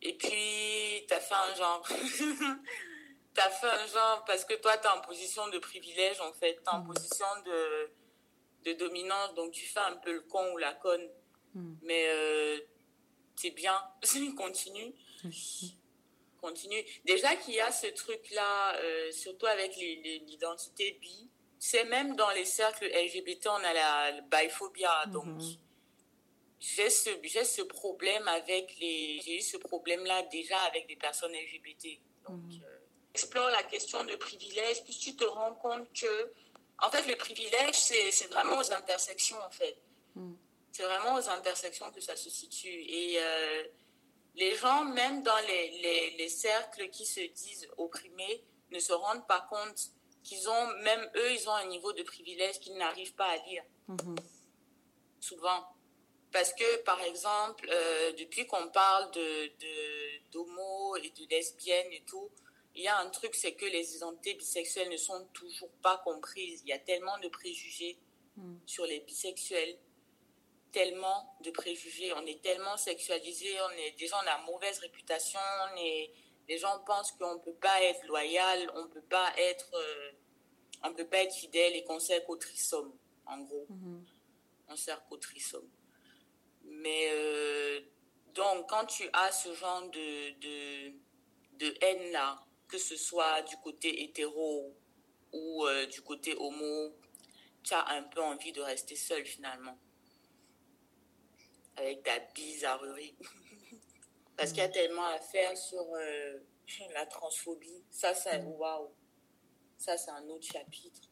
et 0.00 0.14
puis 0.14 1.04
t'as 1.08 1.20
fait 1.20 1.34
un 1.34 1.54
genre. 1.54 1.86
t'as 3.34 3.50
fait 3.50 3.68
un 3.68 3.86
genre 3.86 4.24
parce 4.26 4.44
que 4.44 4.54
toi, 4.54 4.76
t'es 4.78 4.88
en 4.88 5.00
position 5.00 5.48
de 5.48 5.58
privilège, 5.58 6.20
en 6.20 6.32
fait. 6.32 6.54
T'es 6.54 6.70
en 6.70 6.82
position 6.82 7.26
de, 7.44 7.90
de 8.64 8.72
dominance, 8.78 9.34
donc 9.34 9.52
tu 9.52 9.66
fais 9.66 9.80
un 9.80 9.96
peu 9.96 10.12
le 10.12 10.22
con 10.22 10.54
ou 10.54 10.58
la 10.58 10.72
conne. 10.74 11.06
Mais 11.82 12.06
euh, 12.08 12.60
c'est 13.36 13.50
bien, 13.50 13.78
continue. 14.36 14.94
Continue. 16.40 16.84
Déjà 17.04 17.34
qu'il 17.36 17.54
y 17.54 17.60
a 17.60 17.72
ce 17.72 17.86
truc-là, 17.88 18.76
euh, 18.76 19.10
surtout 19.12 19.46
avec 19.46 19.76
l'identité 19.76 20.98
bi, 21.00 21.30
c'est 21.58 21.84
même 21.84 22.14
dans 22.16 22.30
les 22.30 22.44
cercles 22.44 22.86
LGBT, 22.86 23.48
on 23.48 23.54
a 23.54 23.72
la, 23.72 24.10
la 24.12 24.20
biphobie, 24.20 24.84
donc 25.08 25.26
j'ai 26.58 26.90
ce, 26.90 27.10
j'ai 27.22 27.44
ce 27.44 27.62
problème 27.62 28.26
avec 28.28 28.76
les. 28.80 29.20
J'ai 29.24 29.38
eu 29.38 29.40
ce 29.40 29.56
problème-là 29.56 30.22
déjà 30.24 30.58
avec 30.62 30.86
des 30.86 30.96
personnes 30.96 31.32
LGBT. 31.32 32.00
Donc, 32.28 32.40
euh, 32.50 32.78
explore 33.14 33.50
la 33.50 33.62
question 33.62 34.04
de 34.04 34.16
privilège, 34.16 34.82
puis 34.84 34.94
tu 34.94 35.14
te 35.16 35.24
rends 35.24 35.54
compte 35.54 35.92
que, 35.92 36.32
en 36.82 36.90
fait, 36.90 37.06
le 37.06 37.16
privilège, 37.16 37.74
c'est 37.74 38.10
c'est 38.10 38.28
vraiment 38.28 38.58
aux 38.58 38.72
intersections, 38.72 39.38
en 39.46 39.50
fait. 39.50 39.76
C'est 40.76 40.82
vraiment 40.82 41.14
aux 41.14 41.28
intersections 41.30 41.90
que 41.90 42.02
ça 42.02 42.16
se 42.16 42.28
situe. 42.28 42.68
Et 42.68 43.16
euh, 43.18 43.64
les 44.34 44.54
gens, 44.56 44.84
même 44.84 45.22
dans 45.22 45.38
les, 45.48 45.70
les, 45.78 46.10
les 46.18 46.28
cercles 46.28 46.90
qui 46.90 47.06
se 47.06 47.20
disent 47.20 47.66
opprimés, 47.78 48.44
ne 48.70 48.78
se 48.78 48.92
rendent 48.92 49.26
pas 49.26 49.46
compte 49.48 49.78
qu'ils 50.22 50.50
ont, 50.50 50.66
même 50.82 51.10
eux, 51.16 51.32
ils 51.32 51.48
ont 51.48 51.54
un 51.54 51.64
niveau 51.64 51.94
de 51.94 52.02
privilège 52.02 52.60
qu'ils 52.60 52.76
n'arrivent 52.76 53.14
pas 53.14 53.24
à 53.24 53.36
lire 53.46 53.64
souvent. 55.18 55.66
Parce 56.30 56.52
que, 56.52 56.76
par 56.82 57.00
exemple, 57.00 57.66
euh, 57.70 58.12
depuis 58.12 58.46
qu'on 58.46 58.68
parle 58.68 59.10
de, 59.12 59.46
de, 59.46 60.30
d'homo 60.30 60.96
et 60.96 61.08
de 61.08 61.26
lesbiennes 61.30 61.92
et 61.92 62.02
tout, 62.06 62.30
il 62.74 62.82
y 62.82 62.88
a 62.88 62.98
un 62.98 63.08
truc, 63.08 63.34
c'est 63.34 63.54
que 63.54 63.64
les 63.64 63.96
identités 63.96 64.34
bisexuelles 64.34 64.90
ne 64.90 64.98
sont 64.98 65.26
toujours 65.32 65.72
pas 65.80 66.02
comprises. 66.04 66.60
Il 66.64 66.68
y 66.68 66.74
a 66.74 66.78
tellement 66.78 67.18
de 67.20 67.28
préjugés 67.28 67.98
sur 68.66 68.84
les 68.84 69.00
bisexuels, 69.00 69.78
tellement 70.72 71.36
de 71.40 71.50
préjugés. 71.50 72.12
On 72.14 72.26
est 72.26 72.42
tellement 72.42 72.76
sexualisés, 72.76 73.56
on 73.60 73.70
est, 73.78 73.92
déjà 73.98 74.16
on 74.22 74.26
a 74.28 74.38
mauvaise 74.46 74.78
réputation, 74.78 75.40
on 75.72 75.76
est, 75.76 76.12
les 76.48 76.58
gens 76.58 76.78
pensent 76.86 77.12
qu'on 77.12 77.34
ne 77.34 77.40
peut 77.40 77.54
pas 77.54 77.82
être 77.82 78.04
loyal, 78.06 78.70
on 78.74 78.82
ne 78.82 78.88
peut 78.88 79.02
pas 79.02 79.32
être, 79.36 79.74
euh, 79.74 80.10
on 80.84 80.92
peut 80.92 81.06
pas 81.06 81.18
être 81.18 81.34
fidèle 81.34 81.74
et 81.74 81.84
qu'on 81.84 81.98
sert 81.98 82.24
qu'au 82.24 82.36
trisomme, 82.36 82.92
en 83.26 83.38
gros 83.38 83.66
on 84.68 84.76
sert 84.76 85.04
qu'au 85.06 85.16
trisomme. 85.16 85.68
Mais 86.64 87.08
euh, 87.12 87.80
donc, 88.34 88.68
quand 88.68 88.86
tu 88.86 89.08
as 89.12 89.32
ce 89.32 89.54
genre 89.54 89.88
de, 89.90 90.30
de, 90.40 90.92
de 91.58 91.74
haine-là, 91.80 92.38
que 92.68 92.78
ce 92.78 92.96
soit 92.96 93.42
du 93.42 93.56
côté 93.58 94.02
hétéro 94.02 94.74
ou 95.32 95.66
euh, 95.66 95.86
du 95.86 96.02
côté 96.02 96.34
homo, 96.36 96.94
tu 97.62 97.74
as 97.74 97.88
un 97.90 98.02
peu 98.02 98.20
envie 98.20 98.52
de 98.52 98.60
rester 98.60 98.96
seul 98.96 99.24
finalement. 99.24 99.78
Avec 101.76 102.02
ta 102.02 102.18
bizarrerie. 102.34 103.16
Parce 104.36 104.50
qu'il 104.50 104.62
y 104.62 104.66
a 104.66 104.68
tellement 104.68 105.06
à 105.06 105.18
faire 105.18 105.56
sur 105.56 105.84
euh, 105.94 106.38
la 106.94 107.06
transphobie. 107.06 107.84
Ça, 107.90 108.14
c'est 108.14 108.42
waouh. 108.44 108.92
Ça, 109.78 109.96
c'est 109.96 110.10
un 110.10 110.28
autre 110.28 110.46
chapitre. 110.46 111.08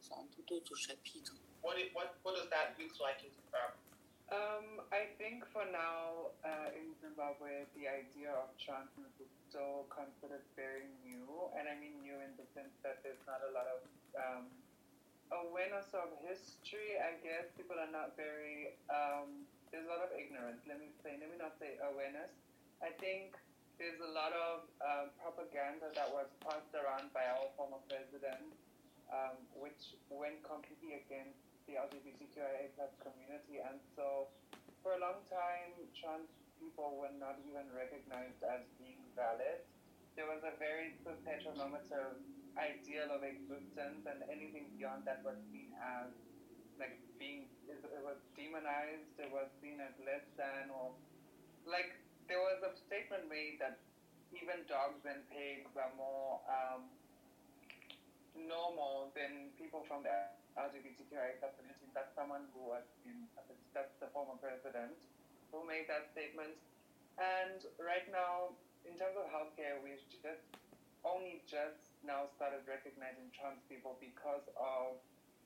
C'est 0.00 0.14
un 0.14 0.26
tout 0.26 0.54
autre 0.54 0.74
chapitre. 0.76 1.34
What, 1.62 1.78
it, 1.78 1.92
what, 1.94 2.14
what 2.22 2.34
does 2.34 2.48
that 2.50 2.78
look 2.78 2.94
like 3.00 3.22
in 3.24 3.30
Zimbabwe? 3.34 3.74
Um, 4.26 4.82
I 4.90 5.14
think 5.18 5.46
for 5.54 5.62
now 5.70 6.34
uh, 6.42 6.74
in 6.74 6.94
Zimbabwe, 6.98 7.70
the 7.78 7.86
idea 7.86 8.34
of 8.34 8.50
transness 8.58 9.14
is 9.22 9.30
still 9.46 9.86
considered 9.86 10.42
very 10.58 10.90
new, 11.06 11.26
and 11.54 11.70
I 11.70 11.78
mean 11.78 12.02
new 12.02 12.18
in 12.18 12.34
the 12.34 12.46
sense 12.50 12.74
that 12.82 13.06
there's 13.06 13.22
not 13.22 13.38
a 13.46 13.50
lot 13.54 13.70
of 13.70 13.80
um, 14.18 14.50
awareness 15.32 15.90
of 15.94 16.14
history. 16.22 16.98
I 16.98 17.18
guess 17.22 17.50
people 17.54 17.76
are 17.78 17.90
not 17.90 18.14
very. 18.14 18.78
Um, 18.90 19.46
there's 19.70 19.86
a 19.86 19.92
lot 19.92 20.06
of 20.06 20.12
ignorance. 20.14 20.62
Let 20.66 20.78
me 20.78 20.90
say. 21.02 21.18
Let 21.18 21.28
me 21.30 21.38
not 21.38 21.58
say 21.58 21.78
awareness. 21.82 22.30
I 22.78 22.92
think 23.00 23.34
there's 23.76 24.00
a 24.00 24.12
lot 24.12 24.32
of 24.32 24.64
um, 24.80 25.06
propaganda 25.20 25.92
that 25.92 26.08
was 26.08 26.28
passed 26.40 26.72
around 26.72 27.12
by 27.12 27.24
our 27.28 27.48
former 27.56 27.80
president, 27.88 28.52
um, 29.12 29.36
which 29.52 29.96
went 30.08 30.40
completely 30.44 30.96
against 31.04 31.40
the 31.68 31.76
LGBTQIA 31.76 32.72
plus 32.78 32.92
community. 33.02 33.60
And 33.60 33.76
so 33.98 34.32
for 34.80 34.96
a 34.96 35.00
long 35.02 35.20
time, 35.28 35.76
trans 35.92 36.30
people 36.56 36.96
were 36.96 37.12
not 37.20 37.36
even 37.44 37.68
recognized 37.74 38.40
as 38.46 38.64
being 38.80 39.00
valid. 39.12 39.60
There 40.16 40.24
was 40.26 40.40
a 40.42 40.56
very 40.56 40.96
cis 41.04 41.20
of 41.44 42.16
ideal 42.56 43.12
of 43.12 43.20
existence, 43.20 44.08
and 44.08 44.24
anything 44.32 44.72
beyond 44.72 45.04
that 45.04 45.20
was 45.22 45.36
seen 45.52 45.76
as 45.76 46.08
like 46.80 46.96
being, 47.20 47.48
it 47.68 48.02
was 48.04 48.16
demonized, 48.36 49.12
it 49.20 49.28
was 49.28 49.48
seen 49.60 49.80
as 49.80 49.92
less 50.04 50.24
than, 50.40 50.72
or 50.72 50.96
like 51.68 51.92
there 52.28 52.40
was 52.40 52.60
a 52.64 52.72
statement 52.88 53.28
made 53.28 53.60
that 53.60 53.76
even 54.32 54.64
dogs 54.68 55.04
and 55.04 55.20
pigs 55.28 55.72
are 55.76 55.92
more 55.96 56.40
um, 56.48 56.88
normal 58.36 59.12
than 59.16 59.52
people 59.56 59.84
from 59.88 60.04
the 60.04 60.12
LGBTQI 60.56 61.40
community. 61.40 61.88
That's 61.92 62.12
someone 62.16 62.48
who 62.52 62.72
was 62.72 62.84
in, 63.04 63.28
that's 63.72 63.92
the 64.00 64.08
former 64.12 64.36
president 64.40 64.96
who 65.52 65.64
made 65.64 65.88
that 65.88 66.08
statement. 66.12 66.56
And 67.16 67.64
right 67.80 68.04
now, 68.12 68.56
in 68.86 68.94
terms 68.94 69.18
of 69.18 69.26
healthcare, 69.28 69.82
we've 69.82 70.02
just 70.22 70.46
only 71.02 71.42
just 71.46 71.94
now 72.02 72.26
started 72.34 72.66
recognizing 72.66 73.30
trans 73.34 73.62
people 73.70 73.98
because 73.98 74.42
of 74.58 74.98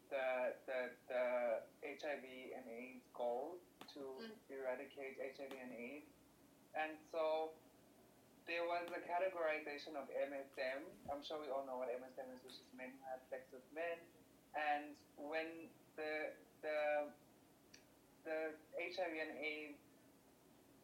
the, 0.09 0.57
the, 0.65 0.81
the 1.09 1.25
HIV 1.85 2.25
and 2.57 2.65
AIDS 2.69 3.05
goal 3.13 3.61
to 3.93 4.01
mm. 4.21 4.33
eradicate 4.49 5.21
HIV 5.21 5.53
and 5.53 5.73
AIDS. 5.73 6.09
And 6.77 6.95
so 7.13 7.53
there 8.47 8.65
was 8.67 8.87
a 8.91 9.01
categorization 9.05 9.95
of 9.95 10.07
MSM. 10.11 10.83
I'm 11.11 11.23
sure 11.23 11.39
we 11.39 11.51
all 11.51 11.67
know 11.67 11.79
what 11.79 11.91
MSM 11.91 12.31
is, 12.35 12.41
which 12.43 12.59
is 12.59 12.69
men 12.75 12.95
who 12.95 13.03
have 13.11 13.23
sex 13.31 13.47
with 13.51 13.65
men. 13.75 13.99
And 14.55 14.95
when 15.15 15.71
the 15.95 16.35
the 16.63 17.11
the 18.27 18.39
HIV 18.75 19.15
and 19.15 19.35
AIDS, 19.39 19.79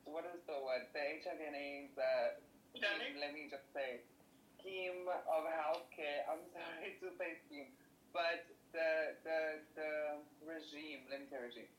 what 0.07 0.24
is 0.30 0.40
the 0.46 0.57
word? 0.62 0.86
The 0.94 1.02
HIV 1.22 1.40
and 1.42 1.59
AIDS. 1.59 1.94
Uh, 1.98 2.38
scheme, 2.78 3.16
let 3.18 3.32
me 3.34 3.50
just 3.50 3.66
say, 3.74 4.04
scheme 4.59 5.07
of 5.11 5.42
healthcare. 5.46 6.24
I'm 6.30 6.42
sorry 6.54 6.94
to 7.02 7.09
say 7.18 7.40
scheme, 7.46 7.70
but 8.14 8.46
the 8.70 9.18
the 9.26 9.38
the 9.74 9.90
regime. 10.46 11.04
Let 11.11 11.24
me 11.24 11.26
say 11.28 11.38
regime. 11.42 11.70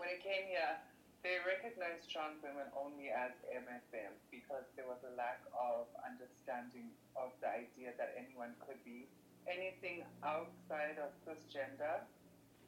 When 0.00 0.08
it 0.08 0.24
came 0.24 0.48
here, 0.48 0.80
they 1.20 1.36
recognized 1.44 2.08
trans 2.08 2.40
women 2.40 2.72
only 2.72 3.12
as 3.12 3.36
MSM 3.52 4.16
because 4.32 4.64
there 4.80 4.88
was 4.88 4.96
a 5.04 5.12
lack 5.12 5.44
of 5.52 5.84
understanding 6.00 6.88
of 7.12 7.36
the 7.44 7.52
idea 7.52 7.92
that 8.00 8.16
anyone 8.16 8.56
could 8.64 8.80
be 8.80 9.04
anything 9.44 10.08
outside 10.24 10.96
of 10.96 11.12
cisgender. 11.28 12.00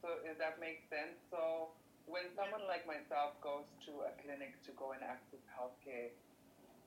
So 0.04 0.20
if 0.28 0.36
that 0.40 0.60
makes 0.60 0.84
sense. 0.92 1.16
So 1.32 1.72
when 2.10 2.26
someone 2.34 2.66
like 2.66 2.82
myself 2.90 3.38
goes 3.38 3.70
to 3.86 4.02
a 4.02 4.12
clinic 4.18 4.58
to 4.66 4.74
go 4.74 4.90
and 4.90 5.02
access 5.06 5.40
healthcare, 5.54 6.10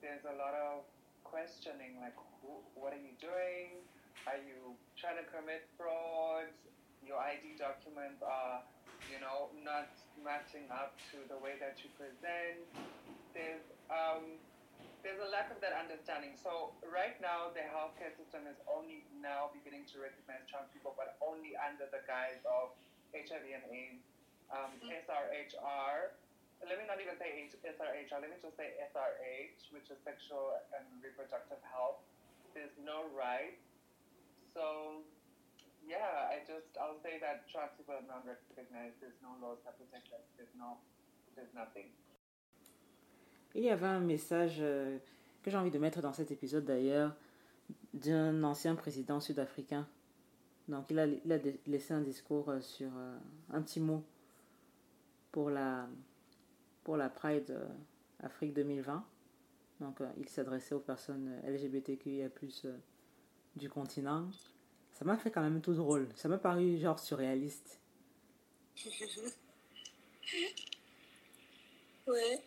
there's 0.04 0.20
a 0.28 0.36
lot 0.36 0.52
of 0.52 0.84
questioning 1.24 1.96
like, 1.96 2.14
who, 2.44 2.60
what 2.76 2.92
are 2.92 3.00
you 3.00 3.16
doing? 3.16 3.80
Are 4.28 4.36
you 4.36 4.76
trying 5.00 5.16
to 5.16 5.26
commit 5.32 5.64
fraud? 5.80 6.52
Your 7.00 7.20
ID 7.20 7.56
documents 7.56 8.20
are, 8.20 8.60
you 9.08 9.16
know, 9.20 9.48
not 9.64 9.88
matching 10.20 10.68
up 10.68 10.96
to 11.12 11.24
the 11.32 11.40
way 11.40 11.56
that 11.56 11.80
you 11.80 11.88
present. 11.96 12.60
There's 13.32 13.64
um, 13.88 14.40
there's 15.04 15.20
a 15.20 15.28
lack 15.28 15.52
of 15.52 15.60
that 15.60 15.76
understanding. 15.76 16.32
So 16.40 16.72
right 16.88 17.16
now, 17.20 17.52
the 17.52 17.60
healthcare 17.68 18.12
system 18.16 18.48
is 18.48 18.56
only 18.64 19.04
now 19.20 19.52
beginning 19.52 19.84
to 19.92 20.00
recognize 20.00 20.48
trans 20.48 20.72
people, 20.72 20.96
but 20.96 21.20
only 21.20 21.52
under 21.60 21.84
the 21.92 22.00
guise 22.08 22.40
of 22.48 22.72
HIV 23.12 23.44
and 23.44 23.64
AIDS, 23.68 24.00
um, 24.54 24.70
SRHR. 24.86 26.14
Let 26.64 26.78
me 26.80 26.86
not 26.86 27.02
even 27.02 27.18
say 27.18 27.44
H- 27.44 27.58
SRHR. 27.60 28.22
Let 28.22 28.30
me 28.30 28.38
just 28.40 28.56
say 28.56 28.78
SRH, 28.94 29.74
which 29.74 29.90
is 29.90 29.98
sexual 30.06 30.54
and 30.72 30.86
reproductive 31.02 31.60
health. 31.66 32.00
There's 32.54 32.72
no 32.80 33.10
right. 33.12 33.58
So 34.54 35.02
yeah, 35.84 36.30
I 36.30 36.40
just 36.46 36.70
I'll 36.80 36.96
say 37.02 37.18
that 37.20 37.50
trans 37.50 37.74
people 37.76 37.94
are 37.98 38.06
not 38.08 38.24
recognized. 38.24 39.02
There's 39.02 39.18
no 39.20 39.34
laws 39.42 39.58
that 39.66 39.76
protect 39.76 40.08
us. 40.14 40.24
There's 40.38 40.54
no, 40.56 40.78
there's 41.36 41.52
nothing. 41.52 41.90
Il 43.56 43.62
y 43.62 43.70
avait 43.70 43.86
un 43.86 44.00
message 44.00 44.56
euh, 44.60 44.98
que 45.42 45.50
j'ai 45.50 45.56
envie 45.56 45.70
de 45.70 45.78
mettre 45.78 46.00
dans 46.00 46.12
cet 46.12 46.30
épisode 46.32 46.64
d'ailleurs 46.64 47.14
d'un 47.92 48.42
ancien 48.42 48.74
président 48.74 49.20
sud-africain. 49.20 49.86
Donc 50.66 50.90
il 50.90 50.98
a, 50.98 51.06
il 51.06 51.32
a 51.32 51.38
laissé 51.66 51.94
un 51.94 52.00
discours 52.00 52.48
euh, 52.48 52.60
sur 52.60 52.88
euh, 52.96 53.16
un 53.52 53.62
petit 53.62 53.78
mot 53.80 54.02
pour 55.34 55.50
la, 55.50 55.88
pour 56.84 56.96
la 56.96 57.08
Pride 57.08 57.50
euh, 57.50 57.66
Afrique 58.22 58.54
2020. 58.54 59.04
Donc 59.80 60.00
euh, 60.00 60.08
il 60.16 60.28
s'adressait 60.28 60.76
aux 60.76 60.80
personnes 60.80 61.40
LGBTQIA+ 61.44 62.28
euh, 62.66 62.78
du 63.56 63.68
continent. 63.68 64.30
Ça 64.92 65.04
m'a 65.04 65.16
fait 65.16 65.32
quand 65.32 65.42
même 65.42 65.60
tout 65.60 65.74
drôle. 65.74 66.06
Ça 66.14 66.28
m'a 66.28 66.38
paru 66.38 66.78
genre 66.78 67.00
surréaliste. 67.00 67.80
ouais. 72.06 72.44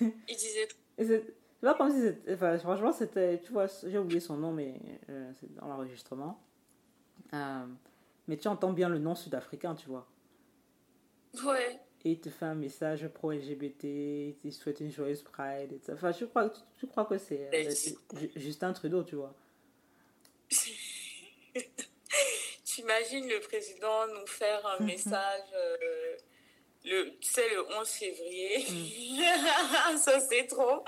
Il 0.00 0.36
disait. 0.36 0.68
C'est 0.96 1.36
c'est 1.60 1.66
pas 1.66 1.74
comme 1.74 1.90
si 1.90 2.00
c'était. 2.00 2.32
Enfin, 2.32 2.56
franchement, 2.58 2.92
c'était. 2.92 3.40
Tu 3.42 3.52
vois, 3.52 3.66
j'ai 3.66 3.98
oublié 3.98 4.20
son 4.20 4.38
nom, 4.38 4.52
mais 4.52 4.80
euh, 5.10 5.30
c'est 5.38 5.54
dans 5.54 5.66
l'enregistrement. 5.66 6.42
Euh, 7.34 7.66
mais 8.26 8.38
tu 8.38 8.48
entends 8.48 8.72
bien 8.72 8.88
le 8.88 8.98
nom 8.98 9.14
sud-africain, 9.14 9.74
tu 9.74 9.88
vois. 9.90 10.06
Ouais. 11.44 11.78
Et 12.06 12.10
il 12.10 12.20
te 12.20 12.30
fait 12.30 12.44
un 12.44 12.54
message 12.54 13.08
pro-LGBT, 13.08 13.82
il 13.82 14.36
te 14.40 14.50
souhaite 14.50 14.78
une 14.78 14.92
joyeuse 14.92 15.24
Pride. 15.24 15.72
Et. 15.72 15.80
Enfin, 15.90 16.12
je 16.12 16.24
crois, 16.24 16.52
je 16.80 16.86
crois 16.86 17.04
que 17.04 17.18
c'est 17.18 17.50
euh, 17.52 18.28
Justin 18.36 18.72
Trudeau, 18.72 19.02
tu 19.02 19.16
vois. 19.16 19.34
T'imagines 22.64 23.28
le 23.28 23.40
président 23.40 24.06
nous 24.06 24.26
faire 24.28 24.64
un 24.78 24.84
message 24.84 25.48
euh, 25.52 26.16
le, 26.84 27.18
tu 27.18 27.28
sais, 27.28 27.48
le 27.50 27.66
11 27.76 27.88
février. 27.88 28.60
Ça, 29.98 30.20
c'est 30.20 30.46
trop. 30.46 30.84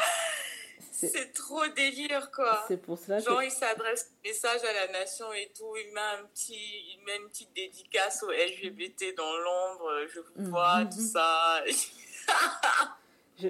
C'est 1.06 1.32
trop 1.32 1.66
délire, 1.68 2.30
quoi. 2.32 2.64
C'est 2.66 2.76
pour 2.76 2.98
cela 2.98 3.20
Genre, 3.20 3.38
que. 3.38 3.44
il 3.44 3.50
s'adresse 3.50 4.10
un 4.10 4.28
message 4.28 4.64
à 4.64 4.72
la 4.72 4.92
nation 4.92 5.32
et 5.32 5.50
tout. 5.56 5.76
Il 5.76 5.92
met, 5.92 6.00
un 6.00 6.24
petit, 6.24 6.54
il 6.56 7.00
met 7.06 7.16
une 7.18 7.28
petite 7.28 7.54
dédicace 7.54 8.22
aux 8.24 8.30
LGBT 8.32 9.14
dans 9.16 9.36
l'ombre. 9.36 10.06
Je 10.12 10.20
vous 10.20 10.50
vois, 10.50 10.84
tout 10.86 11.00
ça. 11.00 11.62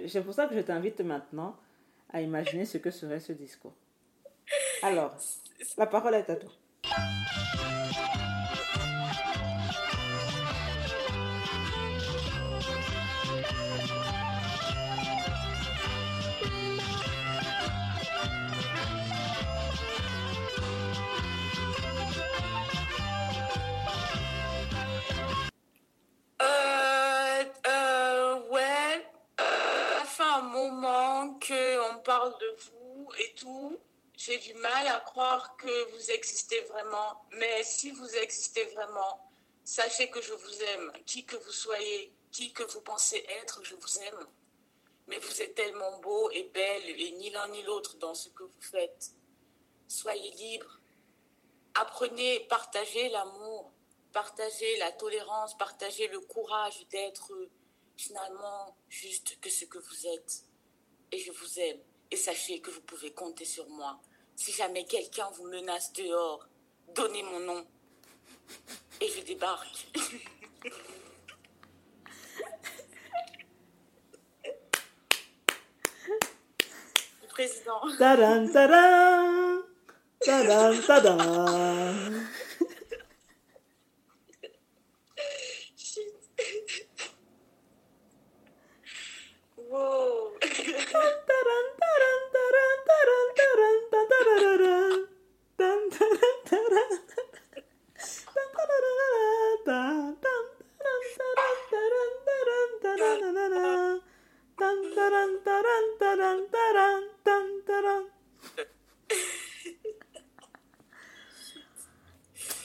C'est 0.06 0.22
pour 0.22 0.34
ça 0.34 0.46
que 0.46 0.54
je 0.54 0.60
t'invite 0.60 1.00
maintenant 1.00 1.56
à 2.12 2.20
imaginer 2.20 2.66
ce 2.66 2.76
que 2.78 2.90
serait 2.90 3.20
ce 3.20 3.32
discours. 3.32 3.74
Alors, 4.82 5.16
la 5.76 5.86
parole 5.86 6.14
est 6.14 6.28
à 6.28 6.36
toi. 6.36 6.50
De 32.38 32.56
vous 32.66 33.12
et 33.18 33.34
tout. 33.34 33.78
J'ai 34.16 34.38
du 34.38 34.54
mal 34.54 34.88
à 34.88 35.00
croire 35.00 35.56
que 35.56 35.90
vous 35.92 36.10
existez 36.10 36.60
vraiment. 36.62 37.22
Mais 37.32 37.62
si 37.62 37.90
vous 37.92 38.16
existez 38.16 38.64
vraiment, 38.64 39.30
sachez 39.64 40.10
que 40.10 40.20
je 40.20 40.32
vous 40.32 40.62
aime. 40.62 40.92
Qui 41.06 41.24
que 41.24 41.36
vous 41.36 41.52
soyez, 41.52 42.12
qui 42.32 42.52
que 42.52 42.64
vous 42.64 42.80
pensez 42.80 43.24
être, 43.40 43.62
je 43.64 43.76
vous 43.76 43.98
aime. 44.00 44.26
Mais 45.06 45.18
vous 45.18 45.42
êtes 45.42 45.54
tellement 45.54 45.98
beau 46.00 46.30
et 46.30 46.44
belle 46.44 46.88
et 46.88 47.12
ni 47.12 47.30
l'un 47.30 47.48
ni 47.48 47.62
l'autre 47.62 47.96
dans 47.96 48.14
ce 48.14 48.28
que 48.30 48.42
vous 48.42 48.60
faites. 48.60 49.12
Soyez 49.86 50.30
libres. 50.32 50.80
Apprenez 51.74 52.40
partagez 52.48 53.08
l'amour, 53.10 53.72
partagez 54.12 54.76
la 54.78 54.90
tolérance, 54.90 55.56
partagez 55.56 56.08
le 56.08 56.20
courage 56.20 56.86
d'être 56.88 57.32
finalement 57.96 58.76
juste 58.88 59.38
que 59.40 59.48
ce 59.48 59.64
que 59.64 59.78
vous 59.78 60.06
êtes. 60.08 60.44
Et 61.12 61.18
je 61.20 61.30
vous 61.30 61.60
aime. 61.60 61.80
Et 62.10 62.16
sachez 62.16 62.60
que 62.60 62.70
vous 62.70 62.80
pouvez 62.80 63.12
compter 63.12 63.44
sur 63.44 63.68
moi. 63.68 63.98
Si 64.34 64.52
jamais 64.52 64.84
quelqu'un 64.84 65.28
vous 65.36 65.46
menace 65.46 65.92
dehors, 65.92 66.46
donnez 66.94 67.22
mon 67.22 67.40
nom. 67.40 67.66
Et 69.00 69.08
je 69.08 69.20
débarque. 69.22 69.86
Le 77.22 77.28
président. 77.28 77.80
Tadam, 77.98 78.50
tadam, 78.50 79.62
tadam, 80.20 80.82
tadam. 80.82 82.28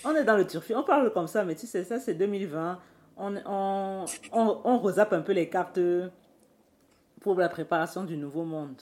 On 0.05 0.15
est 0.15 0.23
dans 0.25 0.35
le 0.35 0.45
turfu, 0.45 0.75
on 0.75 0.83
parle 0.83 1.13
comme 1.13 1.27
ça, 1.27 1.43
mais 1.45 1.55
tu 1.55 1.65
sais, 1.65 1.83
ça 1.83 1.99
c'est 1.99 2.13
2020. 2.13 2.79
On, 3.15 3.35
on, 3.45 4.05
on, 4.31 4.61
on 4.63 4.79
rezappe 4.79 5.13
un 5.13 5.21
peu 5.21 5.31
les 5.31 5.47
cartes 5.49 5.79
pour 7.21 7.35
la 7.35 7.47
préparation 7.47 8.03
du 8.03 8.17
nouveau 8.17 8.43
monde. 8.43 8.81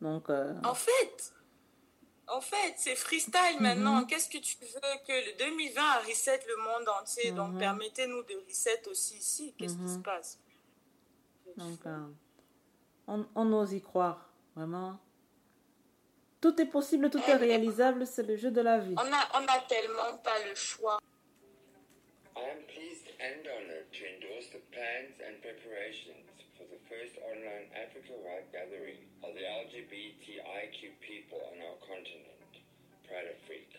Donc, 0.00 0.30
euh, 0.30 0.52
En 0.64 0.74
fait, 0.74 1.32
en 2.28 2.40
fait, 2.40 2.74
c'est 2.76 2.96
freestyle 2.96 3.58
maintenant. 3.60 4.04
Qu'est-ce 4.04 4.28
que 4.28 4.38
tu 4.38 4.56
veux 4.60 4.96
que 5.06 5.12
le 5.12 5.36
2020 5.38 5.98
reset 6.08 6.40
le 6.48 6.56
monde 6.56 6.88
entier? 7.00 7.30
Donc 7.32 7.52
Mhm. 7.52 7.58
permettez-nous 7.58 8.22
de 8.24 8.34
reset 8.48 8.86
aussi 8.88 9.16
ici. 9.18 9.54
Qu'est-ce 9.58 9.76
qui 9.76 9.88
se 9.88 9.96
Mhm. 9.96 10.02
passe? 10.02 10.38
Donc 11.56 11.86
euh, 11.86 12.06
on, 13.06 13.26
on 13.34 13.52
ose 13.52 13.72
y 13.72 13.80
croire, 13.80 14.28
vraiment. 14.54 14.98
Tout 16.40 16.60
est 16.60 16.66
possible, 16.66 17.08
tout 17.10 17.22
est 17.26 17.34
réalisable, 17.36 18.06
c'est 18.06 18.22
le 18.22 18.36
jeu 18.36 18.50
de 18.50 18.60
la 18.60 18.78
vie. 18.78 18.94
On 18.96 19.12
a, 19.12 19.28
on 19.40 19.46
a 19.46 19.58
tellement 19.60 20.18
pas 20.18 20.38
le 20.48 20.54
choix. 20.54 20.98
I 22.36 22.40
am 22.50 22.62
pleased 22.66 23.08
and 23.18 23.46
honored 23.48 23.90
to 23.92 24.04
endorse 24.04 24.50
the 24.50 24.60
plans 24.70 25.14
and 25.26 25.40
preparations 25.40 26.25
first 26.96 27.20
online 27.28 27.68
Africa-wide 27.76 28.48
gathering 28.56 29.04
of 29.20 29.36
the 29.36 29.44
LGBTIQ 29.44 30.96
people 31.04 31.44
on 31.52 31.60
our 31.60 31.76
continent, 31.84 32.64
Pride 33.04 33.36
Afrique. 33.36 33.76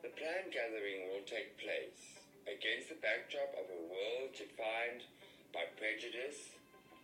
The 0.00 0.08
planned 0.16 0.48
gathering 0.48 1.12
will 1.12 1.28
take 1.28 1.60
place 1.60 2.24
against 2.48 2.88
the 2.88 2.96
backdrop 3.04 3.52
of 3.52 3.68
a 3.68 3.84
world 3.84 4.32
defined 4.32 5.04
by 5.52 5.68
prejudice, 5.76 6.56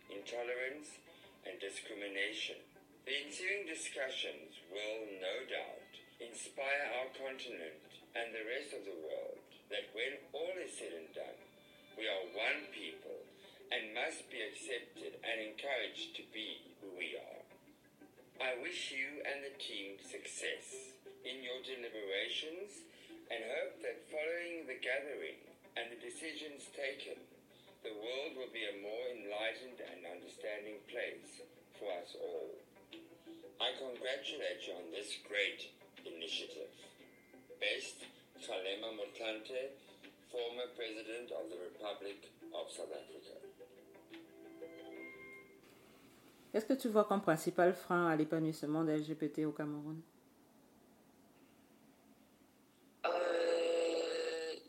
intolerance, 0.09 0.97
and 1.45 1.61
discrimination. 1.61 2.57
The 3.05 3.21
ensuing 3.21 3.69
discussions 3.69 4.57
will, 4.73 5.13
no 5.21 5.45
doubt, 5.45 5.93
inspire 6.17 6.89
our 6.97 7.13
continent 7.13 7.85
and 8.17 8.33
the 8.33 8.49
rest 8.49 8.73
of 8.73 8.81
the 8.81 8.97
world 8.97 9.37
that 9.69 9.93
when 9.93 10.25
all 10.33 10.57
is 10.57 10.73
said 10.73 10.97
and 10.97 11.13
done, 11.13 11.37
we 11.93 12.09
are 12.09 12.33
one 12.33 12.65
people 12.73 13.20
and 13.71 13.95
must 13.95 14.27
be 14.27 14.43
accepted 14.43 15.15
and 15.23 15.37
encouraged 15.39 16.11
to 16.19 16.23
be 16.35 16.59
who 16.83 16.91
we 16.99 17.15
are. 17.15 17.41
I 18.43 18.59
wish 18.59 18.91
you 18.91 19.23
and 19.23 19.41
the 19.41 19.55
team 19.55 19.95
success 20.03 20.91
in 21.23 21.39
your 21.39 21.63
deliberations 21.63 22.83
and 23.31 23.47
hope 23.47 23.79
that 23.79 24.11
following 24.11 24.67
the 24.67 24.75
gathering 24.75 25.39
and 25.79 25.87
the 25.87 26.03
decisions 26.03 26.67
taken, 26.75 27.15
the 27.87 27.95
world 27.95 28.35
will 28.35 28.51
be 28.51 28.67
a 28.67 28.81
more 28.83 29.07
enlightened 29.09 29.79
and 29.81 30.03
understanding 30.03 30.83
place 30.91 31.41
for 31.79 31.89
us 31.95 32.11
all. 32.19 32.51
I 33.57 33.73
congratulate 33.79 34.67
you 34.67 34.77
on 34.77 34.91
this 34.91 35.15
great 35.25 35.71
initiative. 36.03 36.75
Best, 37.57 38.05
Kgalema 38.41 38.93
Motlanthe, 38.99 39.73
former 40.29 40.69
President 40.77 41.29
of 41.33 41.49
the 41.49 41.61
Republic 41.61 42.29
of 42.53 42.69
South 42.69 42.93
Africa. 42.93 43.40
Qu'est-ce 46.51 46.65
que 46.65 46.73
tu 46.73 46.89
vois 46.89 47.05
comme 47.05 47.21
principal 47.21 47.73
frein 47.73 48.07
à 48.07 48.15
l'épanouissement 48.15 48.83
des 48.83 48.97
LGBT 48.97 49.45
au 49.45 49.51
Cameroun? 49.51 50.01
Euh, 53.05 53.09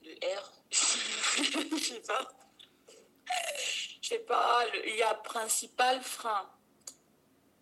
le 0.04 0.12
R. 0.38 0.52
Je 0.70 0.76
sais 1.78 2.00
pas. 2.06 2.28
Je 4.00 4.08
sais 4.08 4.18
pas. 4.20 4.64
le- 4.72 4.88
Il 4.88 4.96
y 4.96 5.02
a 5.02 5.14
principal 5.14 6.00
frein. 6.02 6.48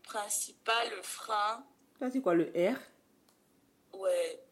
Principal 0.03 0.89
frein. 1.03 1.65
T'as 1.99 2.11
dit 2.11 2.21
quoi, 2.21 2.35
le 2.35 2.45
R? 2.55 2.77
Ouais. 3.97 4.43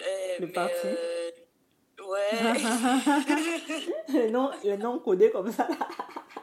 Euh, 0.00 0.36
Le 0.40 0.46
mais, 0.46 0.52
parti? 0.52 0.72
euh, 0.84 1.30
ouais. 2.06 2.30
le, 4.08 4.30
nom, 4.30 4.50
le 4.64 4.76
nom 4.76 4.98
codé 4.98 5.30
comme 5.30 5.52
ça. 5.52 5.68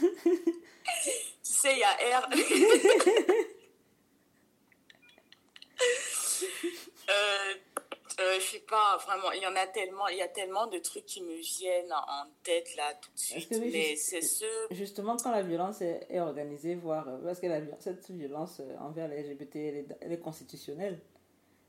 tu 1.02 1.10
sais, 1.42 1.72
il 1.74 1.78
y 1.78 1.84
a 1.84 2.20
R. 2.20 2.28
euh, 7.10 7.54
euh, 8.20 8.34
je 8.40 8.44
sais 8.44 8.60
pas, 8.60 8.96
vraiment, 9.06 9.30
il 9.32 9.42
y 9.42 9.46
en 9.46 9.54
a 9.54 9.66
tellement, 9.66 10.08
il 10.08 10.18
y 10.18 10.22
a 10.22 10.28
tellement 10.28 10.66
de 10.66 10.78
trucs 10.78 11.06
qui 11.06 11.22
me 11.22 11.34
viennent 11.36 11.92
en 11.92 12.24
tête 12.42 12.74
là 12.76 12.92
tout 13.00 13.10
de 13.12 13.18
suite. 13.18 13.48
oui, 13.52 13.70
mais 13.72 13.96
c'est 13.96 14.22
ce. 14.22 14.44
Justement, 14.72 15.16
quand 15.16 15.30
la 15.30 15.42
violence 15.42 15.80
est, 15.82 16.06
est 16.10 16.20
organisée, 16.20 16.74
voire. 16.74 17.08
euh, 17.08 17.18
Parce 17.24 17.38
que 17.40 17.46
la, 17.46 17.60
cette 17.78 18.10
violence 18.10 18.60
euh, 18.60 18.76
envers 18.80 19.08
les 19.08 19.22
LGBT, 19.22 19.56
elle 19.56 19.76
est, 19.76 19.86
elle 20.00 20.12
est 20.12 20.18
constitutionnelle. 20.20 20.98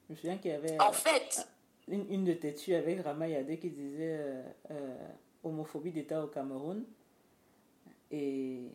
Je 0.08 0.14
me 0.14 0.18
souviens 0.18 0.38
qu'il 0.38 0.52
y 0.52 0.56
avait. 0.56 0.80
En 0.82 0.90
euh, 0.90 0.94
fait, 0.94 1.48
Une, 1.88 2.12
une 2.12 2.26
de 2.26 2.34
tes 2.34 2.54
tues 2.56 2.74
avec 2.74 3.02
Rama 3.04 3.28
Yadé 3.28 3.60
qui 3.60 3.70
disait 3.70 4.20
euh, 4.72 4.96
homophobie 5.44 5.92
d'État 5.92 6.24
au 6.24 6.28
Cameroun. 6.28 6.84
Et, 8.12 8.72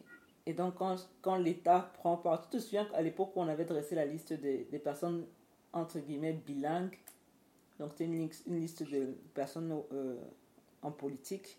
et 0.46 0.52
donc, 0.52 0.74
quand, 0.76 0.96
quand 1.22 1.36
l'État 1.36 1.90
prend 1.94 2.16
part. 2.16 2.42
Tu 2.42 2.56
te 2.56 2.62
souviens 2.62 2.84
qu'à 2.84 3.02
l'époque 3.02 3.32
on 3.36 3.48
avait 3.48 3.64
dressé 3.64 3.94
la 3.94 4.06
liste 4.06 4.32
des, 4.32 4.64
des 4.64 4.78
personnes, 4.78 5.26
entre 5.72 5.98
guillemets, 5.98 6.32
bilingues. 6.34 6.98
Donc, 7.78 7.90
c'était 7.92 8.04
une, 8.04 8.28
liste 8.60 8.82
de 8.88 9.16
personnes 9.34 9.82
euh, 9.92 10.16
en 10.82 10.92
politique 10.92 11.58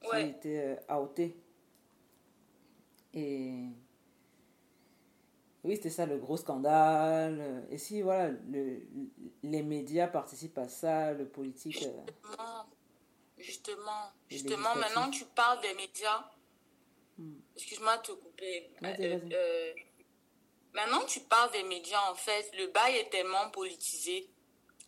qui 0.00 0.08
Ouais. 0.10 0.30
étaient 0.30 0.78
euh, 0.90 0.96
outées. 0.98 1.36
Et. 3.12 3.66
Oui, 5.62 5.76
c'était 5.76 5.90
ça 5.90 6.06
le 6.06 6.16
gros 6.16 6.38
scandale. 6.38 7.66
Et 7.70 7.76
si, 7.76 8.00
voilà, 8.00 8.30
le, 8.50 8.80
les 9.42 9.62
médias 9.62 10.06
participent 10.08 10.56
à 10.56 10.68
ça, 10.68 11.12
le 11.12 11.26
politique. 11.28 11.82
euh, 11.86 12.32
justement, 13.42 14.12
justement, 14.28 14.74
maintenant 14.76 15.10
tu 15.10 15.24
parles 15.26 15.60
des 15.62 15.74
médias. 15.74 16.24
Hmm. 17.18 17.34
Excuse-moi 17.56 17.96
de 17.98 18.02
te 18.02 18.12
couper. 18.12 18.70
Vas-y, 18.80 19.04
Euh, 19.06 19.18
vas-y. 19.18 19.34
euh, 19.34 19.74
maintenant 20.72 21.04
tu 21.06 21.20
parles 21.20 21.50
des 21.52 21.62
médias, 21.64 22.10
en 22.10 22.14
fait, 22.14 22.50
le 22.56 22.68
bail 22.68 22.96
est 22.96 23.10
tellement 23.10 23.50
politisé. 23.50 24.28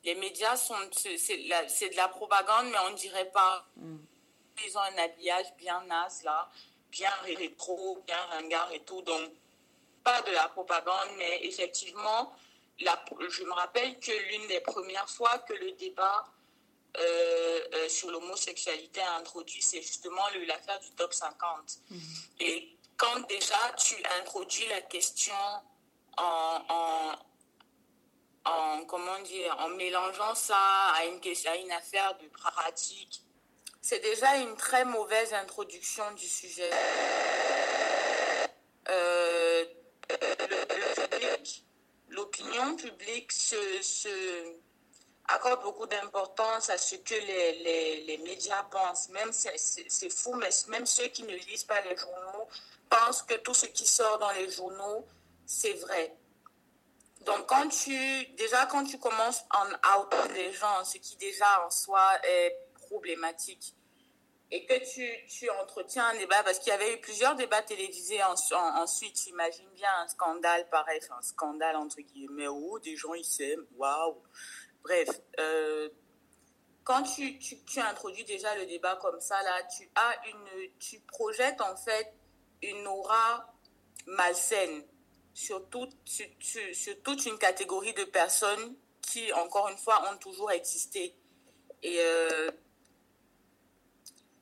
Les 0.05 0.15
médias 0.17 0.57
sont, 0.57 0.75
c'est 0.93 1.17
c'est 1.19 1.37
la- 1.49 1.69
c'est 1.69 1.91
de 1.91 1.97
la 1.97 2.09
propagande, 2.09 2.67
mais 2.71 2.79
on 2.89 2.95
dirait 2.95 3.31
pas. 3.31 3.67
hmm. 3.77 3.99
Ils 4.67 4.77
ont 4.77 4.81
un 4.83 4.99
habillage 4.99 5.55
bien 5.57 5.83
naze 5.85 6.23
là, 6.25 6.49
bien 6.91 7.11
rétro, 7.25 8.03
bien 8.07 8.23
ringard 8.27 8.71
et 8.73 8.81
tout. 8.81 9.01
Donc, 9.03 9.31
pas 10.05 10.21
de 10.23 10.31
la 10.33 10.49
propagande, 10.49 11.09
mais 11.17 11.45
effectivement, 11.47 12.35
la, 12.81 13.03
je 13.29 13.45
me 13.45 13.53
rappelle 13.53 13.99
que 13.99 14.13
l'une 14.29 14.47
des 14.49 14.61
premières 14.61 15.09
fois 15.09 15.39
que 15.39 15.53
le 15.55 15.73
débat 15.73 16.25
sur 17.89 18.11
l'homosexualité 18.11 19.01
a 19.01 19.17
introduit, 19.17 19.63
c'est 19.63 19.83
justement 19.83 20.23
l'affaire 20.47 20.81
du 20.81 20.91
top 20.93 21.13
50. 21.13 21.79
Et 22.41 22.77
quand 22.97 23.27
déjà 23.29 23.73
tu 23.79 23.95
introduis 24.21 24.67
la 24.69 24.81
question 24.83 25.35
en, 26.17 26.63
en, 26.69 27.13
en 28.45 28.85
comment 28.85 29.19
dire, 29.21 29.57
en 29.59 29.69
mélangeant 29.71 30.35
ça 30.35 30.57
à 30.97 31.05
une, 31.07 31.21
question, 31.21 31.51
à 31.51 31.57
une 31.57 31.73
affaire 31.73 32.17
de 32.19 32.29
pratique, 32.29 33.23
c'est 33.81 34.01
déjà 34.01 34.37
une 34.37 34.55
très 34.57 34.85
mauvaise 34.85 35.33
introduction 35.35 36.05
du 36.13 36.29
sujet. 36.29 36.71
Euh, 38.89 39.65
l'opinion 42.09 42.77
publique 42.77 43.33
se, 43.33 43.83
se 43.83 44.55
accorde 45.29 45.63
beaucoup 45.63 45.87
d'importance 45.87 46.69
à 46.71 46.79
ce 46.79 46.97
que 46.97 47.15
les, 47.15 47.53
les, 47.63 48.01
les 48.05 48.19
médias 48.19 48.63
pensent. 48.65 49.09
Même 49.11 49.33
c'est- 49.33 50.11
fou, 50.11 50.35
mais 50.35 50.51
même 50.69 50.87
ceux 50.87 51.07
qui 51.09 51.23
ne 51.23 51.35
lisent 51.35 51.65
pas 51.65 51.81
les 51.83 51.97
journaux 51.97 52.49
pensent 52.91 53.23
que 53.23 53.35
tout 53.35 53.55
ce 53.55 53.67
qui 53.67 53.87
sort 53.87 54.19
dans 54.19 54.33
les 54.33 54.51
journaux, 54.51 55.07
c'est 55.47 55.75
vrai. 55.75 56.15
Donc 57.23 57.47
quand 57.47 57.69
tu 57.69 58.25
déjà 58.37 58.67
quand 58.67 58.85
tu 58.85 58.99
commences 58.99 59.43
en 59.55 59.69
out 59.99 60.13
les 60.35 60.53
gens, 60.53 60.85
ce 60.85 60.99
qui 60.99 61.17
déjà 61.17 61.65
en 61.65 61.71
soi 61.71 62.05
est 62.25 62.59
problématique, 62.89 63.75
et 64.55 64.67
que 64.67 64.75
tu, 64.93 65.09
tu 65.29 65.49
entretiens 65.49 66.09
un 66.09 66.15
débat, 66.19 66.43
parce 66.43 66.59
qu'il 66.59 66.69
y 66.69 66.75
avait 66.75 66.93
eu 66.95 67.01
plusieurs 67.01 67.35
débats 67.37 67.63
télévisés 67.63 68.23
en- 68.23 68.35
en- 68.35 68.83
ensuite, 68.83 69.19
j'imagine 69.25 69.69
bien 69.71 69.89
un 70.01 70.09
scandale 70.09 70.69
pareil, 70.69 71.01
un 71.17 71.23
scandale 71.23 71.77
entre 71.77 72.01
guillemets, 72.03 72.49
où 72.49 72.79
des 72.81 72.95
gens 72.97 73.15
ils 73.15 73.25
s'aiment, 73.25 73.65
waouh. 73.77 74.21
Bref, 74.83 75.09
euh, 75.39 75.89
quand 76.85 77.03
tu, 77.05 77.39
tu, 77.39 77.63
tu 77.65 77.81
introduis 77.81 78.25
déjà 78.25 78.55
le 78.57 78.67
débat 78.67 78.97
comme 78.97 79.21
ça, 79.21 79.41
là, 79.43 79.63
tu 79.65 79.89
as 79.95 80.15
une, 80.29 80.71
tu 80.79 81.01
projettes 81.01 81.61
en 81.61 81.77
fait 81.77 82.13
une 82.63 82.87
aura 82.87 83.53
malsaine 84.07 84.85
sur, 85.35 85.69
toute- 85.71 85.97
sur, 86.05 87.03
toute 87.03 87.25
une 87.27 87.39
catégorie 87.39 87.95
de 87.95 88.05
personnes 88.05 88.75
qui, 89.01 89.33
encore 89.33 89.69
une 89.69 89.79
fois, 89.79 90.03
ont 90.13 90.17
toujours 90.19 90.51
existé. 90.51 91.15
Et 91.83 91.97
euh, 92.01 92.51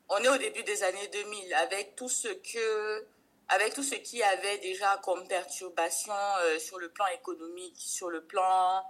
on 0.09 0.18
est 0.18 0.28
au 0.28 0.36
début 0.38 0.62
des 0.64 0.82
années 0.82 1.09
2000 1.09 1.55
avec 1.55 1.95
tout 1.97 2.09
ce 2.09 2.28
que 2.28 3.07
avec 3.49 3.74
tout 3.74 3.82
ce 3.82 3.97
qu'il 3.97 4.20
y 4.20 4.22
avait 4.22 4.59
déjà 4.59 5.01
comme 5.03 5.26
perturbation 5.26 6.12
euh, 6.43 6.59
sur 6.61 6.78
le 6.78 6.88
plan 6.88 7.07
économique, 7.09 7.74
sur 7.76 8.09
le 8.09 8.24
plan 8.24 8.84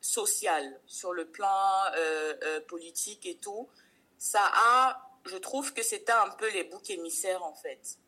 social, 0.00 0.80
sur 0.86 1.12
le 1.12 1.26
plan 1.26 1.82
euh, 1.94 2.34
euh, 2.42 2.60
politique 2.62 3.26
et 3.26 3.36
tout, 3.36 3.68
ça 4.18 4.42
a, 4.42 5.10
je 5.26 5.36
trouve 5.36 5.72
que 5.72 5.82
c'était 5.82 6.12
un 6.12 6.30
peu 6.30 6.50
les 6.50 6.64
boucs 6.64 6.90
émissaires 6.90 7.42
en 7.42 7.54
fait. 7.54 7.98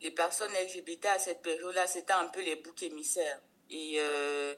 Les 0.00 0.10
personnes 0.10 0.52
LGBT 0.52 1.06
à 1.06 1.18
cette 1.18 1.42
période-là, 1.42 1.86
c'était 1.86 2.14
un 2.14 2.28
peu 2.28 2.40
les 2.40 2.56
boucs 2.56 2.82
émissaires. 2.82 3.40
Et 3.68 3.96
euh, 3.98 4.54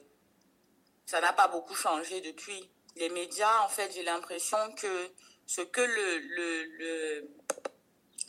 ça 1.05 1.19
n'a 1.19 1.33
pas 1.33 1.49
beaucoup 1.49 1.75
changé 1.75 2.21
depuis. 2.21 2.69
Les 2.95 3.09
médias, 3.09 3.61
en 3.63 3.67
fait, 3.67 3.91
j'ai 3.93 4.03
l'impression 4.03 4.57
que 4.75 5.11
ce 5.45 5.61
que 5.61 5.81
le, 5.81 6.17
le, 6.19 7.29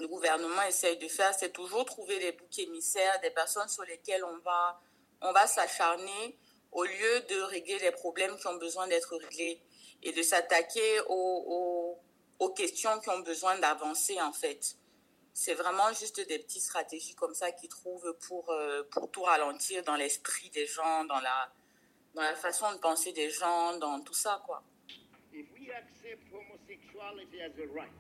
le, 0.01 0.09
gouvernement 0.09 0.63
essaye 0.63 0.97
de 0.99 1.07
faire, 1.07 1.33
c'est 1.35 1.53
toujours 1.53 1.85
trouver 1.85 2.19
des 2.19 2.33
boucs 2.33 2.59
émissaires, 2.59 3.21
des 3.21 3.31
personnes 3.31 3.69
sur 3.69 3.85
lesquelles 3.85 4.25
on 4.25 4.39
va, 4.39 4.81
on 5.21 5.33
va 5.33 5.47
s'acharner 5.47 6.37
au 6.75 6.85
lieu 6.85 7.21
de 7.29 7.41
régler 7.43 7.79
les 7.79 7.93
problèmes 7.93 8.37
qui 8.37 8.47
ont 8.49 8.57
besoin 8.57 8.87
d'être 8.89 9.17
réglés 9.17 9.61
et 10.03 10.13
de 10.13 10.23
s'attaquer 10.23 11.01
aux, 11.09 11.99
aux, 12.39 12.51
questions 12.51 13.01
qui 13.01 13.09
ont 13.09 13.21
besoin 13.21 13.59
d'avancer, 13.59 14.21
en 14.21 14.33
fait. 14.33 14.77
C'est 15.33 15.55
vraiment 15.55 15.93
juste 15.93 16.21
des 16.29 16.39
petites 16.39 16.63
stratégies 16.63 17.15
comme 17.15 17.35
ça 17.35 17.51
qu'ils 17.53 17.69
trouvent 17.69 18.15
pour, 18.29 18.51
euh, 18.51 18.83
pour 18.93 19.11
tout 19.11 19.23
ralentir 19.23 19.83
dans 19.85 19.97
l'esprit 19.97 20.51
des 20.51 20.67
gens, 20.67 21.05
dans 21.05 21.21
la, 21.21 21.51
dans 22.15 22.23
la 22.23 22.35
façon 22.37 22.71
de 22.73 22.79
penser 22.79 23.13
des 23.13 23.31
gens, 23.31 23.77
dans 23.79 24.01
tout 24.03 24.15
ça, 24.15 24.43
quoi. 24.45 24.63
If 25.33 25.47
we 25.59 25.71
accept 25.71 26.23
homosexuality 26.33 27.41
as 27.43 27.59
a 27.59 27.67
right, 27.75 27.91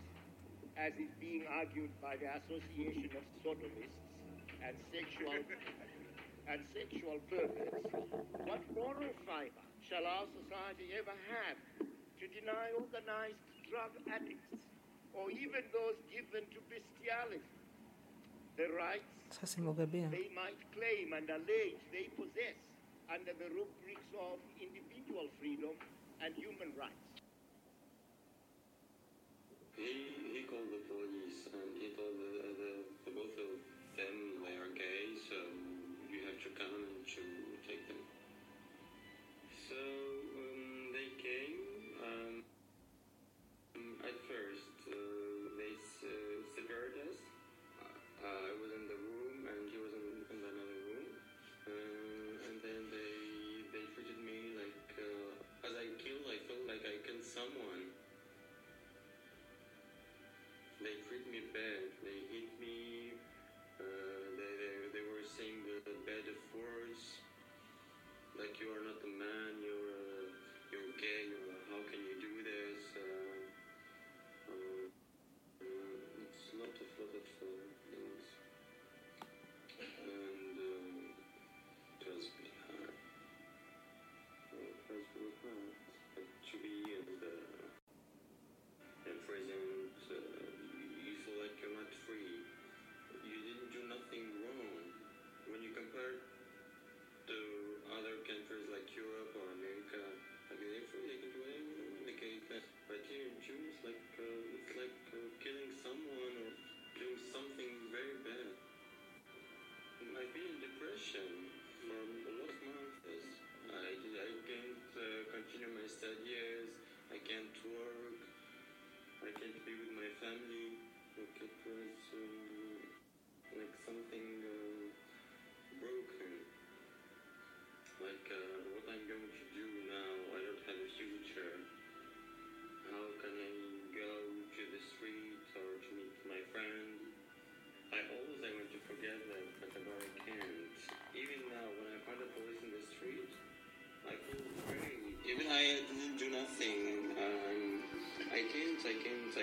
as 0.77 0.93
is 1.01 1.11
being 1.19 1.47
argued 1.49 1.91
by 2.01 2.17
the 2.17 2.31
Association 2.31 3.11
of 3.17 3.25
Sodomists 3.43 4.05
and 6.51 6.61
sexual 6.77 7.19
perverts, 7.31 7.93
what 8.45 8.61
moral 8.75 9.13
fiber 9.27 9.65
shall 9.81 10.05
our 10.05 10.27
society 10.37 10.93
ever 10.97 11.17
have 11.33 11.59
to 12.21 12.25
deny 12.33 12.73
organized 12.77 13.41
drug 13.69 13.93
addicts, 14.13 14.49
or 15.17 15.31
even 15.31 15.63
those 15.73 15.97
given 16.13 16.45
to 16.53 16.59
bestiality. 16.69 17.43
The 18.57 18.69
rights 18.77 19.09
Ça, 19.35 19.47
c'est 19.47 19.61
Mugabe. 19.63 19.99
hein. 20.05 20.11
they 20.13 20.31
might 20.31 20.55
claim 20.77 21.13
and 21.13 21.27
allege 21.29 21.81
they 21.91 22.07
possess 22.15 22.55
under 23.11 23.33
the 23.35 23.49
rubrics 23.51 24.07
of 24.15 24.39
individual 24.63 25.27
freedom 25.41 25.75
and 26.23 26.31
human 26.39 26.71
rights. 26.79 27.03
He, 29.75 29.91
he 30.33 30.41
called 30.47 30.71
the 30.71 30.83
police 30.87 31.51
and 31.51 31.71
he 31.83 31.89
told 31.99 32.15
the, 32.15 32.31
the, 32.47 32.73
the 33.05 33.11
both 33.11 33.35
of 33.35 33.51
them 33.99 34.15
they 34.47 34.55
are 34.55 34.71
gay, 34.71 35.19
so 35.29 35.35
you 35.35 35.43
have 35.43 35.64
to 36.45 36.51
come 36.53 36.75
and 36.77 37.01
to 37.17 37.25
take 37.67 37.81
them. 37.89 37.97
So 39.69 39.81
um, 40.37 40.93
they 40.93 41.09
came. 41.23 41.57
Um, 42.05 42.33
at 44.05 44.17
first, 44.29 44.69
uh, 44.89 45.57
they 45.57 45.73
s- 45.73 46.45
separated 46.55 47.09
us. 47.09 47.19
Uh, 48.21 48.49
I 48.49 48.53
was 48.61 48.71
in 48.77 48.85
the 48.89 48.99
room 48.99 49.37
and 49.49 49.61
he 49.73 49.79
was 49.81 49.93
in, 49.97 50.07
in 50.33 50.39
another 50.45 50.81
room. 50.93 51.09
Uh, 51.67 52.49
and 52.49 52.57
then 52.61 52.81
they 52.93 53.17
they 53.73 53.85
treated 53.97 54.19
me 54.21 54.53
like 54.61 54.85
uh, 55.01 55.67
as 55.69 55.73
I 55.77 55.89
killed. 56.03 56.29
I 56.29 56.39
felt 56.49 56.65
like 56.69 56.85
I 56.85 57.01
killed 57.07 57.25
someone. 57.25 57.89
They 60.83 60.95
treat 61.09 61.25
me 61.31 61.41
bad. 61.55 61.94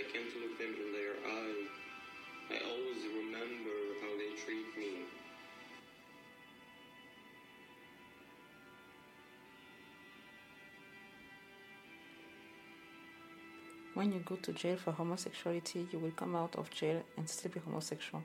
I 0.02 0.12
can't, 0.12 0.26
look 0.42 0.58
them 0.58 0.74
in 0.74 0.94
their 0.94 1.14
eye. 1.32 1.68
I 2.50 2.58
always 2.72 3.06
remember 3.06 3.78
how 4.02 4.18
they 4.18 4.34
treat 4.44 4.76
me. 4.76 5.06
When 13.94 14.12
you 14.12 14.22
go 14.26 14.38
to 14.38 14.54
jail 14.54 14.78
for 14.78 14.92
homosexuality, 14.92 15.88
you 15.92 16.00
will 16.00 16.12
come 16.12 16.36
out 16.36 16.56
of 16.56 16.72
jail 16.72 17.04
and 17.18 17.30
still 17.30 17.52
be 17.52 17.60
homosexual. 17.60 18.24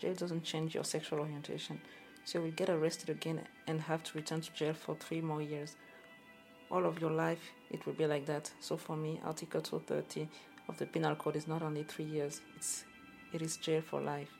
Jail 0.00 0.14
doesn't 0.14 0.44
change 0.44 0.74
your 0.74 0.84
sexual 0.84 1.18
orientation. 1.18 1.78
So 2.24 2.38
you 2.38 2.44
will 2.46 2.52
get 2.52 2.70
arrested 2.70 3.10
again 3.10 3.42
and 3.66 3.82
have 3.82 4.02
to 4.04 4.16
return 4.16 4.40
to 4.40 4.52
jail 4.54 4.72
for 4.72 4.94
three 4.94 5.20
more 5.20 5.42
years. 5.42 5.76
All 6.70 6.86
of 6.86 7.00
your 7.02 7.10
life, 7.10 7.52
it 7.70 7.84
will 7.84 7.94
be 7.94 8.06
like 8.06 8.24
that. 8.26 8.50
So 8.60 8.78
for 8.78 8.96
me, 8.96 9.20
Article 9.24 9.60
230 9.60 10.28
of 10.68 10.76
the 10.76 10.86
Penal 10.86 11.16
Code 11.16 11.36
is 11.36 11.48
not 11.48 11.62
only 11.62 11.82
three 11.82 12.04
years, 12.04 12.40
it's, 12.56 12.84
it 13.32 13.42
is 13.42 13.56
jail 13.56 13.82
for 13.82 14.00
life. 14.00 14.30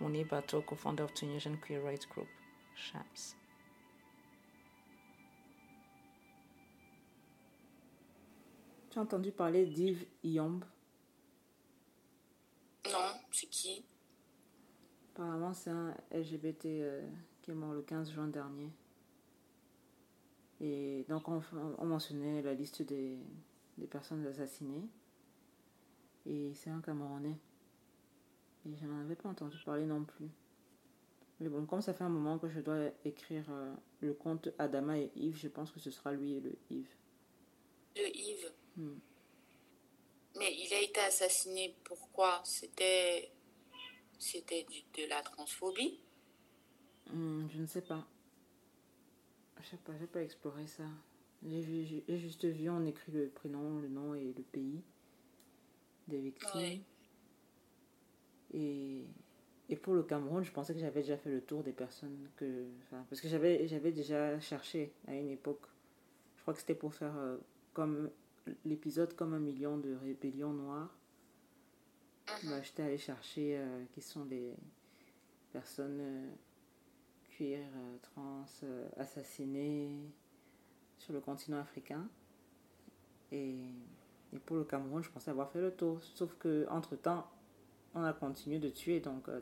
Moni 0.00 0.24
Bato, 0.24 0.64
co-founder 0.64 1.02
of 1.02 1.14
Tunisian 1.14 1.58
Queer 1.58 1.80
Rights 1.80 2.04
Group, 2.06 2.28
SHAPS. 2.76 3.34
Tu 8.90 8.98
as 8.98 9.02
entendu 9.02 9.32
parler 9.32 9.66
d'Yves 9.66 10.06
Yomb 10.22 10.60
Non, 12.86 13.12
c'est 13.32 13.48
qui? 13.48 13.84
Apparemment, 15.14 15.52
c'est 15.52 15.70
un 15.70 15.94
LGBT 16.12 16.66
euh, 16.66 17.08
qui 17.42 17.50
est 17.50 17.54
mort 17.54 17.72
le 17.72 17.82
15 17.82 18.12
juin 18.12 18.28
dernier. 18.28 18.70
Et 20.60 21.04
donc, 21.08 21.28
on, 21.28 21.42
on 21.78 21.86
mentionnait 21.86 22.40
la 22.40 22.54
liste 22.54 22.82
des, 22.82 23.18
des 23.76 23.86
personnes 23.86 24.26
assassinées. 24.26 24.88
Et 26.26 26.52
c'est 26.54 26.70
un 26.70 26.80
Camerounais. 26.80 27.38
Et 28.66 28.76
je 28.76 28.86
n'en 28.86 29.00
avais 29.00 29.16
pas 29.16 29.28
entendu 29.28 29.56
parler 29.64 29.86
non 29.86 30.04
plus. 30.04 30.28
Mais 31.40 31.48
bon, 31.48 31.64
comme 31.66 31.80
ça 31.80 31.94
fait 31.94 32.04
un 32.04 32.08
moment 32.08 32.38
que 32.38 32.48
je 32.48 32.60
dois 32.60 32.90
écrire 33.04 33.44
euh, 33.50 33.72
le 34.00 34.12
compte 34.12 34.48
Adama 34.58 34.98
et 34.98 35.10
Yves, 35.14 35.38
je 35.38 35.48
pense 35.48 35.70
que 35.70 35.78
ce 35.78 35.90
sera 35.90 36.12
lui 36.12 36.34
et 36.34 36.40
le 36.40 36.58
Yves. 36.70 36.96
Le 37.96 38.16
Yves. 38.16 38.52
Hmm. 38.76 38.98
Mais 40.36 40.54
il 40.54 40.72
a 40.74 40.80
été 40.80 41.00
assassiné 41.00 41.76
pourquoi? 41.84 42.40
C'était 42.44 43.32
c'était 44.18 44.66
de 44.96 45.08
la 45.08 45.22
transphobie? 45.22 46.00
Hmm, 47.12 47.46
je 47.48 47.60
ne 47.60 47.66
sais 47.66 47.82
pas. 47.82 48.06
Je 49.60 49.66
sais 49.66 49.76
pas, 49.76 49.92
j'ai 49.98 50.06
pas 50.06 50.22
exploré 50.22 50.66
ça. 50.66 50.84
J'ai 51.46 51.86
juste 52.18 52.44
vu, 52.44 52.68
on 52.68 52.84
écrit 52.84 53.12
le 53.12 53.28
prénom, 53.28 53.78
le 53.78 53.88
nom 53.88 54.14
et 54.14 54.32
le 54.36 54.42
pays 54.42 54.82
des 56.08 56.18
victimes. 56.18 56.60
Ouais. 56.60 56.80
Et, 58.54 59.04
et 59.68 59.76
pour 59.76 59.94
le 59.94 60.02
Cameroun, 60.02 60.42
je 60.42 60.50
pensais 60.50 60.74
que 60.74 60.80
j'avais 60.80 61.02
déjà 61.02 61.16
fait 61.16 61.30
le 61.30 61.40
tour 61.40 61.62
des 61.62 61.72
personnes 61.72 62.28
que. 62.36 62.64
enfin, 62.84 63.04
parce 63.08 63.20
que 63.20 63.28
j'avais 63.28 63.68
j'avais 63.68 63.92
déjà 63.92 64.40
cherché 64.40 64.92
à 65.06 65.14
une 65.14 65.30
époque. 65.30 65.66
Je 66.36 66.42
crois 66.42 66.54
que 66.54 66.60
c'était 66.60 66.74
pour 66.74 66.94
faire 66.94 67.16
euh, 67.16 67.36
comme 67.74 68.10
l'épisode 68.64 69.14
comme 69.14 69.34
un 69.34 69.38
million 69.40 69.76
de 69.78 69.94
rébellions 69.94 70.52
noires. 70.52 70.94
Bah, 72.44 72.62
J'étais 72.62 72.82
allée 72.82 72.98
chercher 72.98 73.56
euh, 73.58 73.84
qui 73.92 74.02
sont 74.02 74.24
les 74.24 74.54
personnes 75.52 75.98
euh, 76.00 76.30
cuir, 77.30 77.60
euh, 77.60 77.96
trans, 78.02 78.44
assassinées 78.96 79.90
sur 80.98 81.12
le 81.12 81.20
continent 81.20 81.58
africain. 81.58 82.08
Et, 83.32 83.56
et 84.34 84.38
pour 84.38 84.56
le 84.56 84.64
Cameroun, 84.64 85.02
je 85.02 85.10
pensais 85.10 85.30
avoir 85.30 85.50
fait 85.50 85.60
le 85.60 85.70
tour. 85.70 85.98
Sauf 86.14 86.34
que 86.38 86.66
entre 86.70 86.96
temps, 86.96 87.26
on 87.94 88.04
a 88.04 88.12
continué 88.12 88.58
de 88.58 88.68
tuer. 88.68 89.00
Donc, 89.00 89.28
euh, 89.28 89.40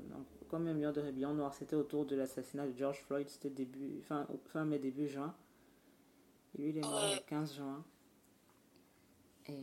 comme 0.48 0.66
un 0.68 0.74
million 0.74 0.92
de 0.92 1.00
rébellions 1.00 1.34
noirs, 1.34 1.54
c'était 1.54 1.76
autour 1.76 2.06
de 2.06 2.14
l'assassinat 2.14 2.66
de 2.66 2.76
George 2.76 3.02
Floyd, 3.06 3.28
c'était 3.28 3.50
début, 3.50 4.00
fin, 4.02 4.26
fin 4.46 4.64
mai, 4.64 4.78
début 4.78 5.08
juin. 5.08 5.34
Et 6.54 6.62
lui, 6.62 6.68
il 6.70 6.78
est 6.78 6.82
mort 6.82 7.02
le 7.02 7.20
15 7.28 7.54
juin. 7.54 7.84
Et 9.48 9.58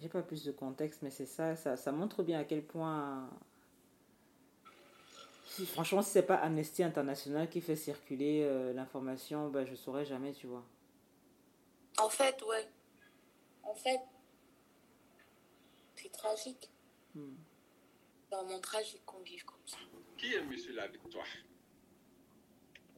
j'ai 0.00 0.08
pas 0.08 0.22
plus 0.22 0.44
de 0.44 0.52
contexte, 0.52 1.02
mais 1.02 1.10
c'est 1.10 1.26
ça, 1.26 1.56
ça, 1.56 1.92
montre 1.92 2.22
bien 2.22 2.38
à 2.38 2.44
quel 2.44 2.62
point. 2.62 3.28
Franchement, 5.66 6.02
si 6.02 6.10
c'est 6.10 6.22
pas 6.22 6.36
Amnesty 6.36 6.84
International 6.84 7.48
qui 7.48 7.60
fait 7.60 7.74
circuler 7.74 8.44
euh, 8.44 8.72
l'information, 8.72 9.48
ben, 9.48 9.66
je 9.66 9.74
saurais 9.74 10.04
jamais, 10.04 10.32
tu 10.32 10.46
vois. 10.46 10.62
En 11.98 12.08
fait, 12.08 12.40
ouais. 12.48 12.68
En 13.68 13.74
fait, 13.74 14.00
c'est 15.94 16.10
tragique. 16.10 16.70
Hmm. 17.14 17.34
C'est 18.30 18.36
vraiment 18.36 18.60
tragique 18.60 19.04
qu'on 19.04 19.20
vive 19.20 19.44
comme 19.44 19.66
ça. 19.66 19.76
Qui 20.16 20.34
est 20.34 20.42
Monsieur 20.42 20.74
la 20.74 20.88
Victoire? 20.88 21.26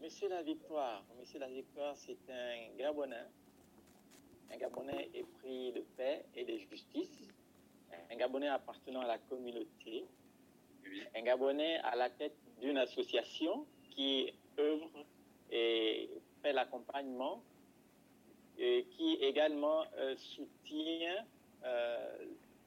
Monsieur 0.01 0.29
la 0.29 0.43
Victoire, 0.43 1.05
Monsieur 1.19 1.41
la 1.41 1.49
Victoire, 1.49 1.97
c'est 1.97 2.19
un 2.31 2.77
Gabonais 2.77 3.27
un 4.53 4.57
Gabonais 4.57 5.11
épris 5.15 5.73
de 5.73 5.81
paix 5.97 6.25
et 6.35 6.45
de 6.45 6.57
justice, 6.57 7.29
un 8.11 8.17
Gabonais 8.17 8.49
appartenant 8.49 9.01
à 9.01 9.07
la 9.07 9.19
communauté, 9.19 10.05
un 11.15 11.23
Gabonais 11.23 11.79
à 11.79 11.95
la 11.97 12.11
tête 12.11 12.35
d'une 12.61 12.79
association 12.79 13.67
qui 13.91 14.33
œuvre 14.59 14.91
et 15.51 16.11
fait 16.43 16.53
l'accompagnement 16.53 17.43
et 18.61 18.85
qui 18.91 19.15
également 19.15 19.85
euh, 19.97 20.15
soutient 20.17 21.25
euh, 21.65 22.27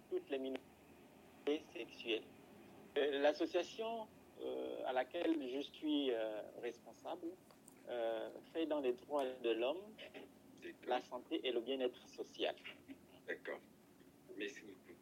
toutes 0.10 0.28
les 0.32 0.39
minorités 0.39 1.64
sexuelles. 1.72 2.24
Euh, 2.98 3.22
L'association 3.22 4.08
à 4.86 4.91
laquelle 4.91 5.38
je 5.54 5.62
suis 5.62 6.12
responsable 6.62 7.28
fait 8.52 8.66
dans 8.66 8.82
les 8.82 8.91
droits 8.91 9.24
de 9.41 9.52
l'homme, 9.52 9.82
la 10.86 11.00
santé 11.00 11.39
et 11.46 11.52
le 11.54 11.62
bien-être 11.62 12.06
social. 12.10 12.54
D'accord. 13.26 13.62
Merci 14.36 14.62
beaucoup. 14.64 14.98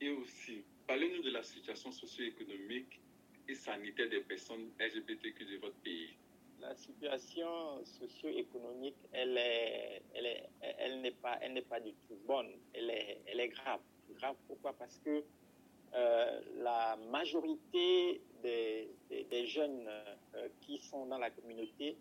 Et 0.00 0.08
aussi, 0.12 0.64
parlez-nous 0.86 1.22
de 1.22 1.30
la 1.30 1.42
situation 1.42 1.92
socio-économique 1.92 3.02
et 3.48 3.54
sanitaire 3.54 4.08
des 4.08 4.20
personnes 4.20 4.70
LGBTQ 4.78 5.44
de 5.44 5.56
votre 5.58 5.76
pays. 5.80 6.16
La 6.60 6.74
situation 6.74 7.82
socio-économique, 7.84 8.96
elle 9.12 9.36
est, 9.38 10.02
elle 10.14 10.26
est, 10.26 10.48
elle 10.78 11.00
n'est 11.00 11.10
pas, 11.12 11.38
elle 11.40 11.54
n'est 11.54 11.62
pas 11.62 11.80
du 11.80 11.92
tout 12.06 12.18
bonne. 12.26 12.50
Elle 12.74 12.90
est, 12.90 13.20
elle 13.26 13.40
est 13.40 13.48
grave. 13.48 13.80
Grave 14.10 14.36
pourquoi? 14.46 14.72
Parce 14.74 14.98
que 14.98 15.24
euh, 15.94 16.40
la 16.58 16.96
majorité 17.10 18.20
des, 18.42 18.90
des- 19.08 19.24
des 19.24 19.46
jeunes 19.46 19.86
euh, 19.88 20.48
qui 20.60 20.78
sont 20.78 21.06
dans 21.06 21.18
la 21.18 21.30
communauté 21.30 21.96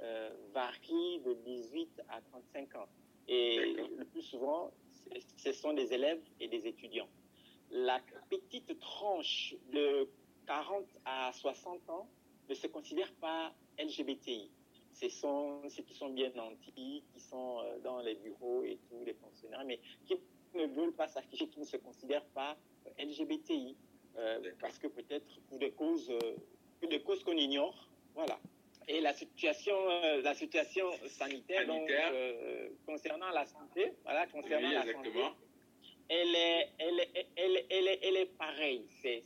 euh, 0.00 0.30
varient 0.52 1.20
de 1.20 1.34
18 1.44 2.02
à 2.08 2.20
35 2.20 2.74
ans. 2.76 2.88
Et 3.26 3.58
le 3.98 4.04
plus 4.04 4.22
souvent, 4.22 4.70
ce 5.36 5.52
sont 5.52 5.72
des 5.72 5.92
élèves 5.92 6.22
et 6.40 6.46
des 6.48 6.66
étudiants. 6.66 7.08
La 7.70 8.00
petite 8.30 8.78
tranche 8.78 9.54
de 9.72 10.08
40 10.46 10.84
à 11.04 11.32
60 11.32 11.88
ans 11.90 12.08
ne 12.48 12.54
se 12.54 12.66
considère 12.68 13.12
pas 13.14 13.52
LGBTI. 13.78 14.50
Ce 14.92 15.08
sont 15.08 15.68
ceux 15.68 15.82
qui 15.82 15.94
sont 15.94 16.10
bien 16.10 16.30
nantis, 16.34 17.02
qui 17.12 17.20
sont 17.20 17.58
euh, 17.60 17.78
dans 17.80 18.00
les 18.00 18.14
bureaux 18.14 18.62
et 18.62 18.78
tout, 18.88 19.02
les 19.04 19.14
fonctionnaires, 19.14 19.64
mais 19.66 19.80
qui 20.06 20.14
ne 20.54 20.66
veulent 20.66 20.92
pas 20.92 21.08
s'afficher, 21.08 21.48
qui 21.48 21.58
ne 21.60 21.64
se 21.64 21.76
considèrent 21.76 22.26
pas 22.26 22.56
euh, 22.86 23.04
LGBTI, 23.04 23.76
euh, 24.16 24.52
parce 24.60 24.78
que 24.78 24.86
peut-être 24.86 25.26
pour 25.48 25.58
des 25.58 25.72
causes, 25.72 26.12
pour 26.80 26.88
des 26.88 27.00
causes 27.00 27.24
qu'on 27.24 27.36
ignore, 27.36 27.88
voilà. 28.14 28.38
Et 28.86 29.00
la 29.00 29.12
situation, 29.12 29.74
euh, 29.88 30.22
la 30.22 30.34
situation 30.34 30.86
sanitaire, 31.08 31.66
donc, 31.66 31.90
euh, 31.90 32.68
concernant 32.86 33.30
la 33.30 33.44
santé, 33.46 33.92
voilà, 34.04 34.26
concernant 34.26 34.68
Oui, 34.68 34.74
la 34.74 34.92
santé, 34.92 35.10
elle 36.08 36.34
est, 36.34 36.68
elle 36.78 37.00
est, 37.00 37.26
elle 37.36 37.56
est, 37.56 37.66
elle 37.70 37.88
est, 37.88 37.98
elle 38.02 38.16
est 38.18 38.38
pareille. 38.38 38.84
C'est, 39.02 39.22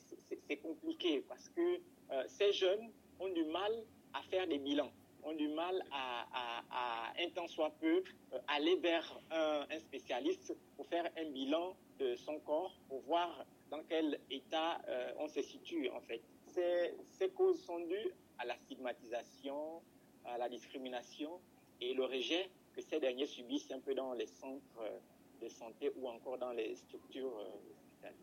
compliqué 0.63 1.23
parce 1.29 1.49
que 1.51 1.81
ces 2.27 2.53
jeunes 2.53 2.91
ont 3.21 3.29
du 3.29 3.45
mal 3.45 3.73
à 4.15 4.23
faire 4.23 4.47
des 4.47 4.59
bilans, 4.59 4.91
ont 5.25 5.35
du 5.35 5.49
mal 5.49 5.83
à, 5.91 6.27
à, 6.33 6.65
à 6.71 7.13
un 7.21 7.31
temps 7.31 7.49
soit 7.49 7.71
peu, 7.81 8.03
euh, 8.33 8.39
aller 8.49 8.77
vers 8.77 9.21
un, 9.31 9.67
un 9.71 9.79
spécialiste 9.79 10.57
pour 10.77 10.87
faire 10.87 11.11
un 11.17 11.25
bilan 11.31 11.77
de 11.99 12.15
son 12.17 12.39
corps, 12.41 12.75
pour 12.89 13.01
voir 13.03 13.45
dans 13.71 13.83
quel 13.89 14.19
état 14.31 14.81
euh, 14.89 15.13
on 15.19 15.29
se 15.29 15.43
situe 15.43 15.91
en 15.91 16.01
fait. 16.01 16.23
Ces, 16.47 16.95
ces 17.11 17.29
causes 17.31 17.63
sont 17.63 17.81
dues 17.81 18.13
à 18.39 18.47
la 18.47 18.57
stigmatisation, 18.57 19.83
à 20.25 20.39
la 20.39 20.49
discrimination 20.49 21.41
et 21.81 21.95
le 21.95 22.05
rejet 22.05 22.49
que 22.75 22.81
ces 22.81 23.01
derniers 23.01 23.27
subissent 23.27 23.71
un 23.73 23.81
peu 23.81 23.95
dans 23.95 24.13
les 24.15 24.27
centres 24.27 24.81
euh, 24.81 24.99
de 25.43 25.49
santé 25.49 25.93
ou 25.97 26.09
encore 26.09 26.39
dans 26.39 26.53
les 26.53 26.75
structures 26.77 27.35
hospitalières. 27.37 28.19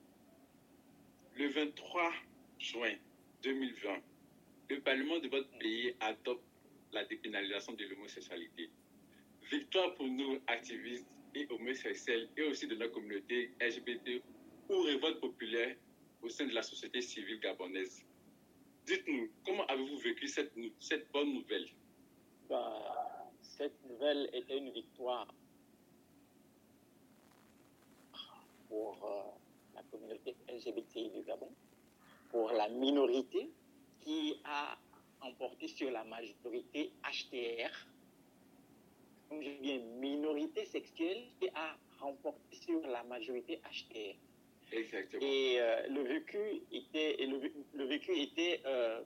Le 1.35 1.47
23 1.49 2.11
juin 2.59 2.93
2020, 3.43 3.99
le 4.69 4.79
Parlement 4.81 5.19
de 5.19 5.27
votre 5.27 5.49
pays 5.59 5.95
adopte 5.99 6.43
la 6.91 7.05
dépénalisation 7.05 7.73
de 7.73 7.85
l'homosexualité. 7.85 8.69
Victoire 9.51 9.93
pour 9.95 10.07
nous, 10.07 10.39
activistes 10.47 11.07
et 11.35 11.47
homosexuels, 11.49 12.29
et 12.37 12.43
aussi 12.43 12.67
de 12.67 12.75
notre 12.75 12.93
communauté 12.93 13.51
LGBT 13.61 14.21
ou 14.69 14.81
révolte 14.81 15.19
populaire 15.19 15.75
au 16.21 16.29
sein 16.29 16.47
de 16.47 16.53
la 16.53 16.63
société 16.63 17.01
civile 17.01 17.39
gabonaise. 17.39 18.03
Dites-nous, 18.85 19.29
comment 19.45 19.65
avez-vous 19.65 19.97
vécu 19.97 20.27
cette, 20.27 20.53
cette 20.79 21.11
bonne 21.11 21.33
nouvelle? 21.33 21.67
Bah, 22.49 23.31
cette 23.41 23.83
nouvelle 23.89 24.29
était 24.33 24.57
une 24.57 24.71
victoire 24.71 25.27
pour 28.67 29.05
euh, 29.05 29.75
la 29.75 29.83
communauté 29.83 30.35
LGBTI 30.49 31.09
du 31.09 31.23
Gabon, 31.23 31.51
pour 32.29 32.51
la 32.51 32.69
minorité 32.69 33.49
qui 34.05 34.39
a 34.45 34.77
emporté 35.21 35.67
sur 35.67 35.89
la 35.91 36.03
majorité 36.03 36.91
HTR, 37.03 37.71
je 39.31 39.49
dis 39.49 39.57
bien 39.61 39.79
minorité 39.99 40.63
sexuelle 40.65 41.23
qui 41.39 41.49
a 41.55 41.75
remporté 41.99 42.55
sur 42.55 42.79
la 42.87 43.03
majorité 43.03 43.59
HTR. 43.63 44.15
Exactement. 44.71 45.21
Et 45.25 45.59
euh, 45.59 45.87
le 45.87 46.01
vécu 46.03 46.37
était, 46.71 47.21
et 47.21 47.25
le, 47.25 47.37
vé- 47.39 47.53
le 47.73 47.85
vécu 47.85 48.11
était 48.15 48.61
euh, 48.65 49.01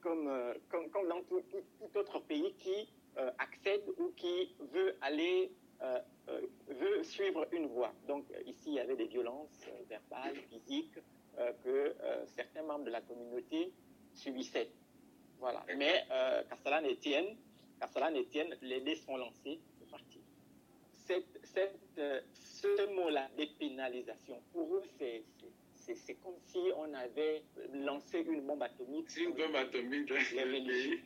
comme, 0.00 0.28
euh, 0.28 0.54
comme, 0.68 0.88
comme 0.90 1.08
dans 1.08 1.22
tout, 1.24 1.42
tout- 1.50 1.64
tout 1.80 1.98
autre 1.98 2.20
pays 2.20 2.54
qui 2.58 2.88
accède 3.38 3.84
ou 3.98 4.10
qui 4.16 4.56
veut 4.72 4.96
aller, 5.00 5.52
veut 6.66 7.02
suivre 7.04 7.46
une 7.52 7.66
voie. 7.66 7.92
Donc 8.08 8.24
ici, 8.44 8.70
il 8.70 8.74
y 8.74 8.80
avait 8.80 8.96
des 8.96 9.06
violences 9.06 9.68
verbales, 9.88 10.34
physiques, 10.50 10.98
que 11.62 11.94
certains 12.26 12.64
membres 12.64 12.86
de 12.86 12.90
la 12.90 13.00
communauté 13.02 13.70
subissaient. 14.14 14.70
Voilà. 15.38 15.64
Mais 15.76 16.04
euh, 16.10 16.42
qu'à 16.44 16.56
cela 16.56 18.10
ne 18.10 18.22
tienne, 18.22 18.56
les 18.62 18.80
dés 18.80 18.94
sont 18.96 19.16
lancés, 19.16 19.60
c'est 19.78 19.90
parti 19.90 20.20
cette, 21.06 21.38
cette, 21.44 21.78
euh, 21.98 22.20
ce 22.32 22.86
mot-là, 22.94 23.28
dépénalisation, 23.36 24.40
pour 24.52 24.74
eux, 24.76 24.82
c'est, 24.98 25.22
c'est- 25.74 26.14
comme 26.14 26.36
si 26.46 26.58
on 26.76 26.94
avait 26.94 27.42
lancé 27.74 28.20
une 28.20 28.40
bombe 28.40 28.62
atomique. 28.62 29.10
C'est 29.10 29.24
une 29.24 29.34
bombe 29.34 29.54
atomique 29.54 30.08
les 30.08 30.44
le 30.44 30.50
religieux. 30.54 31.00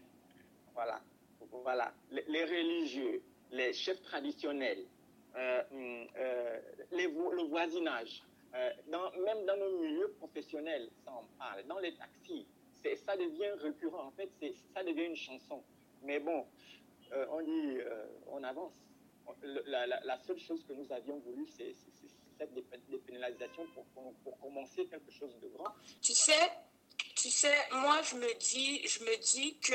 Voilà. 0.72 1.00
Voilà. 1.50 1.92
Les, 2.12 2.22
les 2.28 2.44
religieux, 2.44 3.22
les 3.50 3.72
chefs 3.72 4.00
traditionnels, 4.02 4.84
euh, 5.34 5.62
euh, 6.16 6.60
les 6.92 7.08
vo- 7.08 7.32
le 7.32 7.42
voisinage, 7.42 8.22
dans, 8.86 9.10
même 9.12 9.44
dans 9.46 9.56
nos 9.56 9.80
milieux 9.80 10.12
professionnels, 10.18 10.88
ça 11.04 11.10
en 11.12 11.24
parle, 11.38 11.64
dans 11.66 11.78
les 11.80 11.94
taxis, 11.96 12.46
ça 13.04 13.16
devient 13.16 13.50
récurrent. 13.60 14.06
En 14.06 14.10
fait, 14.12 14.28
c'est, 14.40 14.54
ça 14.74 14.82
devient 14.82 15.04
une 15.06 15.16
chanson. 15.16 15.62
Mais 16.02 16.20
bon, 16.20 16.46
euh, 17.12 17.26
on 17.30 17.40
dit, 17.42 17.78
euh, 17.80 18.06
on 18.28 18.42
avance. 18.44 18.72
La, 19.42 19.86
la- 19.86 20.00
la 20.04 20.18
seule 20.18 20.38
chose 20.38 20.64
que 20.66 20.72
nous 20.72 20.90
avions 20.92 21.18
voulu, 21.18 21.46
c'est, 21.46 21.74
c'est- 21.74 21.90
c'est 22.00 22.08
cette 22.38 22.54
dépé- 22.54 22.80
dépénalisation 22.88 23.66
pour, 23.74 23.84
pour, 23.86 24.14
pour 24.24 24.38
commencer 24.40 24.86
quelque 24.86 25.10
chose 25.10 25.34
de 25.42 25.48
grand. 25.48 25.72
Tu 26.00 26.12
sais, 26.14 26.50
tu 27.14 27.28
sais, 27.30 27.54
moi 27.72 28.00
je 28.02 28.14
me 28.16 28.32
dis, 28.38 28.86
je 28.86 29.00
me 29.04 29.16
dis 29.18 29.58
que 29.58 29.74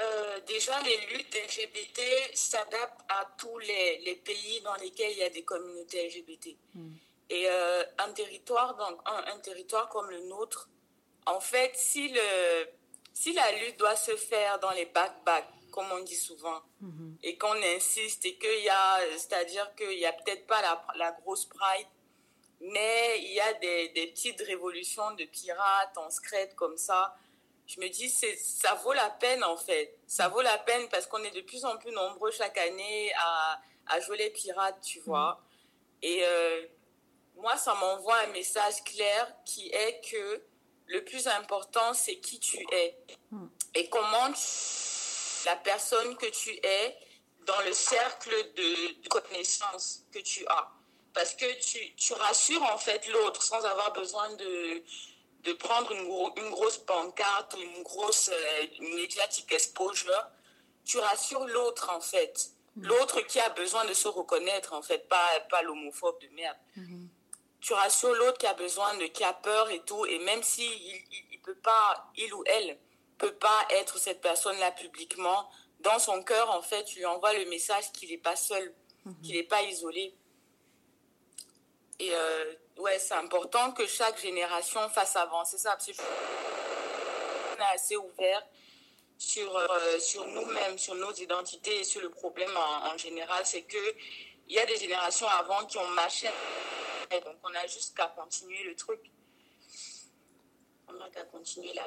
euh, 0.00 0.40
déjà 0.46 0.80
les 0.82 0.96
luttes 1.16 1.34
LGBT 1.34 2.00
s'adaptent 2.34 3.00
à 3.08 3.24
tous 3.38 3.58
les, 3.58 3.98
les 4.00 4.16
pays 4.16 4.60
dans 4.62 4.74
lesquels 4.76 5.12
il 5.12 5.18
y 5.18 5.22
a 5.22 5.30
des 5.30 5.42
communautés 5.44 6.06
LGBT. 6.08 6.56
Et 7.30 7.48
euh, 7.48 7.82
un 7.98 8.12
territoire, 8.12 8.76
donc 8.76 9.00
un, 9.06 9.24
un 9.34 9.38
territoire 9.40 9.88
comme 9.88 10.10
le 10.10 10.20
nôtre, 10.28 10.68
en 11.26 11.40
fait, 11.40 11.72
si 11.74 12.08
le, 12.08 12.68
si 13.12 13.32
la 13.32 13.52
lutte 13.52 13.78
doit 13.78 13.96
se 13.96 14.16
faire 14.16 14.58
dans 14.60 14.72
les 14.72 14.86
back-back, 14.86 15.46
comme 15.70 15.90
on 15.90 16.00
dit 16.00 16.16
souvent, 16.16 16.62
et 17.22 17.36
qu'on 17.36 17.60
insiste 17.62 18.24
et 18.26 18.36
qu'il 18.36 18.62
y 18.62 18.68
a, 18.68 19.00
c'est-à-dire 19.12 19.74
qu'il 19.74 19.96
n'y 19.96 20.06
a 20.06 20.12
peut-être 20.12 20.46
pas 20.46 20.60
la, 20.62 20.84
la 20.96 21.12
grosse 21.12 21.46
pride, 21.46 21.88
mais 22.60 23.18
il 23.18 23.32
y 23.32 23.40
a 23.40 23.52
des, 23.54 23.88
des 23.88 24.06
petites 24.08 24.40
révolutions 24.40 25.10
de 25.12 25.24
pirates 25.24 25.98
en 25.98 26.10
secrète 26.10 26.54
comme 26.54 26.76
ça. 26.76 27.16
Je 27.66 27.80
me 27.80 27.88
dis, 27.88 28.08
c'est, 28.08 28.36
ça 28.36 28.74
vaut 28.74 28.92
la 28.92 29.10
peine 29.10 29.42
en 29.42 29.56
fait. 29.56 29.98
Ça 30.06 30.28
vaut 30.28 30.42
la 30.42 30.58
peine 30.58 30.88
parce 30.90 31.06
qu'on 31.06 31.22
est 31.24 31.30
de 31.30 31.40
plus 31.40 31.64
en 31.64 31.76
plus 31.76 31.92
nombreux 31.92 32.30
chaque 32.30 32.58
année 32.58 33.12
à, 33.16 33.60
à 33.86 34.00
jouer 34.00 34.18
les 34.18 34.30
pirates, 34.30 34.80
tu 34.82 35.00
vois. 35.00 35.40
Et 36.02 36.20
euh, 36.22 36.66
moi, 37.36 37.56
ça 37.56 37.74
m'envoie 37.74 38.18
un 38.18 38.26
message 38.28 38.84
clair 38.84 39.34
qui 39.44 39.70
est 39.70 40.00
que 40.08 40.42
le 40.86 41.04
plus 41.04 41.26
important, 41.26 41.94
c'est 41.94 42.16
qui 42.16 42.38
tu 42.40 42.58
es 42.72 42.96
et 43.74 43.88
comment 43.88 44.32
tu- 44.32 45.46
la 45.46 45.56
personne 45.56 46.16
que 46.16 46.26
tu 46.26 46.50
es 46.62 46.96
dans 47.46 47.60
le 47.62 47.72
cercle 47.72 48.30
de, 48.54 49.02
de 49.02 49.08
connaissances 49.08 50.04
que 50.12 50.18
tu 50.20 50.46
as. 50.46 50.68
Parce 51.12 51.34
que 51.34 51.46
tu, 51.60 51.94
tu 51.96 52.12
rassures 52.14 52.62
en 52.62 52.78
fait 52.78 53.06
l'autre 53.08 53.42
sans 53.42 53.62
avoir 53.64 53.92
besoin 53.92 54.30
de, 54.36 54.82
de 55.42 55.52
prendre 55.52 55.92
une, 55.92 56.04
gros- 56.08 56.32
une 56.36 56.50
grosse 56.50 56.78
pancarte 56.78 57.54
ou 57.54 57.58
une 57.60 57.82
grosse 57.82 58.30
euh, 58.32 58.66
médiatique 58.80 59.52
exposure. 59.52 60.26
Tu 60.84 60.98
rassures 60.98 61.46
l'autre 61.46 61.90
en 61.90 62.00
fait. 62.00 62.50
L'autre 62.76 63.20
qui 63.20 63.38
a 63.38 63.50
besoin 63.50 63.84
de 63.84 63.94
se 63.94 64.08
reconnaître, 64.08 64.72
en 64.72 64.82
fait, 64.82 65.08
pas, 65.08 65.40
pas 65.48 65.62
l'homophobe 65.62 66.18
de 66.20 66.28
merde. 66.28 66.56
Tu 67.64 67.72
rassures 67.72 68.14
l'autre 68.14 68.36
qui 68.36 68.46
a 68.46 68.52
besoin 68.52 68.92
de, 68.98 69.06
qui 69.06 69.24
a 69.24 69.32
peur 69.32 69.70
et 69.70 69.80
tout, 69.80 70.04
et 70.04 70.18
même 70.18 70.42
si 70.42 70.66
il, 70.66 71.02
il, 71.12 71.24
il 71.32 71.40
peut 71.40 71.54
pas, 71.54 72.10
il 72.14 72.34
ou 72.34 72.44
elle 72.44 72.78
peut 73.16 73.32
pas 73.32 73.66
être 73.70 73.96
cette 73.96 74.20
personne-là 74.20 74.70
publiquement, 74.72 75.48
dans 75.80 75.98
son 75.98 76.22
cœur, 76.22 76.50
en 76.50 76.60
fait, 76.60 76.84
tu 76.84 76.98
lui 76.98 77.06
envoies 77.06 77.32
le 77.32 77.46
message 77.46 77.90
qu'il 77.92 78.10
n'est 78.10 78.18
pas 78.18 78.36
seul, 78.36 78.74
qu'il 79.22 79.34
n'est 79.34 79.44
pas 79.44 79.62
isolé. 79.62 80.14
Et 82.00 82.10
euh, 82.12 82.54
ouais, 82.76 82.98
c'est 82.98 83.14
important 83.14 83.72
que 83.72 83.86
chaque 83.86 84.20
génération 84.20 84.86
fasse 84.90 85.16
avancer 85.16 85.56
ça, 85.56 85.70
parce 85.70 85.86
que 85.86 85.92
on 87.56 87.60
est 87.62 87.74
assez 87.74 87.96
ouvert 87.96 88.42
sur, 89.16 89.56
euh, 89.56 89.98
sur 90.00 90.26
nous-mêmes, 90.26 90.76
sur 90.76 90.96
nos 90.96 91.12
identités 91.14 91.80
et 91.80 91.84
sur 91.84 92.02
le 92.02 92.10
problème 92.10 92.54
en, 92.54 92.92
en 92.92 92.98
général, 92.98 93.46
c'est 93.46 93.62
que 93.62 93.94
il 94.48 94.54
y 94.54 94.58
a 94.58 94.66
des 94.66 94.76
générations 94.76 95.28
avant 95.28 95.64
qui 95.64 95.78
ont 95.78 95.88
marché, 95.88 96.28
donc 97.20 97.36
on 97.42 97.54
a 97.54 97.66
juste 97.66 97.96
qu'à 97.96 98.08
continuer 98.08 98.64
le 98.64 98.74
truc. 98.74 99.10
On 100.88 101.00
a 101.00 101.08
qu'à 101.10 101.24
continuer 101.24 101.72
là. 101.74 101.82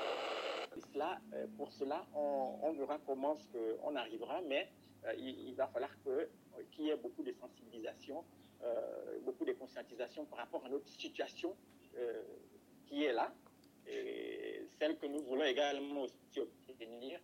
Et 0.75 0.81
cela, 0.93 1.19
euh, 1.33 1.47
pour 1.57 1.71
cela, 1.71 2.05
on, 2.13 2.59
on 2.63 2.73
verra 2.73 2.99
comment 3.05 3.35
que 3.53 3.77
on 3.83 3.95
arrivera, 3.95 4.41
mais 4.41 4.69
euh, 5.05 5.13
il, 5.17 5.49
il 5.49 5.55
va 5.55 5.67
falloir 5.67 5.91
que, 6.03 6.29
qu'il 6.71 6.85
y 6.85 6.89
ait 6.89 6.97
beaucoup 6.97 7.23
de 7.23 7.31
sensibilisation, 7.33 8.23
euh, 8.63 9.19
beaucoup 9.21 9.45
de 9.45 9.53
conscientisation 9.53 10.25
par 10.25 10.39
rapport 10.39 10.65
à 10.65 10.69
notre 10.69 10.87
situation 10.87 11.55
euh, 11.97 12.23
qui 12.87 13.03
est 13.05 13.13
là, 13.13 13.33
et 13.87 14.67
celle 14.79 14.97
que 14.97 15.05
nous 15.05 15.23
voulons 15.23 15.45
également 15.45 16.01
aussi 16.01 16.39
obtenir. 16.39 17.19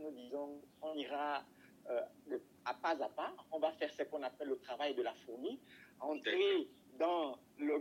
Nous 0.00 0.12
disons, 0.12 0.60
on 0.82 0.94
ira 0.94 1.44
euh, 1.90 2.00
de- 2.28 2.40
à 2.64 2.74
pas 2.74 2.90
à 3.02 3.08
pas, 3.08 3.34
on 3.50 3.58
va 3.58 3.72
faire 3.72 3.92
ce 3.92 4.04
qu'on 4.04 4.22
appelle 4.22 4.48
le 4.48 4.58
travail 4.58 4.94
de 4.94 5.02
la 5.02 5.12
fourmi, 5.26 5.58
entrer 5.98 6.68
dans 7.00 7.38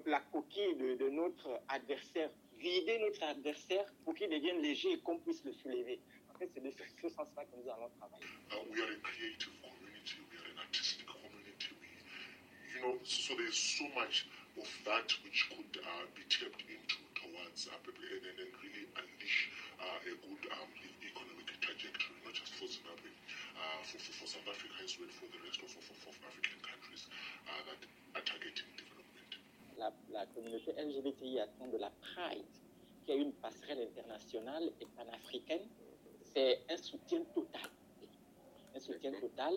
la 0.07 0.21
coquille 0.31 0.75
de, 0.75 1.09
notre 1.09 1.61
adversaire, 1.67 2.31
vider 2.57 2.97
notre 2.99 3.23
adversaire 3.23 3.85
pour 4.05 4.15
qu'il 4.15 4.29
devienne 4.29 4.61
léger 4.61 4.93
et 4.93 4.99
qu'on 4.99 5.19
puisse 5.19 5.43
le 5.43 5.51
soulever. 5.53 5.99
C'est 6.39 6.63
de 6.63 6.71
ce, 6.71 7.09
sens-là 7.09 7.43
que 7.43 7.55
nous 7.59 7.67
allons 7.69 7.91
travailler. 7.99 8.23
We 8.71 8.79
are 8.79 8.87
a 8.87 8.95
creative 9.03 9.51
community. 9.59 10.23
We 10.31 10.39
are 10.39 10.47
an 10.55 10.59
artistic 10.63 11.03
community. 11.03 11.75
We, 11.83 11.91
you 12.71 12.79
know, 12.79 12.95
so 13.03 13.35
there's 13.35 13.59
so 13.59 13.83
much 13.91 14.23
of 14.55 14.71
that 14.87 15.11
which 15.27 15.51
could 15.51 15.83
uh, 15.83 16.07
be 16.15 16.23
tapped 16.31 16.63
into 16.63 16.95
towards 17.19 17.67
uh, 17.67 17.75
and, 17.83 18.39
Zimbabwe, 22.71 23.11
uh, 23.59 23.83
for, 23.83 23.99
for, 23.99 24.13
for 24.23 24.27
South 24.31 24.47
Africa 24.47 24.79
as 24.79 24.95
well, 24.95 25.11
for 25.11 25.27
the 25.27 25.43
rest 25.43 25.59
of, 25.59 25.75
African 26.23 26.59
countries 26.63 27.03
uh. 28.15 28.88
La, 29.79 29.93
la 30.11 30.25
communauté 30.25 30.73
LGBTI 30.73 31.39
attend 31.39 31.67
de 31.67 31.77
la 31.77 31.89
Pride, 32.01 32.43
qui 33.05 33.11
est 33.13 33.17
une 33.17 33.31
passerelle 33.31 33.79
internationale 33.81 34.69
et 34.81 34.85
panafricaine. 34.97 35.65
C'est 36.21 36.59
un 36.69 36.75
soutien 36.75 37.21
total. 37.33 37.69
Un 38.75 38.79
soutien 38.79 39.13
total 39.13 39.53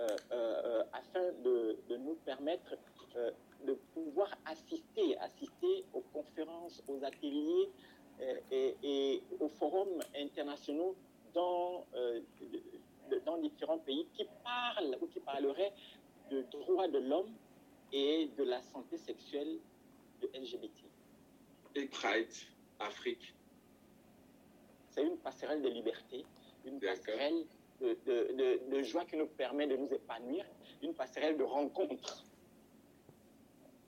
euh, 0.00 0.06
euh, 0.32 0.62
euh, 0.64 0.84
afin 0.92 1.30
de, 1.44 1.78
de 1.88 1.96
nous 1.96 2.16
permettre 2.24 2.76
euh, 3.16 3.30
de 3.64 3.74
pouvoir 3.94 4.36
assister, 4.46 5.16
assister 5.18 5.84
aux 5.94 6.02
conférences, 6.12 6.82
aux 6.88 7.04
ateliers 7.04 7.70
et, 8.50 8.74
et 8.82 9.22
aux 9.38 9.48
forums 9.48 10.00
internationaux 10.16 10.96
dans, 11.34 11.84
dans 13.24 13.38
différents 13.38 13.78
pays 13.78 14.06
qui 14.12 14.26
parlent 14.42 14.96
ou 15.00 15.06
qui 15.06 15.20
parleraient 15.20 15.72
de 16.30 16.42
droits 16.50 16.88
de 16.88 16.98
l'homme 16.98 17.32
et 17.92 18.28
de 18.38 18.44
la 18.44 18.60
santé 18.62 18.96
sexuelle 18.98 19.58
de 20.20 20.26
LGBT. 20.34 20.84
Et 21.74 21.86
Pride, 21.86 22.28
Afrique. 22.80 23.34
C'est 24.90 25.02
une 25.02 25.16
passerelle 25.18 25.62
de 25.62 25.68
liberté, 25.68 26.24
une 26.66 26.78
passerelle 26.80 27.44
de, 27.80 27.96
de- 28.06 28.32
de- 28.34 28.76
de 28.76 28.82
joie 28.82 29.04
qui 29.04 29.16
nous 29.16 29.26
permet 29.26 29.66
de 29.66 29.76
nous 29.76 29.88
épanouir, 29.92 30.44
une 30.82 30.94
passerelle 30.94 31.36
de 31.36 31.42
rencontre. 31.44 32.24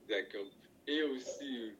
D'accord. 0.09 0.47
Et 0.87 1.03
aussi, 1.03 1.73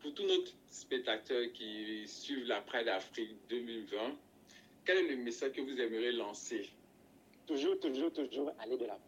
pour 0.00 0.12
tous 0.14 0.24
nos 0.24 0.44
spectateurs 0.66 1.50
qui 1.52 2.06
suivent 2.08 2.46
la 2.46 2.60
Pride 2.62 2.88
Afrique 2.88 3.36
2020, 3.48 4.16
quel 4.84 4.98
est 4.98 5.08
le 5.08 5.16
message 5.16 5.52
que 5.52 5.60
vous 5.60 5.78
aimeriez 5.80 6.12
lancer? 6.12 6.68
Toujours, 7.46 7.78
toujours, 7.80 8.12
toujours 8.12 8.52
aller 8.58 8.76
de 8.76 8.86
l'avant. 8.86 9.00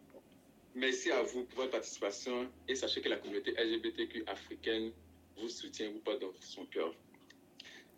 Merci 0.75 1.11
à 1.11 1.21
vous 1.21 1.43
pour 1.45 1.57
votre 1.59 1.71
participation 1.71 2.51
et 2.67 2.75
sachez 2.75 3.01
que 3.01 3.09
la 3.09 3.17
communauté 3.17 3.51
LGBTQ 3.51 4.23
africaine 4.25 4.91
vous 5.37 5.49
soutient, 5.49 5.89
vous 5.91 5.99
porte 5.99 6.21
dans 6.21 6.33
son 6.39 6.65
cœur. 6.65 6.93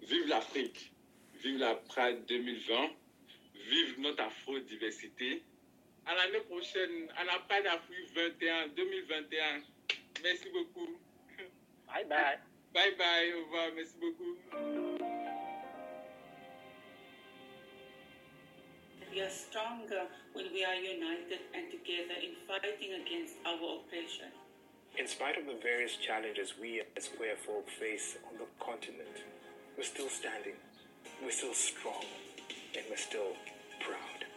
Vive 0.02 0.28
l'Afrique, 0.28 0.92
vive 1.42 1.58
la 1.58 1.76
Pride 1.76 2.26
2020, 2.28 2.90
vive 3.70 4.00
notre 4.00 4.24
afro-diversité. 4.24 5.42
À 6.06 6.16
l'année 6.16 6.42
prochaine, 6.42 7.10
à 7.16 7.24
la 7.24 7.40
Pride 7.48 7.66
Afrique 7.68 8.14
21, 8.14 8.68
2021. 8.76 9.62
Merci 10.22 10.50
beaucoup. 10.50 11.00
Bye 11.88 12.06
bye. 12.06 12.40
Bye 12.74 12.96
bye, 12.98 13.34
au 13.34 13.46
revoir, 13.46 13.72
merci 13.74 13.96
beaucoup. 14.00 15.05
We 19.16 19.22
are 19.22 19.30
stronger 19.30 20.12
when 20.34 20.52
we 20.52 20.66
are 20.66 20.76
united 20.76 21.40
and 21.56 21.72
together 21.72 22.20
in 22.20 22.36
fighting 22.44 23.00
against 23.00 23.40
our 23.48 23.80
oppression. 23.80 24.28
In 25.00 25.08
spite 25.08 25.40
of 25.40 25.46
the 25.46 25.56
various 25.64 25.96
challenges 25.96 26.52
we 26.60 26.84
as 26.98 27.08
queer 27.08 27.40
folk 27.48 27.64
face 27.80 28.18
on 28.28 28.36
the 28.36 28.44
continent, 28.60 29.24
we're 29.78 29.88
still 29.88 30.10
standing, 30.10 30.60
we're 31.24 31.32
still 31.32 31.54
strong, 31.54 32.04
and 32.76 32.84
we're 32.90 33.00
still 33.00 33.40
proud. 33.80 34.28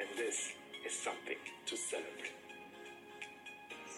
And 0.00 0.08
this 0.16 0.56
is 0.88 0.96
something 0.96 1.36
to 1.66 1.76
celebrate. 1.76 2.32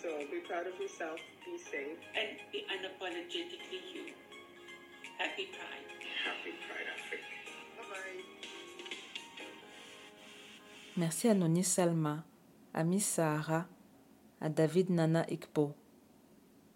So 0.03 0.11
be 0.27 0.43
proud 0.43 0.67
of 0.67 0.75
yourself, 0.81 1.23
be 1.47 1.57
safe. 1.71 2.03
And 2.19 2.35
be 2.51 2.67
unapologetically 2.67 3.79
you. 3.95 4.11
Happy 5.19 5.55
Pride. 5.55 5.87
Happy 6.27 6.51
Pride 6.67 6.91
Africa. 6.99 7.31
Bye 7.79 7.95
bye. 7.95 8.36
Merci 10.99 11.29
à 11.29 11.35
Noni 11.35 11.63
Salma, 11.63 12.25
à 12.73 12.83
Miss 12.83 13.07
Sahara, 13.07 13.67
à 14.41 14.49
David 14.49 14.89
Nana 14.89 15.27
Ikpo 15.31 15.75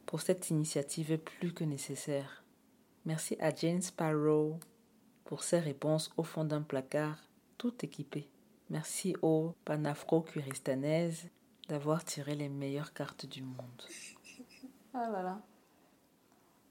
pour 0.05 0.21
cette 0.21 0.51
initiative 0.51 1.17
plus 1.17 1.55
que 1.55 1.65
nécessaire. 1.65 2.45
Merci 3.07 3.39
à 3.41 3.55
Jane 3.55 3.81
Sparrow 3.81 4.61
pour 5.25 5.43
ses 5.43 5.59
réponses 5.59 6.11
au 6.19 6.23
fond 6.23 6.45
d'un 6.45 6.61
placard 6.61 7.17
tout 7.57 7.73
équipé. 7.83 8.29
Merci 8.69 9.17
aux 9.23 9.55
panafro-curistanaises 9.65 11.31
d'avoir 11.69 12.05
tiré 12.05 12.35
les 12.35 12.51
meilleures 12.51 12.93
cartes 12.93 13.25
du 13.27 13.43
monde. 13.43 13.83
Ah 14.93 15.09
là 15.09 15.23
là. 15.23 15.41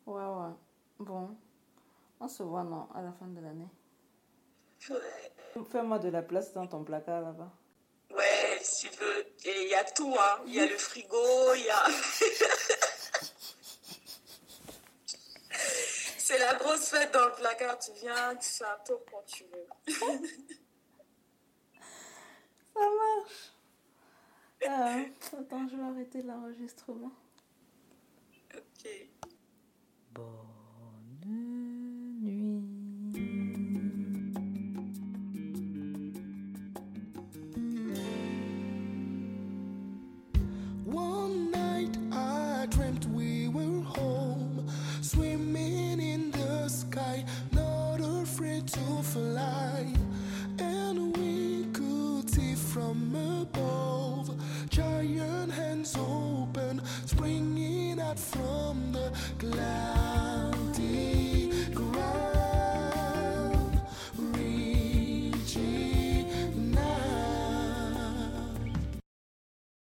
Ouais, 0.05 0.15
ouais. 0.15 0.53
Bon. 0.99 1.30
On 2.19 2.27
se 2.27 2.43
voit, 2.43 2.65
non, 2.65 2.89
à 2.93 3.01
la 3.01 3.13
fin 3.13 3.27
de 3.27 3.39
l'année. 3.39 3.69
Fais-moi 5.71 5.99
de 5.99 6.09
la 6.09 6.21
place 6.21 6.53
dans 6.53 6.67
ton 6.67 6.84
placard 6.84 7.21
là-bas. 7.21 7.51
Ouais, 8.11 8.59
si 8.61 8.89
tu 8.89 8.97
veux. 8.97 9.26
Et 9.45 9.63
il 9.63 9.69
y 9.69 9.76
a 9.76 9.84
tout, 9.84 10.15
hein. 10.17 10.41
Il 10.45 10.53
y 10.55 10.59
a 10.59 10.65
le 10.65 10.77
frigo, 10.77 11.53
il 11.55 11.65
y 11.65 11.69
a. 11.69 11.85
C'est 16.17 16.38
la 16.38 16.55
grosse 16.55 16.89
fête 16.89 17.11
dans 17.13 17.26
le 17.26 17.34
placard. 17.34 17.80
Tu 17.80 17.91
viens, 17.93 18.35
tu 18.35 18.49
fais 18.49 18.65
un 18.65 18.77
tour 18.85 19.01
quand 19.11 19.23
tu 19.26 19.45
veux. 19.45 19.67
Ça 22.73 22.80
marche. 22.80 23.53
Ah, 24.67 24.97
attends, 25.39 25.67
je 25.67 25.76
vais 25.76 25.84
arrêter 25.84 26.21
l'enregistrement. 26.21 27.11
ok. 28.55 28.88
One 30.17 31.89
dreamt 42.70 43.06
we 43.08 43.48
were 43.48 43.82
home, 43.82 44.68
swimming 45.02 46.00
in 46.00 46.32
the 46.32 46.68
sky, 46.68 47.26
not 47.52 48.00
afraid 48.00 48.68
to 48.68 48.80
fly. 49.04 49.94
And 50.60 51.18
we 51.18 51.66
could 51.74 52.30
see 52.30 52.56
from 52.56 53.16
above, 53.16 54.36
giant 54.70 55.52
hands 55.52 55.96
open, 55.98 56.82
springing 57.06 58.00
out 58.00 58.20
from 58.20 58.91
the 58.91 59.12
clouds. 59.40 60.59